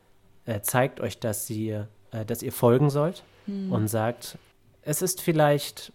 äh, 0.46 0.60
zeigt 0.62 1.00
euch, 1.00 1.18
dass, 1.20 1.46
sie, 1.46 1.70
äh, 2.10 2.24
dass 2.26 2.42
ihr 2.42 2.52
folgen 2.52 2.88
sollt 2.88 3.22
und 3.46 3.88
sagt, 3.88 4.38
es 4.82 5.02
ist 5.02 5.20
vielleicht 5.20 5.92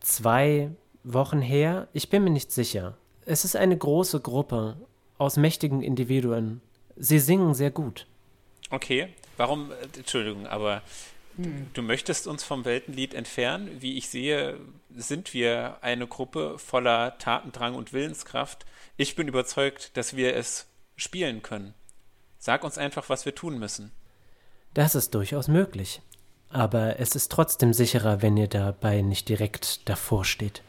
zwei 0.00 0.70
Wochen 1.04 1.40
her, 1.40 1.88
ich 1.92 2.10
bin 2.10 2.24
mir 2.24 2.30
nicht 2.30 2.52
sicher. 2.52 2.96
Es 3.24 3.44
ist 3.44 3.56
eine 3.56 3.76
große 3.76 4.20
Gruppe 4.20 4.76
aus 5.18 5.36
mächtigen 5.36 5.82
Individuen. 5.82 6.60
Sie 6.96 7.18
singen 7.18 7.54
sehr 7.54 7.70
gut. 7.70 8.06
Okay, 8.70 9.08
warum, 9.36 9.70
äh, 9.70 9.98
Entschuldigung, 9.98 10.46
aber 10.46 10.82
du 11.74 11.82
möchtest 11.82 12.26
uns 12.26 12.44
vom 12.44 12.64
Weltenlied 12.64 13.14
entfernen? 13.14 13.80
Wie 13.80 13.96
ich 13.96 14.08
sehe, 14.08 14.58
sind 14.94 15.32
wir 15.34 15.78
eine 15.80 16.06
Gruppe 16.06 16.58
voller 16.58 17.18
Tatendrang 17.18 17.74
und 17.74 17.92
Willenskraft. 17.92 18.66
Ich 18.96 19.16
bin 19.16 19.28
überzeugt, 19.28 19.96
dass 19.96 20.16
wir 20.16 20.36
es 20.36 20.66
spielen 20.96 21.42
können. 21.42 21.74
Sag 22.38 22.64
uns 22.64 22.76
einfach, 22.76 23.08
was 23.08 23.24
wir 23.24 23.34
tun 23.34 23.58
müssen. 23.58 23.92
Das 24.74 24.94
ist 24.94 25.14
durchaus 25.14 25.48
möglich. 25.48 26.00
Aber 26.50 27.00
es 27.00 27.14
ist 27.16 27.32
trotzdem 27.32 27.72
sicherer, 27.72 28.20
wenn 28.22 28.36
ihr 28.36 28.48
dabei 28.48 29.00
nicht 29.02 29.28
direkt 29.28 29.88
davor 29.88 30.24
steht. 30.24 30.62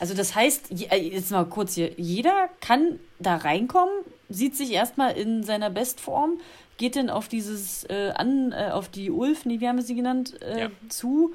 Also 0.00 0.14
das 0.14 0.34
heißt, 0.34 0.70
äh, 0.90 0.96
jetzt 0.96 1.30
mal 1.30 1.44
kurz 1.46 1.74
hier, 1.74 1.92
jeder 1.96 2.48
kann 2.60 2.98
da 3.18 3.36
reinkommen, 3.36 3.94
sieht 4.28 4.56
sich 4.56 4.72
erstmal 4.72 5.16
in 5.16 5.44
seiner 5.44 5.70
Bestform, 5.70 6.38
geht 6.76 6.96
dann 6.96 7.08
auf 7.08 7.28
dieses 7.28 7.84
äh, 7.84 8.12
an, 8.14 8.52
äh, 8.52 8.70
auf 8.72 8.88
die 8.88 9.10
Ulf, 9.10 9.46
nee, 9.46 9.60
wie 9.60 9.68
haben 9.68 9.76
wir 9.76 9.84
sie 9.84 9.94
genannt, 9.94 10.40
äh, 10.42 10.62
Ja. 10.62 10.70
zu 10.88 11.32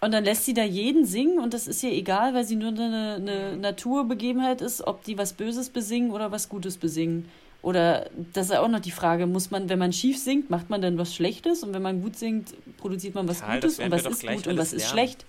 und 0.00 0.12
dann 0.12 0.22
lässt 0.24 0.44
sie 0.44 0.52
da 0.54 0.62
jeden 0.62 1.06
singen 1.06 1.38
und 1.38 1.54
das 1.54 1.66
ist 1.66 1.82
ihr 1.82 1.92
egal, 1.92 2.34
weil 2.34 2.44
sie 2.44 2.56
nur 2.56 2.68
eine, 2.68 3.14
eine 3.14 3.56
Naturbegebenheit 3.56 4.60
ist, 4.60 4.86
ob 4.86 5.02
die 5.04 5.16
was 5.16 5.32
Böses 5.32 5.70
besingen 5.70 6.10
oder 6.10 6.30
was 6.30 6.48
Gutes 6.48 6.76
besingen. 6.76 7.28
Oder 7.64 8.10
das 8.34 8.50
ist 8.50 8.56
auch 8.56 8.68
noch 8.68 8.80
die 8.80 8.90
Frage, 8.90 9.26
muss 9.26 9.50
man, 9.50 9.68
wenn 9.70 9.78
man 9.78 9.92
schief 9.92 10.18
singt, 10.18 10.50
macht 10.50 10.68
man 10.70 10.82
dann 10.82 10.98
was 10.98 11.14
Schlechtes 11.14 11.62
und 11.62 11.72
wenn 11.72 11.80
man 11.82 12.02
gut 12.02 12.16
singt, 12.16 12.52
produziert 12.76 13.14
man 13.14 13.26
was 13.26 13.40
das 13.40 13.48
Gutes 13.50 13.78
und 13.78 13.90
was 13.90 14.04
ist 14.04 14.20
gut 14.26 14.46
und 14.46 14.58
was 14.58 14.72
ist 14.74 14.82
lernen. 14.82 14.92
schlecht? 14.92 15.24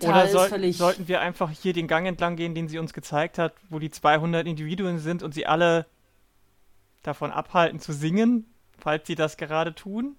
Tal 0.00 0.10
Oder 0.10 0.24
ist 0.24 0.32
soll, 0.32 0.48
völlig- 0.48 0.76
sollten 0.76 1.06
wir 1.06 1.20
einfach 1.20 1.50
hier 1.50 1.72
den 1.72 1.86
Gang 1.86 2.04
entlang 2.08 2.34
gehen, 2.34 2.54
den 2.56 2.66
sie 2.68 2.80
uns 2.80 2.92
gezeigt 2.92 3.38
hat, 3.38 3.54
wo 3.68 3.78
die 3.78 3.90
200 3.90 4.44
Individuen 4.46 4.98
sind 4.98 5.22
und 5.22 5.32
sie 5.32 5.46
alle 5.46 5.86
davon 7.04 7.30
abhalten 7.30 7.78
zu 7.78 7.92
singen, 7.92 8.46
falls 8.78 9.06
sie 9.06 9.14
das 9.14 9.36
gerade 9.36 9.72
tun? 9.74 10.16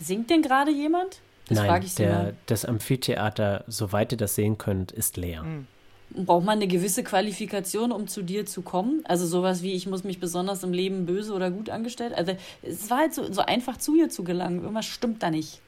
Singt 0.00 0.30
denn 0.30 0.40
gerade 0.42 0.70
jemand? 0.70 1.20
Das 1.48 1.58
Nein, 1.58 1.66
frage 1.68 1.84
ich 1.86 1.92
sie 1.94 2.04
der, 2.04 2.12
mal. 2.14 2.36
das 2.46 2.64
Amphitheater, 2.64 3.64
soweit 3.66 4.12
ihr 4.12 4.18
das 4.18 4.34
sehen 4.34 4.56
könnt, 4.56 4.92
ist 4.92 5.18
leer. 5.18 5.42
Hm. 5.42 5.66
Braucht 6.10 6.44
man 6.44 6.58
eine 6.58 6.68
gewisse 6.68 7.04
Qualifikation, 7.04 7.92
um 7.92 8.08
zu 8.08 8.22
dir 8.22 8.46
zu 8.46 8.62
kommen? 8.62 9.02
Also 9.04 9.26
sowas 9.26 9.62
wie, 9.62 9.72
ich 9.72 9.86
muss 9.86 10.04
mich 10.04 10.20
besonders 10.20 10.62
im 10.62 10.72
Leben 10.72 11.04
böse 11.04 11.34
oder 11.34 11.50
gut 11.50 11.68
angestellt. 11.68 12.14
Also 12.14 12.36
es 12.62 12.88
war 12.88 12.98
halt 12.98 13.14
so, 13.14 13.30
so 13.30 13.42
einfach 13.42 13.76
zu 13.76 13.94
ihr 13.94 14.08
zu 14.08 14.24
gelangen. 14.24 14.62
Irgendwas 14.62 14.86
stimmt 14.86 15.22
da 15.22 15.30
nicht. 15.30 15.60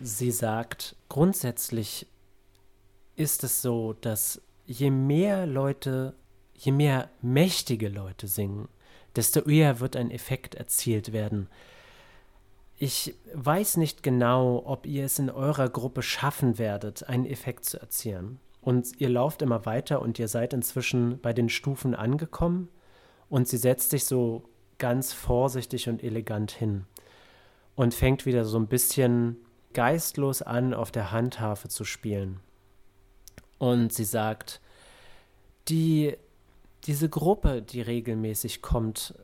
Sie 0.00 0.30
sagt, 0.30 0.94
grundsätzlich 1.08 2.06
ist 3.16 3.44
es 3.44 3.62
so, 3.62 3.94
dass 4.00 4.40
je 4.66 4.90
mehr 4.90 5.46
Leute, 5.46 6.14
je 6.54 6.72
mehr 6.72 7.08
mächtige 7.22 7.88
Leute 7.88 8.28
singen, 8.28 8.68
desto 9.16 9.40
eher 9.40 9.80
wird 9.80 9.96
ein 9.96 10.10
Effekt 10.10 10.54
erzielt 10.54 11.12
werden. 11.12 11.48
Ich 12.76 13.14
weiß 13.34 13.78
nicht 13.78 14.04
genau, 14.04 14.62
ob 14.64 14.86
ihr 14.86 15.06
es 15.06 15.18
in 15.18 15.30
eurer 15.30 15.68
Gruppe 15.68 16.02
schaffen 16.02 16.58
werdet, 16.58 17.08
einen 17.08 17.26
Effekt 17.26 17.64
zu 17.64 17.80
erzielen. 17.80 18.38
Und 18.68 19.00
ihr 19.00 19.08
lauft 19.08 19.40
immer 19.40 19.64
weiter 19.64 20.02
und 20.02 20.18
ihr 20.18 20.28
seid 20.28 20.52
inzwischen 20.52 21.22
bei 21.22 21.32
den 21.32 21.48
Stufen 21.48 21.94
angekommen 21.94 22.68
und 23.30 23.48
sie 23.48 23.56
setzt 23.56 23.88
sich 23.88 24.04
so 24.04 24.42
ganz 24.76 25.14
vorsichtig 25.14 25.88
und 25.88 26.04
elegant 26.04 26.50
hin 26.50 26.84
und 27.76 27.94
fängt 27.94 28.26
wieder 28.26 28.44
so 28.44 28.58
ein 28.58 28.66
bisschen 28.66 29.38
geistlos 29.72 30.42
an, 30.42 30.74
auf 30.74 30.90
der 30.90 31.12
Handharfe 31.12 31.68
zu 31.68 31.84
spielen. 31.84 32.40
Und 33.56 33.94
sie 33.94 34.04
sagt, 34.04 34.60
die, 35.68 36.18
diese 36.84 37.08
Gruppe, 37.08 37.62
die 37.62 37.80
regelmäßig 37.80 38.60
kommt, 38.60 39.14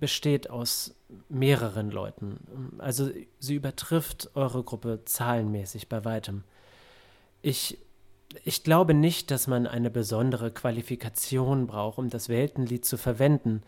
besteht 0.00 0.50
aus 0.50 0.94
mehreren 1.30 1.90
Leuten. 1.90 2.76
Also 2.76 3.08
sie 3.38 3.54
übertrifft 3.54 4.32
eure 4.34 4.62
Gruppe 4.62 5.00
zahlenmäßig 5.06 5.88
bei 5.88 6.04
weitem. 6.04 6.44
Ich, 7.40 7.78
ich 8.44 8.64
glaube 8.64 8.94
nicht, 8.94 9.30
dass 9.30 9.46
man 9.46 9.66
eine 9.66 9.90
besondere 9.90 10.50
Qualifikation 10.50 11.66
braucht, 11.66 11.98
um 11.98 12.10
das 12.10 12.28
Weltenlied 12.28 12.84
zu 12.84 12.96
verwenden. 12.96 13.62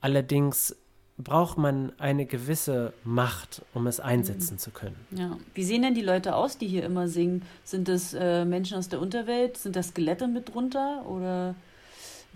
Allerdings 0.00 0.76
braucht 1.18 1.56
man 1.56 1.92
eine 1.98 2.26
gewisse 2.26 2.92
Macht, 3.02 3.62
um 3.72 3.86
es 3.86 4.00
einsetzen 4.00 4.58
zu 4.58 4.70
können. 4.70 4.96
Ja. 5.12 5.36
Wie 5.54 5.64
sehen 5.64 5.82
denn 5.82 5.94
die 5.94 6.02
Leute 6.02 6.34
aus, 6.34 6.58
die 6.58 6.66
hier 6.66 6.84
immer 6.84 7.08
singen? 7.08 7.42
Sind 7.64 7.88
das 7.88 8.12
äh, 8.12 8.44
Menschen 8.44 8.76
aus 8.76 8.88
der 8.88 9.00
Unterwelt? 9.00 9.56
Sind 9.56 9.76
das 9.76 9.88
Skelette 9.88 10.28
mit 10.28 10.54
drunter? 10.54 11.06
Oder 11.06 11.54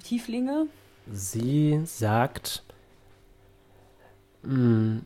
Tieflinge? 0.03 0.67
Sie 1.13 1.83
sagt, 1.85 2.63
"Hm, 4.43 5.03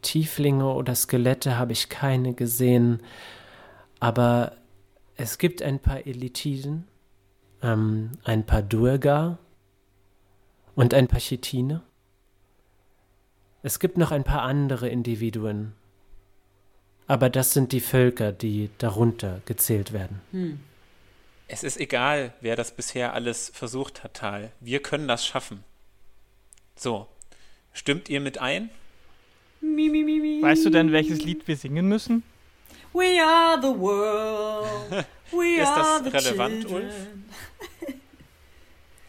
Tieflinge 0.00 0.72
oder 0.72 0.94
Skelette 0.94 1.58
habe 1.58 1.72
ich 1.72 1.88
keine 1.88 2.32
gesehen, 2.32 3.02
aber 4.00 4.52
es 5.18 5.36
gibt 5.36 5.62
ein 5.62 5.80
paar 5.80 6.06
Elitiden, 6.06 6.86
ähm, 7.60 8.12
ein 8.24 8.46
paar 8.46 8.62
Durga 8.62 9.38
und 10.74 10.94
ein 10.94 11.08
paar 11.08 11.20
Chitine. 11.20 11.82
Es 13.62 13.80
gibt 13.80 13.98
noch 13.98 14.12
ein 14.12 14.22
paar 14.22 14.42
andere 14.42 14.88
Individuen, 14.88 15.74
aber 17.08 17.28
das 17.30 17.52
sind 17.52 17.72
die 17.72 17.80
Völker, 17.80 18.30
die 18.30 18.70
darunter 18.78 19.42
gezählt 19.44 19.92
werden. 19.92 20.20
Hm. 20.30 20.60
Es 21.48 21.64
ist 21.64 21.78
egal, 21.78 22.32
wer 22.40 22.54
das 22.54 22.70
bisher 22.70 23.12
alles 23.12 23.50
versucht 23.52 24.04
hat, 24.04 24.14
Tal. 24.14 24.52
Wir 24.60 24.80
können 24.80 25.08
das 25.08 25.26
schaffen. 25.26 25.64
So, 26.76 27.08
stimmt 27.72 28.08
ihr 28.08 28.20
mit 28.20 28.38
ein? 28.38 28.70
Mi, 29.60 29.88
mi, 29.88 30.04
mi, 30.04 30.20
mi. 30.20 30.42
Weißt 30.42 30.64
du 30.64 30.70
denn, 30.70 30.92
welches 30.92 31.24
Lied 31.24 31.48
wir 31.48 31.56
singen 31.56 31.88
müssen? 31.88 32.22
We 32.98 33.22
are 33.22 33.60
the 33.60 33.78
world. 33.78 34.90
We 35.32 35.60
Ist 35.60 35.68
das 35.68 35.86
are 35.86 36.02
the 36.04 36.10
relevant, 36.10 36.60
children. 36.66 36.84
Ulf? 36.84 37.94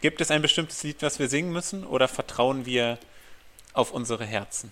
Gibt 0.02 0.22
es 0.22 0.30
ein 0.32 0.42
bestimmtes 0.42 0.84
Lied, 0.84 1.02
was 1.02 1.18
wir 1.18 1.28
singen 1.28 1.52
müssen, 1.52 1.84
oder 1.86 2.08
vertrauen 2.08 2.66
wir 2.66 3.00
auf 3.74 3.92
unsere 3.92 4.26
Herzen? 4.26 4.72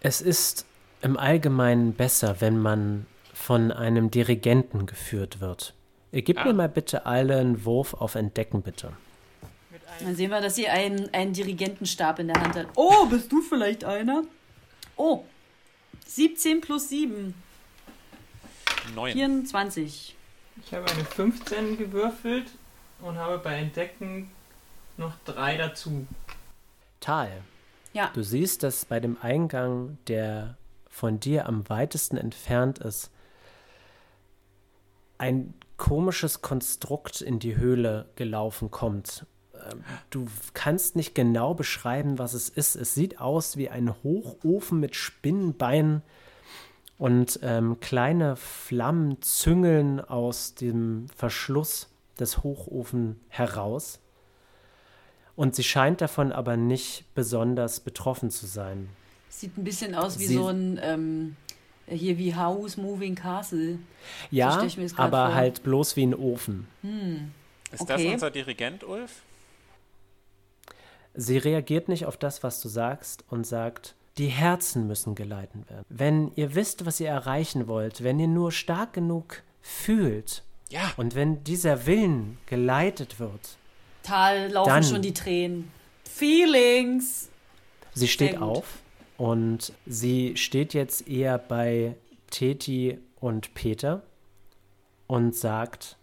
Es 0.00 0.20
ist 0.20 0.66
im 1.00 1.16
Allgemeinen 1.16 1.92
besser, 1.94 2.40
wenn 2.40 2.58
man 2.58 3.06
von 3.32 3.70
einem 3.72 4.10
Dirigenten 4.10 4.86
geführt 4.86 5.40
wird. 5.40 5.74
Ihr 6.10 6.22
gebt 6.22 6.40
Ah. 6.40 6.44
mir 6.46 6.54
mal 6.54 6.68
bitte 6.68 7.06
alle 7.06 7.38
einen 7.38 7.64
Wurf 7.64 7.94
auf 7.94 8.16
Entdecken, 8.16 8.62
bitte. 8.62 8.92
Dann 10.00 10.16
sehen 10.16 10.30
wir, 10.30 10.40
dass 10.40 10.56
sie 10.56 10.68
einen, 10.68 11.12
einen 11.14 11.32
Dirigentenstab 11.34 12.18
in 12.18 12.28
der 12.28 12.40
Hand 12.42 12.56
hat. 12.56 12.66
Oh, 12.74 13.06
bist 13.06 13.30
du 13.30 13.40
vielleicht 13.42 13.84
einer? 13.84 14.24
Oh, 14.96 15.24
17 16.06 16.60
plus 16.60 16.88
7. 16.88 17.34
Neun. 18.94 19.12
24. 19.12 20.16
Ich 20.64 20.74
habe 20.74 20.90
eine 20.90 21.04
15 21.04 21.78
gewürfelt 21.78 22.46
und 23.00 23.16
habe 23.16 23.38
bei 23.38 23.54
Entdecken 23.58 24.30
noch 24.96 25.14
drei 25.24 25.56
dazu. 25.56 26.06
Tal, 27.00 27.30
Ja. 27.92 28.10
du 28.14 28.22
siehst, 28.22 28.62
dass 28.64 28.84
bei 28.84 28.98
dem 29.00 29.16
Eingang, 29.22 29.98
der 30.08 30.56
von 30.88 31.20
dir 31.20 31.46
am 31.46 31.68
weitesten 31.68 32.16
entfernt 32.16 32.80
ist, 32.80 33.10
ein 35.18 35.54
komisches 35.76 36.42
Konstrukt 36.42 37.20
in 37.20 37.38
die 37.38 37.56
Höhle 37.56 38.06
gelaufen 38.16 38.70
kommt. 38.70 39.26
Ähm, 39.70 39.84
Du 40.10 40.26
kannst 40.54 40.96
nicht 40.96 41.14
genau 41.14 41.54
beschreiben, 41.54 42.18
was 42.18 42.34
es 42.34 42.48
ist. 42.48 42.74
Es 42.76 42.94
sieht 42.94 43.20
aus 43.20 43.56
wie 43.56 43.68
ein 43.68 43.94
Hochofen 44.02 44.80
mit 44.80 44.96
Spinnenbeinen 44.96 46.02
und 46.98 47.38
ähm, 47.42 47.78
kleine 47.80 48.36
Flammen 48.36 49.22
züngeln 49.22 50.00
aus 50.00 50.54
dem 50.54 51.06
Verschluss 51.16 51.88
des 52.18 52.42
Hochofen 52.42 53.20
heraus. 53.28 54.00
Und 55.36 55.54
sie 55.54 55.62
scheint 55.62 56.00
davon 56.00 56.32
aber 56.32 56.56
nicht 56.56 57.04
besonders 57.14 57.78
betroffen 57.80 58.30
zu 58.30 58.46
sein. 58.46 58.88
Sieht 59.28 59.56
ein 59.56 59.62
bisschen 59.64 59.94
aus 59.94 60.18
wie 60.18 60.26
Sie- 60.26 60.34
so 60.34 60.48
ein, 60.48 60.80
ähm, 60.82 61.36
hier 61.86 62.18
wie 62.18 62.34
House 62.34 62.76
Moving 62.76 63.14
Castle. 63.14 63.78
Ja, 64.32 64.56
grad 64.56 64.98
aber 64.98 65.26
vor. 65.26 65.34
halt 65.34 65.62
bloß 65.62 65.94
wie 65.96 66.02
ein 66.06 66.14
Ofen. 66.14 66.66
Ist 67.70 67.82
Okay. 67.82 68.04
das 68.04 68.12
unser 68.14 68.30
Dirigent, 68.32 68.82
Ulf? 68.82 69.22
Sie 71.14 71.38
reagiert 71.38 71.88
nicht 71.88 72.06
auf 72.06 72.16
das, 72.16 72.42
was 72.42 72.60
du 72.60 72.68
sagst 72.68 73.24
und 73.28 73.46
sagt, 73.46 73.94
die 74.18 74.26
Herzen 74.28 74.86
müssen 74.86 75.14
geleitet 75.14 75.68
werden. 75.70 75.84
Wenn 75.88 76.32
ihr 76.34 76.54
wisst, 76.54 76.84
was 76.86 76.98
ihr 77.00 77.08
erreichen 77.08 77.68
wollt, 77.68 78.02
wenn 78.02 78.18
ihr 78.18 78.26
nur 78.28 78.50
stark 78.52 78.92
genug 78.92 79.42
fühlt 79.62 80.42
Ja. 80.70 80.92
und 80.96 81.14
wenn 81.14 81.44
dieser 81.44 81.86
Willen 81.86 82.38
geleitet 82.46 83.18
wird, 83.20 83.56
Tal 84.02 84.50
laufen 84.50 84.68
Dann- 84.70 84.84
schon 84.84 85.02
die 85.02 85.12
Tränen. 85.14 85.70
Feelings. 86.08 87.28
sie 87.94 88.08
steht 88.08 88.38
auf 88.40 88.64
und 89.16 89.72
sie 89.86 90.36
steht 90.36 90.72
jetzt 90.74 91.06
eher 91.08 91.36
bei 91.38 91.94
Teti 92.30 92.98
und 93.20 93.54
Peter 93.54 94.02
und 95.06 95.34
sagt, 95.34 95.96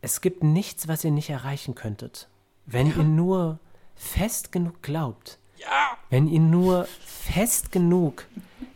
es 0.00 0.20
gibt 0.20 0.42
nichts, 0.44 0.88
was 0.88 1.04
ihr 1.04 1.10
nicht 1.10 1.30
erreichen 1.30 1.74
könntet, 1.74 2.28
wenn 2.66 2.86
ihr 2.88 3.02
nur 3.02 3.58
fest 3.96 4.52
genug 4.52 4.82
glaubt. 4.82 5.38
Ja. 5.58 5.98
Wenn 6.10 6.28
ihr 6.28 6.40
nur 6.40 6.88
fest 7.04 7.72
genug 7.72 8.26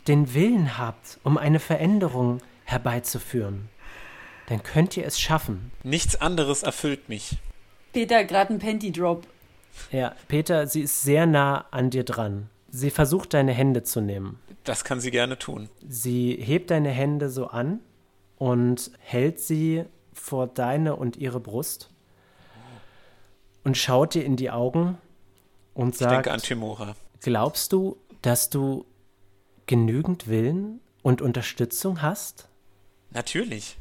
den 0.07 0.33
Willen 0.33 0.77
habt, 0.77 1.19
um 1.23 1.37
eine 1.37 1.59
Veränderung 1.59 2.41
herbeizuführen, 2.65 3.69
dann 4.47 4.63
könnt 4.63 4.97
ihr 4.97 5.05
es 5.05 5.19
schaffen. 5.19 5.71
Nichts 5.83 6.19
anderes 6.19 6.63
erfüllt 6.63 7.09
mich. 7.09 7.37
Peter, 7.93 8.23
gerade 8.25 8.53
ein 8.53 8.59
Panty 8.59 8.91
Drop. 8.91 9.25
Ja, 9.91 10.15
Peter, 10.27 10.67
sie 10.67 10.81
ist 10.81 11.01
sehr 11.01 11.25
nah 11.25 11.65
an 11.71 11.89
dir 11.89 12.03
dran. 12.03 12.49
Sie 12.69 12.89
versucht 12.89 13.33
deine 13.33 13.53
Hände 13.53 13.83
zu 13.83 14.01
nehmen. 14.01 14.39
Das 14.63 14.83
kann 14.83 14.99
sie 14.99 15.11
gerne 15.11 15.37
tun. 15.37 15.69
Sie 15.87 16.37
hebt 16.39 16.71
deine 16.71 16.89
Hände 16.89 17.29
so 17.29 17.47
an 17.47 17.79
und 18.37 18.91
hält 18.99 19.39
sie 19.39 19.85
vor 20.13 20.47
deine 20.47 20.95
und 20.95 21.17
ihre 21.17 21.39
Brust 21.39 21.89
und 23.63 23.77
schaut 23.77 24.13
dir 24.13 24.25
in 24.25 24.35
die 24.35 24.51
Augen 24.51 24.97
und 25.73 25.93
Ich 25.93 25.99
sagt, 25.99 26.11
denke 26.11 26.31
an 26.31 26.39
Timora. 26.41 26.95
glaubst 27.21 27.73
du, 27.73 27.97
dass 28.21 28.49
du 28.49 28.85
genügend 29.65 30.27
Willen 30.27 30.79
und 31.01 31.21
Unterstützung 31.21 32.01
hast? 32.01 32.47
Natürlich. 33.11 33.77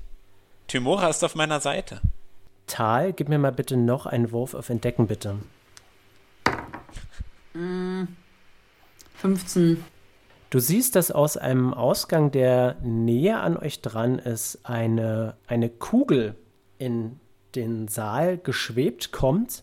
Timora 0.68 1.09
ist 1.09 1.22
auf 1.24 1.34
meiner 1.34 1.61
Seite. 1.61 2.01
Tal, 2.66 3.12
gib 3.12 3.28
mir 3.28 3.38
mal 3.38 3.53
bitte 3.53 3.76
noch 3.76 4.07
einen 4.07 4.32
Wurf 4.32 4.55
auf 4.55 4.70
Entdecken, 4.70 5.07
bitte. 5.07 5.36
15. 9.16 9.84
Du 10.51 10.59
siehst, 10.59 10.97
dass 10.97 11.11
aus 11.11 11.36
einem 11.36 11.72
Ausgang, 11.72 12.30
der 12.30 12.76
näher 12.82 13.43
an 13.43 13.57
euch 13.57 13.80
dran 13.80 14.18
ist, 14.18 14.61
eine, 14.64 15.36
eine 15.47 15.68
Kugel 15.70 16.34
in 16.78 17.18
den 17.55 17.88
Saal 17.88 18.38
geschwebt 18.38 19.12
kommt. 19.12 19.62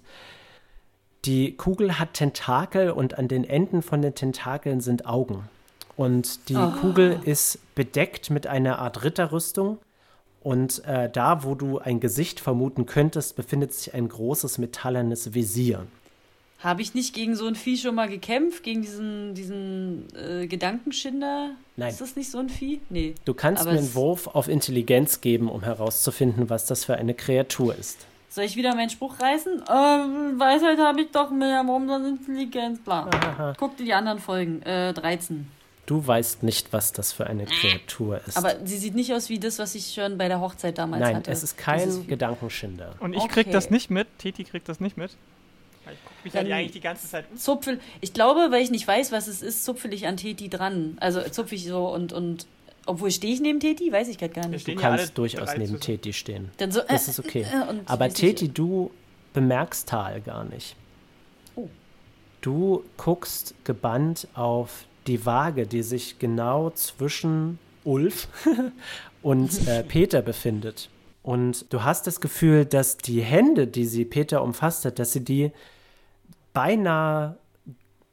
Die 1.26 1.56
Kugel 1.56 2.00
hat 2.00 2.14
Tentakel 2.14 2.92
und 2.92 3.18
an 3.18 3.28
den 3.28 3.44
Enden 3.44 3.82
von 3.82 4.02
den 4.02 4.16
Tentakeln 4.16 4.80
sind 4.80 5.06
Augen. 5.06 5.50
Und 5.98 6.48
die 6.48 6.56
Kugel 6.80 7.20
ist 7.26 7.60
bedeckt 7.76 8.30
mit 8.30 8.48
einer 8.48 8.80
Art 8.80 9.04
Ritterrüstung. 9.04 9.80
Und 10.42 10.86
äh, 10.86 11.10
da, 11.10 11.44
wo 11.44 11.56
du 11.56 11.80
ein 11.80 12.00
Gesicht 12.00 12.40
vermuten 12.40 12.86
könntest, 12.86 13.36
befindet 13.36 13.74
sich 13.74 13.94
ein 13.94 14.08
großes 14.08 14.58
metallernes 14.58 15.34
Visier. 15.34 15.86
Habe 16.60 16.82
ich 16.82 16.94
nicht 16.94 17.14
gegen 17.14 17.36
so 17.36 17.48
ein 17.48 17.56
Vieh 17.56 17.78
schon 17.78 17.96
mal 17.96 18.08
gekämpft? 18.10 18.64
Gegen 18.64 18.82
diesen, 18.82 19.34
diesen 19.34 20.08
äh, 20.16 20.48
Gedankenschinder? 20.48 21.52
Nein. 21.78 21.90
Ist 21.90 22.02
das 22.02 22.16
nicht 22.16 22.32
so 22.32 22.38
ein 22.38 22.50
Vieh? 22.50 22.82
Nee. 22.90 23.16
Du 23.26 23.34
kannst 23.34 23.64
Aber 23.64 23.74
mir 23.74 23.80
einen 23.80 23.94
Wurf 23.94 24.28
auf 24.28 24.48
Intelligenz 24.48 25.22
geben, 25.22 25.50
um 25.50 25.64
herauszufinden, 25.64 26.50
was 26.50 26.66
das 26.66 26.86
für 26.86 26.96
eine 26.96 27.14
Kreatur 27.14 27.76
ist. 27.76 28.06
Soll 28.30 28.44
ich 28.44 28.56
wieder 28.56 28.76
meinen 28.76 28.90
Spruch 28.92 29.20
reißen? 29.20 29.64
Ähm, 29.70 30.40
Weisheit 30.40 30.78
habe 30.78 31.02
ich 31.02 31.12
doch 31.12 31.32
mehr. 31.32 31.64
Warum 31.66 31.88
dann 31.88 32.06
Intelligenz? 32.06 32.80
Bla. 32.80 33.56
Guck 33.58 33.76
dir 33.78 33.86
die 33.86 33.94
anderen 33.94 34.20
Folgen. 34.20 34.62
Äh, 34.62 34.94
13. 34.94 35.48
Du 35.88 36.06
weißt 36.06 36.44
nicht, 36.44 36.72
was 36.72 36.92
das 36.94 37.12
für 37.12 37.26
eine 37.26 37.46
Kreatur 37.46 38.22
ist. 38.28 38.38
Aber 38.38 38.54
sie 38.64 38.78
sieht 38.78 38.94
nicht 38.94 39.12
aus 39.12 39.30
wie 39.30 39.40
das, 39.40 39.58
was 39.58 39.74
ich 39.74 39.92
schon 39.96 40.20
bei 40.20 40.28
der 40.28 40.40
Hochzeit 40.40 40.78
damals 40.78 41.02
Nein, 41.02 41.16
hatte. 41.16 41.32
es 41.32 41.42
ist 41.42 41.58
kein 41.58 41.92
Vieh. 41.92 42.06
Gedankenschinder. 42.06 42.94
Und 43.00 43.14
ich 43.14 43.28
krieg 43.28 43.48
Okay. 43.48 43.52
das 43.54 43.72
nicht 43.72 43.90
mit. 43.90 44.08
Titi 44.20 44.44
kriegt 44.44 44.70
das 44.70 44.80
nicht 44.80 44.98
mit. 44.98 45.10
Ich 45.92 45.98
guck 46.06 46.24
mich 46.26 46.34
halt 46.36 46.46
Dann- 46.46 46.54
eigentlich 46.54 46.72
die 46.74 46.82
ganze 46.82 47.08
Zeit 47.08 47.26
um. 47.32 47.38
Zupfel. 47.38 47.80
Ich 48.02 48.14
glaube, 48.14 48.50
weil 48.52 48.62
ich 48.62 48.70
nicht 48.70 48.88
weiß, 48.88 49.12
was 49.12 49.28
es 49.28 49.42
ist, 49.42 49.66
zupfel 49.66 49.92
ich 49.92 50.06
an 50.06 50.18
Teti 50.18 50.48
dran. 50.48 50.96
Also 51.00 51.22
zupfe 51.22 51.56
ich 51.56 51.66
so 51.66 51.88
und, 51.92 52.14
und 52.14 52.46
obwohl 52.90 53.12
stehe 53.12 53.34
ich 53.34 53.42
neben 53.42 53.60
Teti, 53.60 53.92
weiß 53.92 54.08
ich 54.08 54.18
gerade 54.18 54.34
gar 54.34 54.48
nicht. 54.48 54.68
Du 54.68 54.76
kannst 54.76 55.18
durchaus 55.18 55.56
neben. 55.58 55.80
Teti 55.80 56.14
stehen. 56.14 56.50
Dann 56.58 56.72
so, 56.72 56.82
Das 56.88 57.08
äh, 57.08 57.12
ist 57.12 57.20
okay. 57.20 57.46
äh, 57.52 57.70
und 57.70 57.90
Aber 57.90 58.06
nicht, 58.06 58.18
Teti, 58.18 58.50
du 58.50 58.92
bemerkst 59.34 59.88
Tal 59.88 60.22
gar 60.22 60.44
nicht. 60.44 60.76
Oh. 61.56 61.70
Du 62.42 62.84
guckst 62.98 63.54
gebannt 63.64 64.28
auf 64.34 64.86
die 65.08 65.26
Waage, 65.26 65.68
die 65.68 65.84
sich 65.84 66.20
genau 66.20 66.72
zwischen 66.72 67.60
Ulf 67.84 68.28
und 69.22 69.68
äh, 69.68 69.84
Peter 69.88 70.22
befindet. 70.22 70.90
Und 71.22 71.72
du 71.72 71.84
hast 71.84 72.08
das 72.08 72.22
Gefühl, 72.22 72.66
dass 72.66 72.98
die 72.98 73.22
Hände, 73.22 73.68
die 73.68 73.86
sie 73.86 74.06
Peter 74.06 74.42
umfasst 74.44 74.86
hat, 74.86 75.00
dass 75.00 75.14
sie 75.14 75.24
die 75.24 75.52
beinahe 76.54 77.38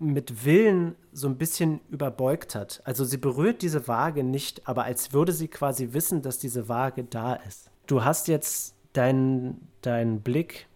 mit 0.01 0.45
Willen 0.45 0.95
so 1.13 1.27
ein 1.27 1.39
bisschen 1.39 1.81
überbeugt 1.91 2.55
hat. 2.55 2.83
Also 2.85 3.05
sie 3.05 3.17
berührt 3.17 3.63
diese 3.63 3.89
Waage 3.89 4.23
nicht, 4.25 4.69
aber 4.69 4.85
als 4.85 5.13
würde 5.13 5.33
sie 5.33 5.49
quasi 5.49 5.93
wissen, 5.93 6.23
dass 6.23 6.39
diese 6.39 6.69
Waage 6.69 7.05
da 7.05 7.35
ist. 7.35 7.71
Du 7.87 8.05
hast 8.05 8.29
jetzt 8.29 8.75
deinen 8.93 9.69
deinen 9.83 10.21
Blick 10.21 10.67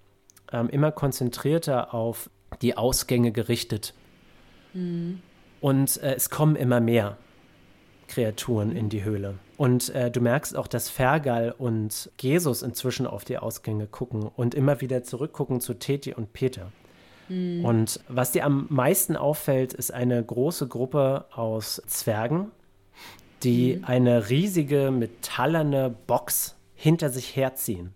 ähm, 0.53 0.69
immer 0.69 0.93
konzentrierter 0.93 1.93
auf 1.93 2.31
die 2.63 2.77
Ausgänge 2.77 3.33
gerichtet. 3.33 3.95
Und 5.61 6.03
äh, 6.03 6.15
es 6.15 6.31
kommen 6.31 6.57
immer 6.57 6.81
mehr 6.81 7.19
Kreaturen 8.09 8.75
in 8.75 8.89
die 8.89 9.05
Höhle. 9.05 9.39
Und 9.57 9.91
äh, 9.95 10.11
du 10.11 10.21
merkst 10.21 10.57
auch, 10.57 10.67
dass 10.67 10.89
Fergal 10.89 11.55
und 11.57 12.11
Jesus 12.19 12.63
inzwischen 12.63 13.07
auf 13.07 13.25
die 13.25 13.39
Ausgänge 13.39 13.87
gucken 13.87 14.23
und 14.23 14.55
immer 14.55 14.81
wieder 14.81 15.03
zurückgucken 15.05 15.61
zu 15.61 15.75
Teti 15.75 16.15
und 16.15 16.33
Peter. 16.33 16.73
Und 17.65 18.01
was 18.09 18.33
dir 18.33 18.45
am 18.45 18.67
meisten 18.71 19.17
auffällt, 19.17 19.73
ist 19.73 19.93
eine 19.93 20.23
große 20.23 20.67
Gruppe 20.67 21.27
aus 21.31 21.81
Zwergen, 21.87 22.51
die 23.45 23.81
eine 23.83 24.29
riesige 24.29 24.91
metallerne 24.91 25.95
Box 26.07 26.57
hinter 26.75 27.09
sich 27.11 27.37
herziehen. 27.37 27.95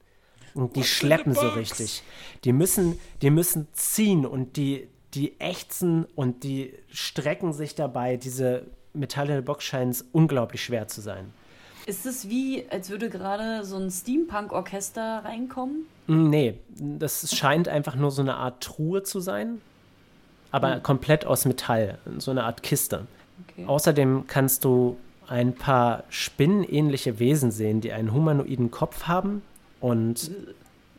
Und 0.55 0.77
die 0.77 0.85
schleppen 0.85 1.35
so 1.35 1.49
richtig. 1.49 2.05
Die 2.45 2.53
müssen, 2.53 2.99
die 3.23 3.31
müssen 3.31 3.67
ziehen 3.73 4.25
und 4.25 4.57
die, 4.57 4.89
die 5.15 5.41
ächzen 5.41 6.05
und 6.15 6.45
die 6.45 6.75
strecken 6.89 7.53
sich 7.53 7.75
dabei. 7.75 8.17
Diese 8.17 8.67
metallene 8.93 9.43
Box 9.43 9.65
scheint 9.65 10.05
unglaublich 10.13 10.63
schwer 10.63 10.87
zu 10.87 11.01
sein. 11.01 11.33
Ist 11.87 12.07
es 12.07 12.29
wie, 12.29 12.65
als 12.71 12.89
würde 12.91 13.11
gerade 13.11 13.65
so 13.65 13.77
ein 13.77 13.91
Steampunk-Orchester 13.91 15.25
reinkommen? 15.25 15.87
Mm, 16.07 16.31
Nee, 16.31 16.59
das 16.77 17.37
scheint 17.37 17.69
einfach 17.69 17.95
nur 17.95 18.11
so 18.11 18.23
eine 18.23 18.37
Art 18.37 18.63
Truhe 18.63 19.03
zu 19.03 19.21
sein, 19.21 19.61
aber 20.51 20.81
komplett 20.81 21.27
aus 21.27 21.45
Metall, 21.45 21.99
so 22.19 22.31
eine 22.31 22.45
Art 22.45 22.63
Kiste. 22.63 23.07
Okay. 23.49 23.67
Außerdem 23.67 24.27
kannst 24.27 24.65
du 24.65 24.97
ein 25.27 25.55
paar 25.55 26.05
spinnenähnliche 26.09 27.19
Wesen 27.19 27.51
sehen, 27.51 27.81
die 27.81 27.93
einen 27.93 28.13
humanoiden 28.13 28.71
Kopf 28.71 29.05
haben 29.05 29.43
und 29.81 30.31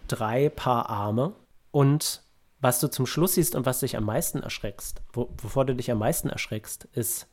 drei 0.07 0.49
Paar 0.49 0.89
Arme. 0.89 1.33
Und 1.71 2.21
was 2.59 2.79
du 2.79 2.89
zum 2.89 3.05
Schluss 3.05 3.35
siehst 3.35 3.55
und 3.55 3.65
was 3.65 3.79
dich 3.81 3.95
am 3.97 4.05
meisten 4.05 4.39
erschreckst, 4.41 5.01
wo, 5.13 5.29
wovor 5.41 5.65
du 5.65 5.75
dich 5.75 5.91
am 5.91 5.99
meisten 5.99 6.29
erschreckst, 6.29 6.85
ist 6.93 7.27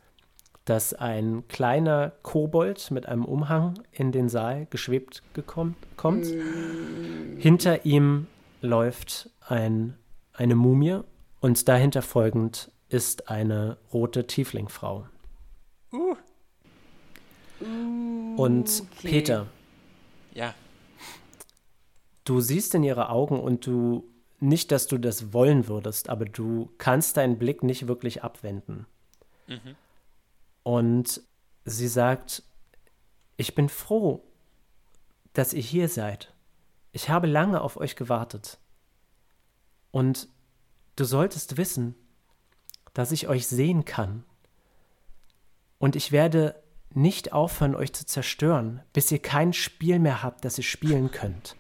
dass 0.64 0.94
ein 0.94 1.44
kleiner 1.48 2.12
Kobold 2.22 2.90
mit 2.90 3.06
einem 3.06 3.24
Umhang 3.24 3.74
in 3.90 4.12
den 4.12 4.28
Saal 4.28 4.66
geschwebt 4.70 5.22
gekommen, 5.34 5.76
kommt. 5.96 6.26
Hinter 7.38 7.84
ihm 7.84 8.28
läuft 8.60 9.30
ein, 9.40 9.96
eine 10.32 10.54
Mumie 10.54 11.00
und 11.40 11.68
dahinter 11.68 12.02
folgend 12.02 12.70
ist 12.88 13.28
eine 13.28 13.78
rote 13.92 14.26
Tieflingfrau. 14.26 15.06
Uh, 15.92 16.14
Und 18.36 18.82
Okay. 18.98 19.08
Peter, 19.08 19.46
ja. 20.34 20.54
du 22.24 22.40
siehst 22.40 22.74
in 22.74 22.84
ihre 22.84 23.08
Augen 23.08 23.40
und 23.40 23.66
du, 23.66 24.04
nicht, 24.40 24.72
dass 24.72 24.86
du 24.86 24.98
das 24.98 25.32
wollen 25.32 25.68
würdest, 25.68 26.08
aber 26.08 26.24
du 26.24 26.70
kannst 26.78 27.16
deinen 27.16 27.38
Blick 27.38 27.62
nicht 27.62 27.88
wirklich 27.88 28.22
abwenden. 28.22 28.86
Und 30.62 31.20
sie 31.64 31.88
sagt, 31.88 32.42
ich 33.36 33.54
bin 33.54 33.68
froh, 33.68 34.22
dass 35.32 35.52
ihr 35.52 35.62
hier 35.62 35.88
seid. 35.88 36.32
Ich 36.92 37.08
habe 37.08 37.26
lange 37.26 37.60
auf 37.60 37.76
euch 37.76 37.96
gewartet. 37.96 38.58
Und 39.90 40.28
du 40.96 41.04
solltest 41.04 41.56
wissen, 41.56 41.94
dass 42.94 43.12
ich 43.12 43.28
euch 43.28 43.46
sehen 43.46 43.84
kann. 43.84 44.24
Und 45.78 45.96
ich 45.96 46.12
werde 46.12 46.54
nicht 46.94 47.32
aufhören, 47.32 47.74
euch 47.74 47.92
zu 47.92 48.04
zerstören, 48.06 48.82
bis 48.92 49.10
ihr 49.10 49.18
kein 49.18 49.52
Spiel 49.52 49.98
mehr 49.98 50.22
habt, 50.22 50.44
das 50.44 50.58
ihr 50.58 50.64
spielen 50.64 51.10
könnt. 51.10 51.56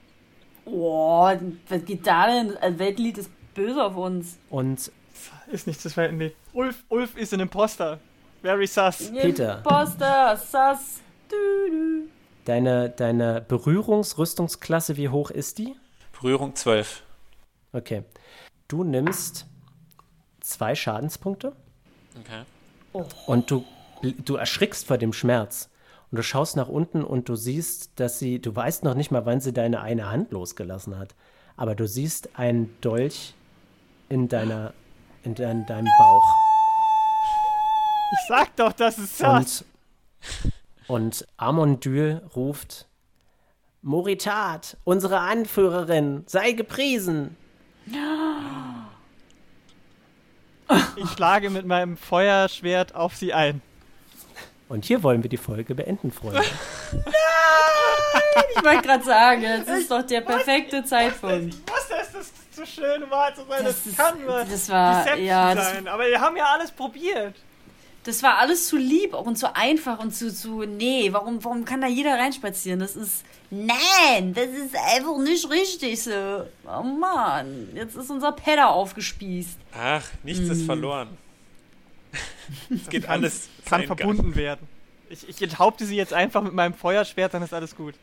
Boah, 0.64 1.40
was 1.68 1.84
geht 1.84 2.06
da 2.06 2.26
denn? 2.26 2.56
Ein 2.58 2.78
Weltlied 2.78 3.18
ist 3.18 3.30
böse 3.54 3.82
auf 3.82 3.96
uns. 3.96 4.38
Und 4.50 4.92
Ist 5.50 5.66
nichts, 5.66 5.82
das. 5.82 5.96
Nee. 5.96 6.34
Ulf, 6.52 6.84
Ulf 6.88 7.16
ist 7.16 7.34
ein 7.34 7.40
Imposter. 7.40 7.98
Very 8.42 8.66
sus. 8.66 9.10
Peter. 9.12 9.58
Imposter, 9.58 10.38
du. 11.28 12.08
deine, 12.44 12.90
deine 12.90 13.40
Berührungsrüstungsklasse, 13.40 14.96
wie 14.96 15.08
hoch 15.08 15.30
ist 15.30 15.58
die? 15.58 15.76
Berührung 16.12 16.54
12. 16.54 17.02
Okay. 17.72 18.02
Du 18.68 18.84
nimmst 18.84 19.46
zwei 20.40 20.74
Schadenspunkte 20.74 21.52
Okay. 22.20 22.42
und 23.26 23.50
du, 23.50 23.64
du 24.24 24.36
erschrickst 24.36 24.86
vor 24.86 24.98
dem 24.98 25.12
Schmerz. 25.12 25.68
Und 26.10 26.16
du 26.18 26.22
schaust 26.22 26.56
nach 26.56 26.68
unten 26.68 27.04
und 27.04 27.28
du 27.28 27.36
siehst, 27.36 27.92
dass 27.98 28.18
sie, 28.18 28.38
du 28.38 28.54
weißt 28.54 28.84
noch 28.84 28.94
nicht 28.94 29.10
mal, 29.10 29.24
wann 29.24 29.40
sie 29.40 29.52
deine 29.52 29.80
eine 29.80 30.10
Hand 30.10 30.30
losgelassen 30.32 30.98
hat. 30.98 31.14
Aber 31.56 31.74
du 31.74 31.86
siehst 31.86 32.38
einen 32.38 32.76
Dolch 32.82 33.34
in 34.08 34.28
deiner, 34.28 34.74
in 35.22 35.34
dein, 35.34 35.64
deinem 35.64 35.88
Bauch. 35.98 36.41
Ich 38.12 38.18
sag 38.28 38.54
doch, 38.56 38.72
das 38.72 38.98
ist 38.98 39.18
sus. 39.18 39.64
Und, 40.88 40.88
und 40.88 41.26
Amondyl 41.36 42.22
ruft: 42.36 42.86
Moritat, 43.82 44.76
unsere 44.84 45.20
Anführerin, 45.20 46.24
sei 46.26 46.52
gepriesen. 46.52 47.36
Ich 50.96 51.10
schlage 51.10 51.50
mit 51.50 51.66
meinem 51.66 51.96
Feuerschwert 51.96 52.94
auf 52.94 53.16
sie 53.16 53.32
ein. 53.34 53.60
Und 54.68 54.84
hier 54.86 55.02
wollen 55.02 55.22
wir 55.22 55.28
die 55.28 55.36
Folge 55.36 55.74
beenden, 55.74 56.10
Freunde. 56.12 56.42
Ich 58.56 58.64
wollte 58.64 58.82
gerade 58.86 59.04
sagen, 59.04 59.42
es 59.44 59.66
ist 59.68 59.90
doch 59.90 60.02
der 60.02 60.20
perfekte 60.20 60.84
Zeitpunkt. 60.84 61.54
Ich 61.54 61.60
wusste, 61.72 61.94
dass 61.98 62.12
das 62.12 62.32
zu 62.54 62.64
schön 62.66 63.10
war 63.10 63.34
zu 63.34 63.42
sein. 63.46 63.64
Das, 63.64 63.76
Das 63.76 63.86
ist- 63.86 63.96
kann 63.98 64.20
nur 64.24 64.44
das 64.44 64.68
war- 64.68 65.02
Deception 65.04 65.26
ja, 65.26 65.54
das- 65.54 65.70
sein. 65.72 65.88
Aber 65.88 66.06
wir 66.06 66.20
haben 66.20 66.36
ja 66.36 66.44
alles 66.46 66.70
probiert. 66.70 67.34
Das 68.04 68.22
war 68.22 68.38
alles 68.38 68.66
zu 68.66 68.76
lieb 68.76 69.14
und 69.14 69.36
zu 69.36 69.54
einfach 69.54 70.00
und 70.00 70.12
zu, 70.12 70.34
zu 70.34 70.62
nee, 70.62 71.12
warum, 71.12 71.42
warum 71.44 71.64
kann 71.64 71.80
da 71.80 71.86
jeder 71.86 72.18
reinspazieren? 72.18 72.80
Das 72.80 72.96
ist, 72.96 73.24
nein, 73.50 74.34
das 74.34 74.46
ist 74.46 74.74
einfach 74.74 75.18
nicht 75.18 75.48
richtig 75.50 76.02
so. 76.02 76.46
Oh 76.66 76.82
Mann, 76.82 77.68
jetzt 77.74 77.94
ist 77.94 78.10
unser 78.10 78.32
Pedder 78.32 78.70
aufgespießt. 78.70 79.56
Ach, 79.78 80.04
nichts 80.24 80.48
ist 80.48 80.64
verloren. 80.64 81.16
es 82.70 82.88
geht 82.88 83.08
alles 83.08 83.48
Kann 83.64 83.80
seinen 83.80 83.88
Gang. 83.88 83.98
verbunden 83.98 84.34
werden. 84.34 84.66
Ich, 85.08 85.28
ich 85.28 85.40
enthaupte 85.40 85.84
sie 85.84 85.96
jetzt 85.96 86.12
einfach 86.12 86.42
mit 86.42 86.54
meinem 86.54 86.74
Feuerschwert, 86.74 87.34
dann 87.34 87.42
ist 87.42 87.54
alles 87.54 87.76
gut. 87.76 87.94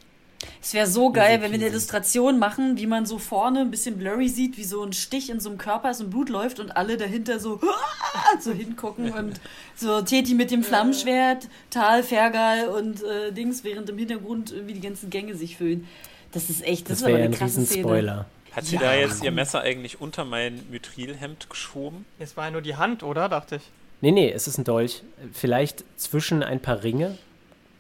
Es 0.62 0.74
wäre 0.74 0.88
so 0.88 1.12
geil, 1.12 1.42
wenn 1.42 1.52
wir 1.52 1.60
eine 1.60 1.68
Illustration 1.68 2.40
machen, 2.40 2.78
wie 2.78 2.88
man 2.88 3.06
so 3.06 3.18
vorne 3.18 3.62
ein 3.62 3.72
bisschen 3.72 3.98
blurry 3.98 4.30
sieht, 4.30 4.58
wie 4.58 4.64
so 4.64 4.84
ein 4.84 4.94
Stich 4.94 5.30
in 5.30 5.40
so 5.40 5.50
einem 5.50 5.58
Körper 5.58 5.92
ist 5.92 6.02
und 6.02 6.10
Blut 6.10 6.30
läuft 6.30 6.60
und 6.60 6.72
alle 6.76 6.98
dahinter 6.98 7.40
so, 7.40 7.60
so 8.40 8.52
hingucken 8.54 9.12
und 9.12 9.40
so 9.76 10.02
Teti 10.02 10.34
mit 10.34 10.52
dem 10.52 10.64
Flammenschwert, 10.64 11.50
Tal, 11.70 12.04
Fergal 12.04 12.70
und 12.70 13.04
äh, 13.04 13.32
Dings, 13.32 13.64
während 13.64 13.90
im 13.90 13.98
Hintergrund 13.98 14.52
irgendwie 14.52 14.74
die 14.74 14.82
ganzen 14.82 15.10
Gänge 15.10 15.36
sich 15.36 15.58
füllen. 15.58 15.88
Das 16.32 16.50
ist 16.50 16.64
echt, 16.64 16.84
das, 16.90 16.90
Das 16.90 16.98
ist 17.00 17.04
aber 17.04 17.14
wäre 17.14 17.24
eine 17.24 17.34
ein 17.34 17.38
krasse 17.38 17.54
Szene. 17.66 17.70
Riesenspoiler. 17.86 18.26
Hat 18.52 18.66
sie 18.66 18.76
Ja, 18.76 18.82
da 18.82 18.96
jetzt 18.96 19.24
ihr. 19.24 19.32
Messer 19.32 19.62
eigentlich 19.62 20.00
unter 20.02 20.26
mein 20.26 20.62
Mithrilhemd 20.72 21.50
geschoben? 21.50 22.06
Es 22.18 22.38
war 22.38 22.46
ja 22.46 22.52
nur 22.52 22.62
die 22.62 22.76
Hand, 22.76 23.04
oder? 23.04 23.30
Dachte 23.30 23.58
ich. 23.58 23.64
Nee, 24.02 24.12
nee, 24.12 24.32
es 24.32 24.48
ist 24.48 24.58
ein 24.58 24.64
Dolch. 24.64 25.04
Vielleicht 25.34 25.84
zwischen 25.98 26.44
ein 26.44 26.62
paar 26.62 26.84
Ringe 26.84 27.18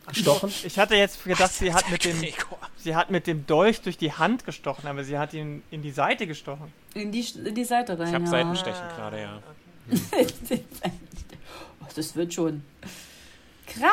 gestochen. 0.09 0.51
Ich 0.63 0.77
hatte 0.77 0.95
jetzt 0.95 1.23
gedacht, 1.23 1.53
sie 1.53 1.73
hat 1.73 1.89
mit 1.89 2.03
dem, 2.03 2.21
sie 2.77 2.95
hat 2.95 3.09
mit 3.09 3.27
dem 3.27 3.45
Dolch 3.45 3.81
durch 3.81 3.97
die 3.97 4.11
Hand 4.11 4.45
gestochen, 4.45 4.87
aber 4.87 5.03
sie 5.03 5.17
hat 5.17 5.33
ihn 5.33 5.63
in 5.71 5.81
die 5.81 5.91
Seite 5.91 6.27
gestochen. 6.27 6.73
In 6.93 7.11
die, 7.11 7.25
in 7.45 7.55
die 7.55 7.63
Seite 7.63 7.97
rein. 7.97 8.07
Ich 8.09 8.13
habe 8.13 8.25
ja. 8.25 8.29
Seitenstechen 8.29 8.87
gerade, 8.95 9.21
ja. 9.21 9.39
Oh, 11.81 11.91
das 11.95 12.15
wird 12.15 12.33
schon. 12.33 12.63
Krass! 13.65 13.89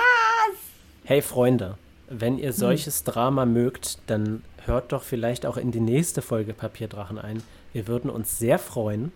Hey 1.05 1.23
Freunde, 1.23 1.79
wenn 2.09 2.39
ihr 2.39 2.53
solches 2.53 3.05
Drama 3.05 3.47
mögt, 3.47 3.99
dann 4.07 4.43
hört 4.65 4.93
doch 4.93 5.03
vielleicht 5.03 5.47
auch 5.47 5.57
in 5.57 5.71
die 5.71 5.81
nächste 5.81 6.21
Folge 6.21 6.53
Papierdrachen 6.53 7.19
ein. 7.19 7.43
Wir 7.73 7.87
würden 7.87 8.11
uns 8.11 8.39
sehr 8.39 8.59
freuen. 8.59 9.13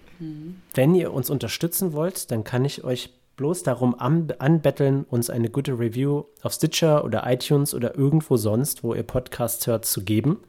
Wenn 0.74 0.94
ihr 0.94 1.12
uns 1.12 1.30
unterstützen 1.30 1.92
wollt, 1.94 2.30
dann 2.30 2.44
kann 2.44 2.64
ich 2.64 2.84
euch 2.84 3.10
bloß 3.40 3.62
darum 3.62 3.98
an 3.98 4.30
anbetteln, 4.38 5.04
uns 5.04 5.30
eine 5.30 5.48
gute 5.48 5.78
Review 5.78 6.24
auf 6.42 6.52
Stitcher 6.52 7.06
oder 7.06 7.22
iTunes 7.26 7.72
oder 7.72 7.96
irgendwo 7.96 8.36
sonst, 8.36 8.84
wo 8.84 8.92
ihr 8.92 9.02
Podcasts 9.02 9.66
hört, 9.66 9.86
zu 9.86 10.04
geben. 10.04 10.40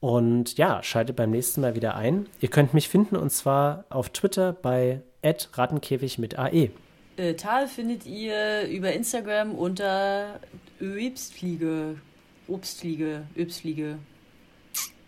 Und 0.00 0.58
ja, 0.58 0.82
schaltet 0.82 1.14
beim 1.14 1.30
nächsten 1.30 1.60
Mal 1.60 1.76
wieder 1.76 1.94
ein. 1.94 2.28
Ihr 2.40 2.50
könnt 2.50 2.74
mich 2.74 2.88
finden 2.88 3.14
und 3.14 3.30
zwar 3.30 3.84
auf 3.88 4.08
Twitter 4.08 4.52
bei 4.52 5.00
rattenkäfig 5.22 6.18
mit 6.18 6.34
E. 6.34 6.36
AE. 6.38 6.70
Äh, 7.16 7.34
Tal 7.34 7.68
findet 7.68 8.04
ihr 8.04 8.66
über 8.66 8.92
Instagram 8.94 9.54
unter 9.54 10.40
Öbstfliege. 10.80 12.00
Obstfliege, 12.48 13.28
Öbstfliege. 13.36 14.00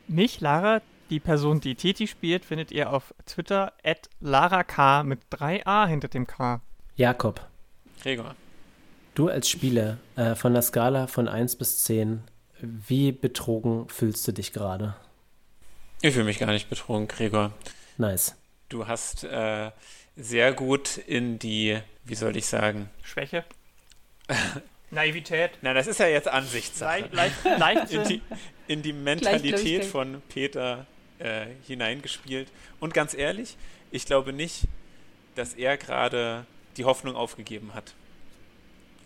Mich, 0.07 0.41
Lara, 0.41 0.81
die 1.11 1.19
Person, 1.19 1.59
die 1.59 1.75
Titi 1.75 2.07
spielt, 2.07 2.45
findet 2.45 2.71
ihr 2.71 2.93
auf 2.93 3.13
Twitter 3.27 3.73
at 3.83 4.09
LaraK 4.21 5.03
mit 5.05 5.19
3a 5.33 5.89
hinter 5.89 6.07
dem 6.07 6.29
K. 6.29 6.61
Jakob, 6.97 7.41
Gregor. 8.03 8.35
Du 9.15 9.29
als 9.29 9.49
Spieler 9.49 9.99
äh, 10.17 10.35
von 10.35 10.53
der 10.53 10.63
Skala 10.63 11.07
von 11.07 11.27
1 11.27 11.57
bis 11.57 11.85
10, 11.85 12.23
wie 12.61 13.13
betrogen 13.13 13.89
fühlst 13.89 14.27
du 14.29 14.33
dich 14.33 14.53
gerade? 14.53 14.95
Ich 16.03 16.13
fühle 16.13 16.27
mich 16.27 16.39
gar 16.39 16.51
nicht 16.53 16.69
betrogen, 16.69 17.09
Gregor. 17.09 17.53
Nice. 17.97 18.37
Du 18.69 18.87
hast 18.87 19.25
äh, 19.25 19.71
sehr 20.17 20.53
gut 20.53 20.99
in 20.99 21.39
die, 21.39 21.79
wie 22.05 22.15
soll 22.15 22.37
ich 22.37 22.47
sagen, 22.47 22.91
Schwäche. 23.03 23.45
Naivität. 24.91 25.53
na, 25.63 25.73
das 25.73 25.87
ist 25.87 26.01
ja 26.01 26.07
jetzt 26.07 26.29
Ansichtssache. 26.29 27.09
Leicht, 27.13 27.37
leicht, 27.45 27.91
in 27.91 28.05
die, 28.05 28.23
in 28.67 28.83
die 28.83 28.93
Mentalität 28.93 29.87
von 29.87 30.21
Peter 30.29 30.87
äh, 31.19 31.47
hineingespielt. 31.67 32.49
Und 32.81 32.93
ganz 32.93 33.15
ehrlich, 33.15 33.57
ich 33.91 34.05
glaube 34.05 34.35
nicht, 34.35 34.65
dass 35.35 35.55
er 35.55 35.79
gerade 35.79 36.47
die 36.77 36.85
Hoffnung 36.85 37.17
aufgegeben 37.17 37.75
hat. 37.75 37.95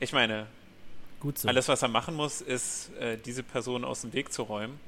Ich 0.01 0.13
meine, 0.13 0.47
Gut 1.21 1.39
so. 1.39 1.49
alles, 1.49 1.69
was 1.69 1.83
er 1.83 1.89
machen 1.89 2.15
muss, 2.15 2.41
ist, 2.41 2.91
äh, 3.01 3.17
diese 3.17 3.43
Person 3.43 3.85
aus 3.85 4.03
dem 4.03 4.13
Weg 4.13 4.33
zu 4.33 4.43
räumen. 4.43 4.79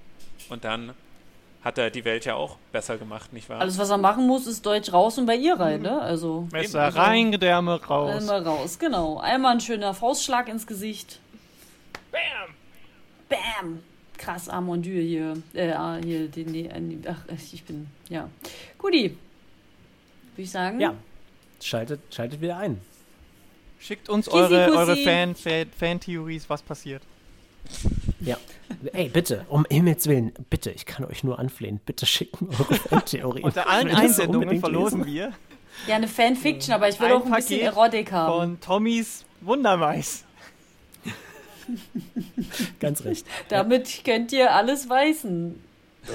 Und 0.48 0.64
dann 0.64 0.94
hat 1.62 1.78
er 1.78 1.90
die 1.90 2.04
Welt 2.04 2.24
ja 2.24 2.34
auch 2.34 2.56
besser 2.70 2.98
gemacht, 2.98 3.32
nicht 3.32 3.48
wahr? 3.48 3.60
Alles, 3.60 3.78
was 3.78 3.90
er 3.90 3.98
machen 3.98 4.26
muss, 4.26 4.46
ist 4.46 4.64
Deutsch 4.64 4.92
raus 4.92 5.18
und 5.18 5.26
bei 5.26 5.34
ihr 5.34 5.58
rein, 5.58 5.82
ne? 5.82 6.00
Also. 6.00 6.46
Messer 6.52 6.82
also, 6.84 6.98
rein, 6.98 7.32
Gedärme 7.32 7.82
raus. 7.82 8.22
Einmal 8.22 8.42
raus, 8.42 8.78
genau. 8.78 9.18
Einmal 9.18 9.54
ein 9.54 9.60
schöner 9.60 9.94
Faustschlag 9.94 10.48
ins 10.48 10.66
Gesicht. 10.66 11.18
Bam! 12.12 12.54
Bam! 13.28 13.82
Krass, 14.16 14.48
Armondür 14.48 15.02
hier. 15.02 15.34
Äh, 15.54 15.72
ah, 15.72 15.98
hier, 16.02 16.28
den, 16.28 16.52
den, 16.52 17.04
ach, 17.08 17.24
ich 17.52 17.64
bin, 17.64 17.88
ja. 18.08 18.28
Guti. 18.78 19.16
Würde 20.34 20.42
ich 20.42 20.50
sagen. 20.50 20.80
ja, 20.80 20.94
schaltet, 21.62 22.00
schaltet 22.10 22.40
wieder 22.40 22.56
ein. 22.58 22.80
Schickt 23.80 24.08
uns 24.08 24.26
Kissi, 24.26 24.36
eure, 24.36 24.72
eure 24.72 24.96
Fan, 24.96 25.34
Fan, 25.34 25.66
Fan-Theories, 25.76 26.48
was 26.50 26.62
passiert. 26.62 27.02
Ja. 28.20 28.36
Ey, 28.92 29.08
bitte, 29.08 29.44
um 29.48 29.66
Himmels 29.70 30.06
Willen, 30.06 30.32
bitte, 30.50 30.70
ich 30.70 30.86
kann 30.86 31.04
euch 31.04 31.22
nur 31.22 31.38
anflehen, 31.38 31.80
bitte 31.84 32.06
schickt 32.06 32.40
mir 32.40 32.48
eure 32.50 32.74
Fantheorien. 32.74 33.44
Unter 33.44 33.68
allen 33.68 33.88
Einsendungen 33.88 34.60
verlosen 34.60 35.04
lesen. 35.04 35.14
wir 35.14 35.32
Ja, 35.86 35.96
eine 35.96 36.08
Fanfiction, 36.08 36.74
aber 36.74 36.88
ich 36.88 36.98
will 36.98 37.08
Ein 37.08 37.12
auch 37.12 37.26
ein 37.26 37.32
bisschen 37.32 37.60
Paket 37.60 37.76
Erotik 37.76 38.12
haben. 38.12 38.32
von 38.32 38.60
Tommys 38.60 39.24
Wundermais. 39.40 40.24
Ganz 42.80 43.04
recht. 43.04 43.26
Damit 43.48 44.02
könnt 44.04 44.32
ihr 44.32 44.54
alles 44.54 44.88
weißen. 44.88 45.62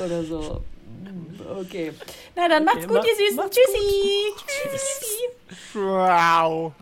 Oder 0.03 0.23
so. 0.23 0.63
Okay. 1.61 1.93
Na 2.35 2.47
dann 2.47 2.65
macht's 2.65 2.85
Okay, 2.85 2.93
gut, 2.93 3.05
ihr 3.05 3.15
Süßen. 3.15 3.35
macht's 3.35 3.57
Tschüssi. 3.57 4.33
Tschüssi. 4.47 5.77
Wow. 5.77 6.73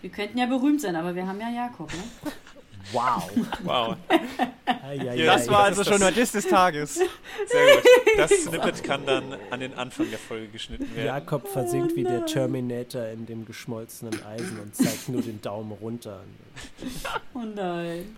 Wir 0.00 0.10
könnten 0.10 0.38
ja 0.38 0.46
berühmt 0.46 0.80
sein, 0.80 0.94
aber 0.94 1.14
wir 1.14 1.26
haben 1.26 1.40
ja 1.40 1.50
Jakob, 1.50 1.92
ne? 1.92 2.32
Wow. 2.92 3.30
Wow, 3.64 3.96
Das 5.16 5.48
war 5.48 5.64
also 5.64 5.84
schon 5.84 6.00
nur 6.00 6.10
Diss 6.10 6.32
des 6.32 6.46
Tages. 6.46 6.94
sehr 7.46 7.76
gut. 7.76 7.84
Das 8.16 8.30
Snippet 8.30 8.84
kann 8.84 9.04
dann 9.06 9.36
an 9.50 9.60
den 9.60 9.74
Anfang 9.74 10.08
der 10.10 10.18
Folge 10.18 10.48
geschnitten 10.48 10.94
werden. 10.94 11.06
Jakob 11.06 11.48
versinkt 11.48 11.96
wie 11.96 12.04
der 12.04 12.26
Terminator 12.26 13.06
in 13.06 13.26
dem 13.26 13.44
geschmolzenen 13.44 14.24
Eisen 14.24 14.60
und 14.60 14.74
zeigt 14.74 15.08
nur 15.08 15.22
den 15.22 15.40
Daumen 15.42 15.72
runter. 15.72 16.20
Oh 17.34 17.40
nein. 17.40 18.14